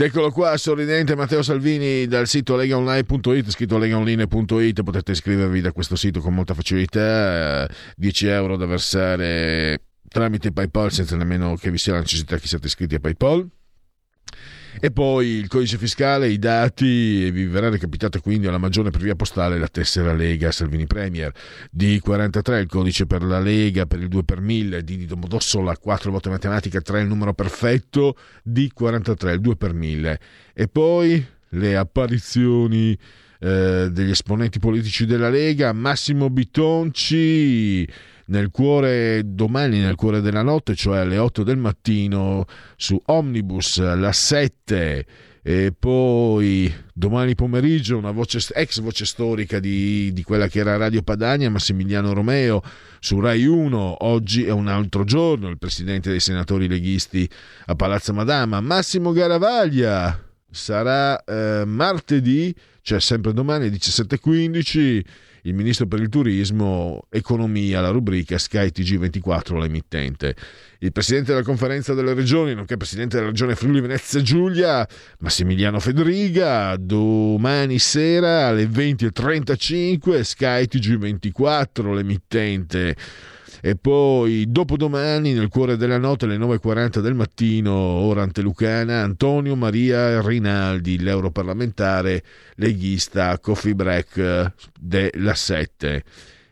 [0.00, 6.20] Eccolo qua, sorridente Matteo Salvini dal sito legaonline.it, scritto legaonline.it, potete iscrivervi da questo sito
[6.20, 12.00] con molta facilità, 10 euro da versare tramite PayPal senza nemmeno che vi sia la
[12.00, 13.48] necessità che siate iscritti a PayPal.
[14.80, 19.16] E poi il codice fiscale, i dati, vi verrà recapitata quindi alla maggiore per via
[19.16, 21.32] postale la tessera Lega Salvini Premier.
[21.76, 26.10] D43 il codice per la Lega per il 2 per 1000, D di Domodossola 4
[26.12, 28.16] voto matematica 3 il numero perfetto,
[28.48, 30.20] D43 il 2 per 1000.
[30.54, 32.96] E poi le apparizioni
[33.40, 37.86] eh, degli esponenti politici della Lega, Massimo Bitonci
[38.28, 42.44] nel cuore domani nel cuore della notte, cioè alle 8 del mattino
[42.76, 45.06] su Omnibus, la 7
[45.48, 51.02] e poi domani pomeriggio una voce, ex voce storica di, di, quella che era Radio
[51.02, 52.62] Padania, Massimiliano Romeo,
[53.00, 57.26] su Rai 1, oggi è un altro giorno, il presidente dei senatori leghisti
[57.66, 65.02] a Palazzo Madama, Massimo Garavaglia, sarà eh, martedì, cioè sempre domani 17.15,
[65.42, 70.34] il ministro per il turismo, economia, la rubrica Sky TG24, l'emittente.
[70.80, 74.86] Il presidente della conferenza delle regioni, nonché presidente della regione Friuli Venezia Giulia,
[75.20, 82.96] Massimiliano Federiga, domani sera alle 20.35 Sky TG24, l'emittente
[83.60, 90.20] e poi dopodomani nel cuore della notte alle 9.40 del mattino ora antelucana Antonio Maria
[90.20, 92.22] Rinaldi l'europarlamentare
[92.56, 96.04] leghista coffee break della 7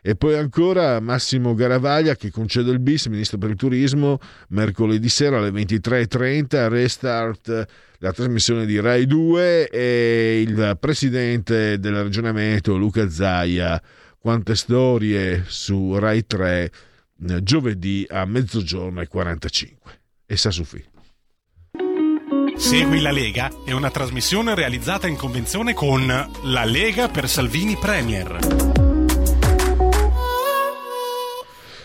[0.07, 4.19] e poi ancora Massimo Garavaglia che concede il bis, ministro per il turismo,
[4.51, 7.65] mercoledì sera alle 23.30, restart
[7.97, 13.81] la trasmissione di Rai 2 e il presidente della regione Veneto, Luca Zaia,
[14.17, 16.71] quante storie su Rai 3 eh,
[17.41, 19.99] giovedì a mezzogiorno e 45.
[20.25, 20.83] E Sasufi.
[22.57, 28.39] Segui la Lega è una trasmissione realizzata in convenzione con La Lega per Salvini Premier.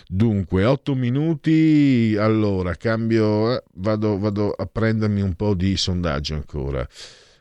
[0.09, 6.87] Dunque, 8 minuti, allora cambio, eh, vado, vado a prendermi un po' di sondaggio ancora.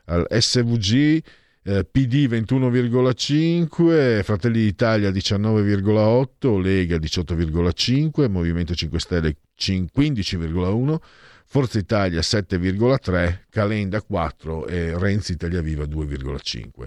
[0.05, 1.21] Al SVG
[1.63, 10.97] eh, PD 21,5, Fratelli d'Italia 19,8, Lega 18,5, Movimento 5 Stelle 15,1,
[11.45, 16.85] Forza Italia 7,3, Calenda 4 e Renzi Italia Viva 2,5.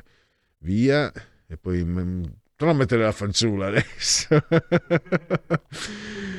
[0.58, 1.12] Via
[1.46, 2.24] e poi mm,
[2.72, 4.28] mettere la fanciulla adesso.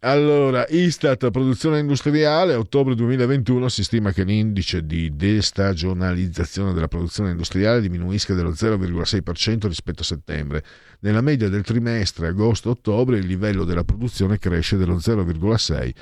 [0.00, 7.80] Allora, Istat, produzione industriale, ottobre 2021 si stima che l'indice di destagionalizzazione della produzione industriale
[7.80, 10.64] diminuisca dello 0,6% rispetto a settembre.
[11.00, 15.92] Nella media del trimestre agosto-ottobre il livello della produzione cresce dello 0,6%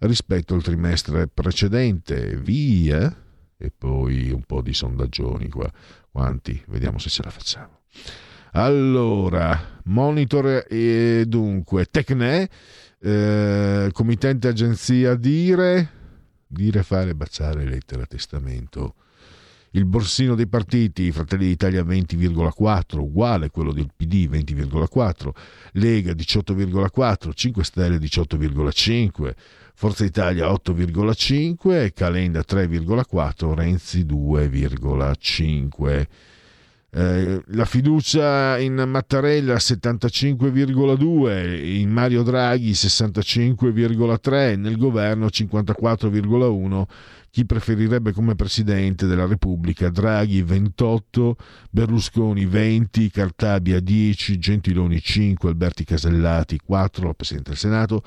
[0.00, 2.36] rispetto al trimestre precedente.
[2.36, 3.14] Via!
[3.56, 5.70] E poi un po' di sondaggioni qua.
[6.10, 6.60] Quanti?
[6.66, 7.82] Vediamo se ce la facciamo.
[8.52, 12.48] Allora, monitor e dunque, Tecne
[13.02, 15.88] eh, committente agenzia dire,
[16.46, 18.94] dire fare baciare lettera testamento.
[19.72, 25.30] Il borsino dei partiti, Fratelli d'Italia 20,4, uguale a quello del PD 20,4,
[25.74, 29.32] Lega 18,4, 5 Stelle 18,5,
[29.74, 36.06] Forza Italia 8,5, Calenda 3,4, Renzi 2,5.
[36.92, 46.82] Eh, la fiducia in Mattarella 75,2, in Mario Draghi 65,3, nel governo 54,1.
[47.30, 49.88] Chi preferirebbe come presidente della Repubblica?
[49.88, 51.36] Draghi 28,
[51.70, 58.02] Berlusconi 20, Cartabia 10, Gentiloni 5, Alberti Casellati 4, presidente del Senato,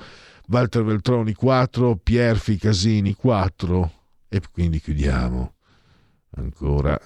[0.48, 3.92] Walter Veltroni 4, Pierfi Casini 4
[4.28, 5.54] e quindi chiudiamo
[6.36, 7.00] ancora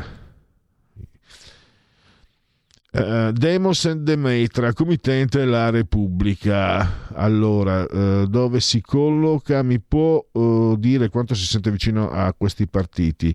[2.90, 7.12] Uh, Demos and Demetra, committente La Repubblica.
[7.12, 9.62] Allora, uh, dove si colloca?
[9.62, 13.34] Mi può uh, dire quanto si sente vicino a questi partiti?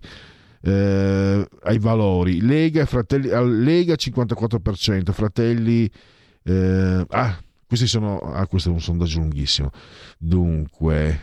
[0.66, 2.40] ai valori.
[2.40, 3.28] Lega, fratelli,
[3.62, 5.90] Lega 54%, Fratelli...
[7.10, 9.70] ah, questi sono, ah, questo è un sondaggio lunghissimo.
[10.16, 11.20] Dunque,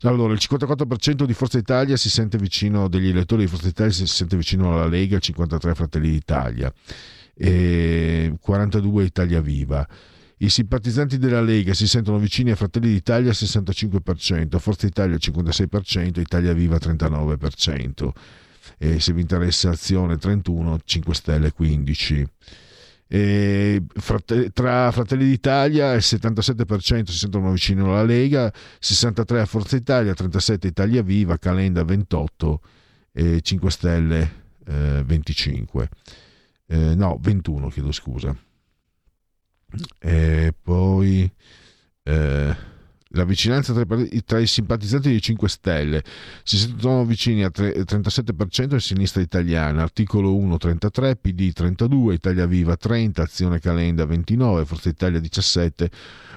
[0.00, 4.06] allora, il 54% di Forza Italia si sente vicino, degli elettori di Forza Italia si
[4.06, 6.72] sente vicino alla Lega, il 53% Fratelli d'Italia
[7.36, 9.86] e 42 Italia Viva.
[10.38, 15.20] I simpatizzanti della Lega si sentono vicini a Fratelli d'Italia al 65%, Forza Italia al
[15.22, 18.10] 56%, Italia Viva al 39%.
[18.78, 22.26] E se vi interessa Azione 31, 5 Stelle 15.
[23.06, 23.82] E
[24.52, 30.66] tra Fratelli d'Italia il 77% si sentono vicino alla Lega, 63 a Forza Italia, 37
[30.66, 32.60] Italia Viva, Calenda 28
[33.12, 34.32] e 5 Stelle
[34.66, 35.88] eh, 25
[36.66, 38.36] eh, no 21 chiedo scusa.
[39.98, 41.30] E poi
[42.02, 42.56] eh,
[43.14, 46.04] la vicinanza tra i, tra i simpatizzanti dei 5 Stelle.
[46.42, 52.46] Si sentono vicini a tre- 37% a sinistra italiana, articolo 1 33, PD 32, Italia
[52.46, 55.90] Viva 30, Azione Calenda 29, Forza Italia 17,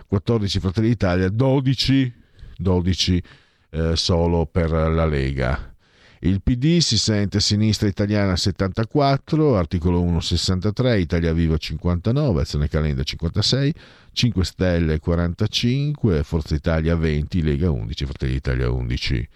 [0.08, 2.14] 14 Fratelli d'Italia, 12,
[2.58, 3.24] 12
[3.70, 5.76] eh, solo per la Lega.
[6.22, 13.04] Il PD si sente sinistra italiana 74, articolo 1 63, Italia Viva 59, Azione Calenda
[13.04, 13.74] 56,
[14.12, 19.30] 5 Stelle 45, Forza Italia 20, Lega 11, Fratelli d'Italia 11.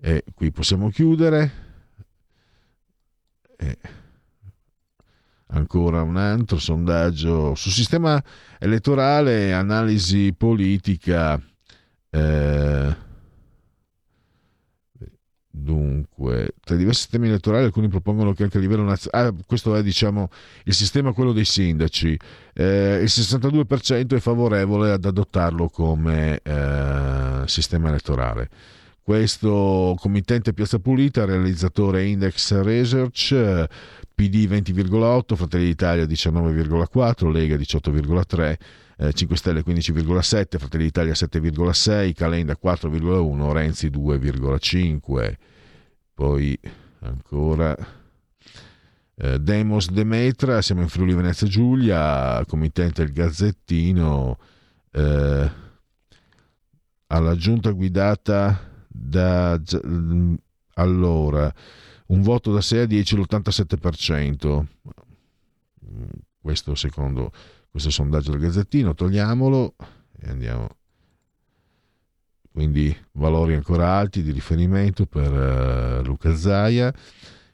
[0.00, 1.66] E qui possiamo chiudere.
[3.56, 3.78] E
[5.48, 8.22] ancora un altro sondaggio sul sistema
[8.58, 11.40] elettorale, analisi politica.
[12.10, 13.06] Eh,
[15.60, 19.74] Dunque, tra i diversi sistemi elettorali alcuni propongono che anche a livello nazionale, ah, questo
[19.74, 20.30] è diciamo
[20.64, 22.16] il sistema quello dei sindaci,
[22.54, 28.48] eh, il 62% è favorevole ad adottarlo come eh, sistema elettorale.
[29.02, 33.66] Questo committente Piazza Pulita, realizzatore Index Research,
[34.14, 38.56] PD 20,8, Fratelli d'Italia 19,4, Lega 18,3.
[39.12, 45.34] 5 Stelle 15,7, Fratelli d'Italia 7,6, Calenda 4,1, Renzi 2,5.
[46.18, 46.58] Poi
[47.02, 47.76] ancora
[49.14, 54.36] eh, Demos Demetra, siamo in Friuli Venezia Giulia, committente Il Gazzettino,
[54.90, 55.50] eh,
[57.06, 59.60] alla giunta guidata da...
[60.74, 61.54] Allora,
[62.06, 64.64] un voto da 6 a 10 l'87%.
[66.40, 67.30] Questo secondo
[67.70, 69.76] questo sondaggio del Gazzettino, togliamolo
[70.18, 70.68] e andiamo.
[72.58, 76.92] Quindi valori ancora alti di riferimento per uh, Luca Zaia.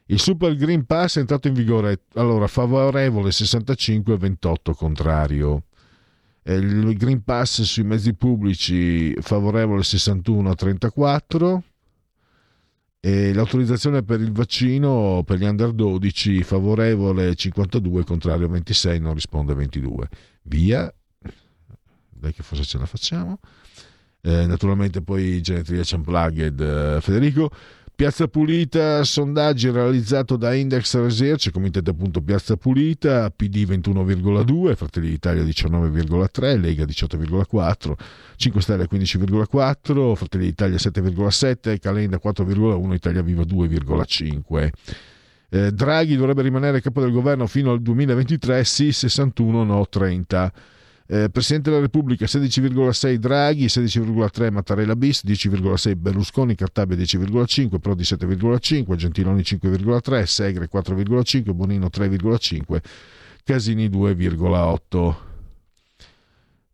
[0.06, 5.64] Il Super Green Pass è entrato in vigore, allora favorevole 65 28 contrario.
[6.44, 11.62] Il Green Pass sui mezzi pubblici favorevole 61 34
[12.98, 19.52] e l'autorizzazione per il vaccino per gli under 12 favorevole 52 contrario 26 non risponde
[19.52, 20.08] 22
[20.44, 20.90] via
[22.08, 23.38] dai che forse ce la facciamo
[24.24, 27.50] eh, naturalmente poi Genetria Unplugged eh, Federico
[27.96, 35.44] Piazza Pulita, sondaggi realizzato da Index Research, comitato appunto Piazza Pulita, PD 21,2, Fratelli d'Italia
[35.44, 37.92] 19,3, Lega 18,4,
[38.34, 44.70] 5 Stelle 15,4, Fratelli d'Italia 7,7, Calenda 4,1, Italia Viva 2,5.
[45.50, 50.52] Eh, Draghi dovrebbe rimanere capo del governo fino al 2023, sì 61, no 30.
[51.06, 58.94] Eh, Presidente della Repubblica 16,6 Draghi, 16,3 Mattarella bis, 10,6 Berlusconi, Cartabia 10,5, Prodi 7,5,
[58.94, 62.80] Gentiloni 5,3, Segre 4,5, Bonino 3,5,
[63.44, 65.14] Casini 2,8.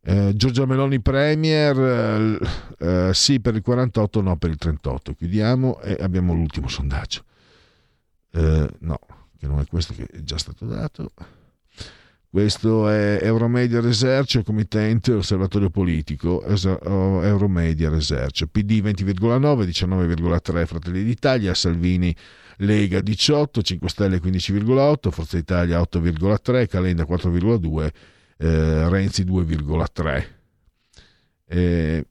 [0.03, 2.39] Eh, Giorgia Meloni Premier,
[2.79, 5.13] eh, eh, sì per il 48, no per il 38.
[5.15, 7.25] Chiudiamo e abbiamo l'ultimo sondaggio.
[8.31, 8.99] Eh, no,
[9.37, 11.11] che non è questo che è già stato dato.
[12.33, 22.15] Questo è Euromedia Research, committente osservatorio politico, Euromedia Research, PD 20,9, 19,3 Fratelli d'Italia, Salvini
[22.59, 27.91] Lega 18, 5 Stelle 15,8, Forza Italia 8,3, Calenda 4,2,
[28.37, 30.25] eh, Renzi 2,3.
[31.49, 32.07] Eh,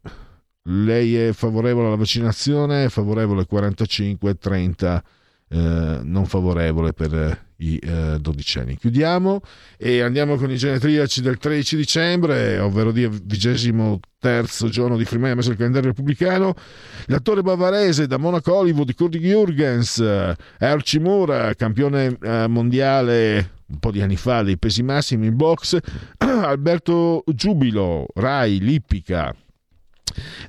[0.63, 5.01] lei è favorevole alla vaccinazione, favorevole 45, 30
[5.49, 8.77] eh, non favorevole per i eh, dodicenni.
[8.77, 9.41] Chiudiamo
[9.77, 15.35] e andiamo con i genetriaci del 13 dicembre, ovvero di vigesimo terzo giorno di Freeman
[15.35, 16.53] messo il calendario repubblicano.
[17.07, 24.01] L'attore bavarese da Monaco Hollywood, Kurt Jürgens, Erci Mura, campione eh, mondiale un po' di
[24.01, 25.77] anni fa dei pesi massimi in box,
[26.17, 29.31] Alberto Giubilo, Rai, Lippica,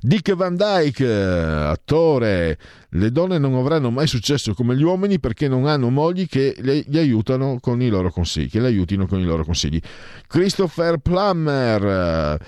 [0.01, 2.57] Dick Van Dyke, attore,
[2.89, 6.83] le donne non avranno mai successo come gli uomini perché non hanno mogli che le,
[6.87, 9.79] li aiutano con i loro consigli, che le aiutino con i loro consigli.
[10.27, 12.39] Christopher Plummer,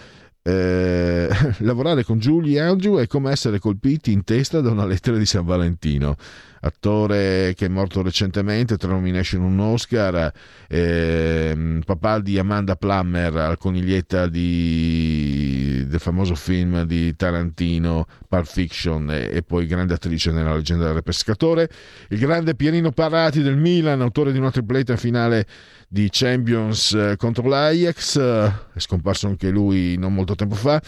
[0.42, 1.30] eh,
[1.60, 5.46] lavorare con Julie Andrew è come essere colpiti in testa da una lettera di San
[5.46, 6.16] Valentino
[6.64, 10.32] attore che è morto recentemente, tra nomination un Oscar,
[10.68, 19.12] eh, papà di Amanda Plummer, al coniglietta di, del famoso film di Tarantino, Pulp Fiction,
[19.12, 21.70] e, e, poi grande attrice nella leggenda del pescatore,
[22.10, 25.46] il grande Pierino Parati del Milan, autore di una tripletta finale
[25.88, 30.82] di Champions eh, contro l'Ajax, è scomparso anche lui non molto tempo fa,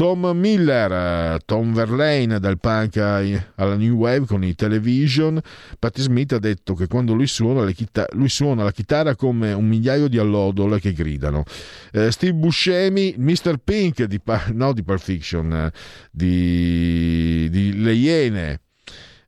[0.00, 5.38] Tom Miller, Tom Verlaine dal punk alla New Wave con i Television.
[5.78, 9.68] Patti Smith ha detto che quando lui suona, chitar- lui suona la chitarra come un
[9.68, 11.42] migliaio di allodole che gridano.
[11.92, 13.58] Eh, Steve Buscemi, Mr.
[13.62, 14.18] Pink di,
[14.54, 15.70] no, di Pulp Fiction,
[16.10, 18.60] di, di Le Iene.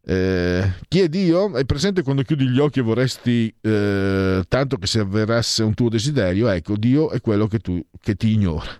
[0.02, 1.54] Eh, chi è Dio?
[1.54, 5.90] È presente quando chiudi gli occhi e vorresti eh, tanto che si avverasse un tuo
[5.90, 6.48] desiderio?
[6.48, 8.70] Ecco, Dio è quello che, tu, che ti ignora.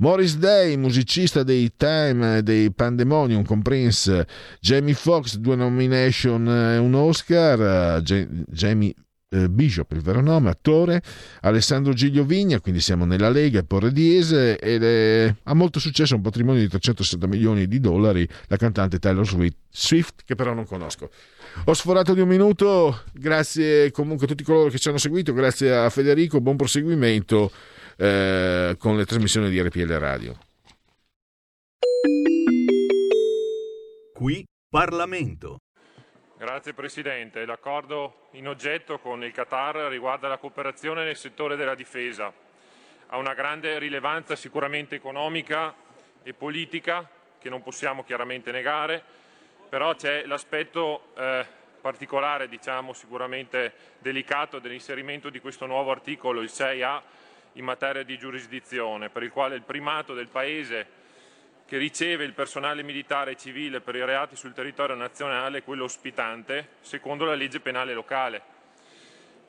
[0.00, 4.26] Morris Day, musicista dei Time, dei Pandemonium con Prince,
[4.60, 8.94] Jamie Foxx, due nomination e un Oscar, Jamie
[9.30, 11.02] eh, Bishop, il vero nome, attore,
[11.40, 16.60] Alessandro Giglio Vigna, quindi siamo nella Lega, Porrediese ed è, ha molto successo, un patrimonio
[16.60, 19.26] di 360 milioni di dollari, la cantante Taylor
[19.70, 21.10] Swift che però non conosco.
[21.64, 25.74] Ho sforato di un minuto, grazie comunque a tutti coloro che ci hanno seguito, grazie
[25.74, 27.50] a Federico, buon proseguimento
[28.00, 30.38] eh, con le trasmissioni di RPL Radio.
[34.14, 35.58] Qui Parlamento.
[36.36, 37.44] Grazie Presidente.
[37.44, 42.32] L'accordo in oggetto con il Qatar riguarda la cooperazione nel settore della difesa.
[43.10, 45.74] Ha una grande rilevanza sicuramente economica
[46.22, 47.08] e politica
[47.38, 49.02] che non possiamo chiaramente negare,
[49.68, 51.44] però c'è l'aspetto eh,
[51.80, 57.00] particolare, diciamo sicuramente delicato dell'inserimento di questo nuovo articolo, il 6A,
[57.58, 60.96] in materia di giurisdizione, per il quale il primato del Paese
[61.66, 65.84] che riceve il personale militare e civile per i reati sul territorio nazionale è quello
[65.84, 68.40] ospitante, secondo la legge penale locale.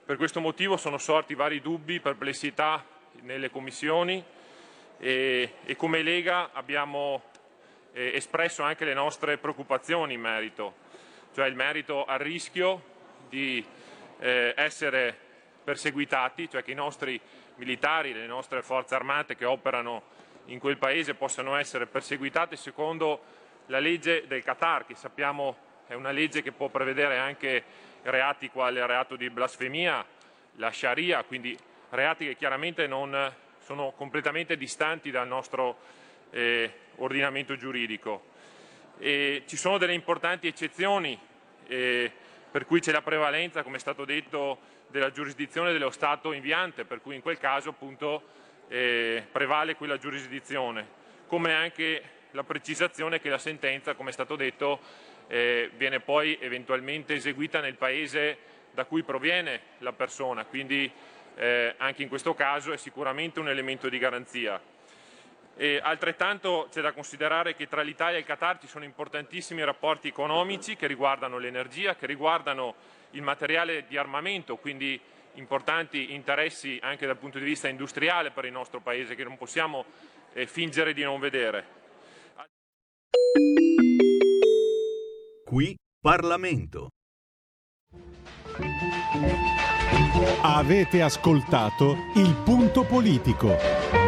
[0.03, 2.83] Per questo motivo sono sorti vari dubbi, perplessità
[3.21, 4.21] nelle commissioni
[4.97, 7.21] e, e come Lega abbiamo
[7.93, 10.73] eh, espresso anche le nostre preoccupazioni in merito,
[11.33, 12.83] cioè il merito al rischio
[13.29, 13.63] di
[14.17, 15.15] eh, essere
[15.63, 17.21] perseguitati, cioè che i nostri
[17.59, 20.01] militari, le nostre forze armate che operano
[20.45, 23.21] in quel paese possano essere perseguitate secondo
[23.67, 27.63] la legge del Qatar, che sappiamo è una legge che può prevedere anche
[28.03, 30.03] reati quali il reato di blasfemia,
[30.55, 31.57] la Sharia, quindi
[31.89, 35.77] reati che chiaramente non sono completamente distanti dal nostro
[36.31, 38.23] eh, ordinamento giuridico.
[38.97, 41.19] E ci sono delle importanti eccezioni
[41.67, 42.11] eh,
[42.49, 44.59] per cui c'è la prevalenza, come è stato detto,
[44.89, 48.23] della giurisdizione dello Stato inviante, per cui in quel caso appunto
[48.67, 50.87] eh, prevale quella giurisdizione,
[51.27, 54.79] come anche la precisazione che la sentenza, come è stato detto,
[55.27, 58.37] eh, viene poi eventualmente eseguita nel paese
[58.73, 60.91] da cui proviene la persona, quindi
[61.35, 64.61] eh, anche in questo caso è sicuramente un elemento di garanzia.
[65.55, 70.07] E altrettanto c'è da considerare che tra l'Italia e il Qatar ci sono importantissimi rapporti
[70.07, 72.75] economici che riguardano l'energia, che riguardano
[73.11, 74.99] il materiale di armamento, quindi
[75.33, 79.85] importanti interessi anche dal punto di vista industriale per il nostro Paese che non possiamo
[80.33, 81.77] eh, fingere di non vedere.
[85.45, 86.89] Qui Parlamento.
[90.41, 93.98] Avete ascoltato il punto politico.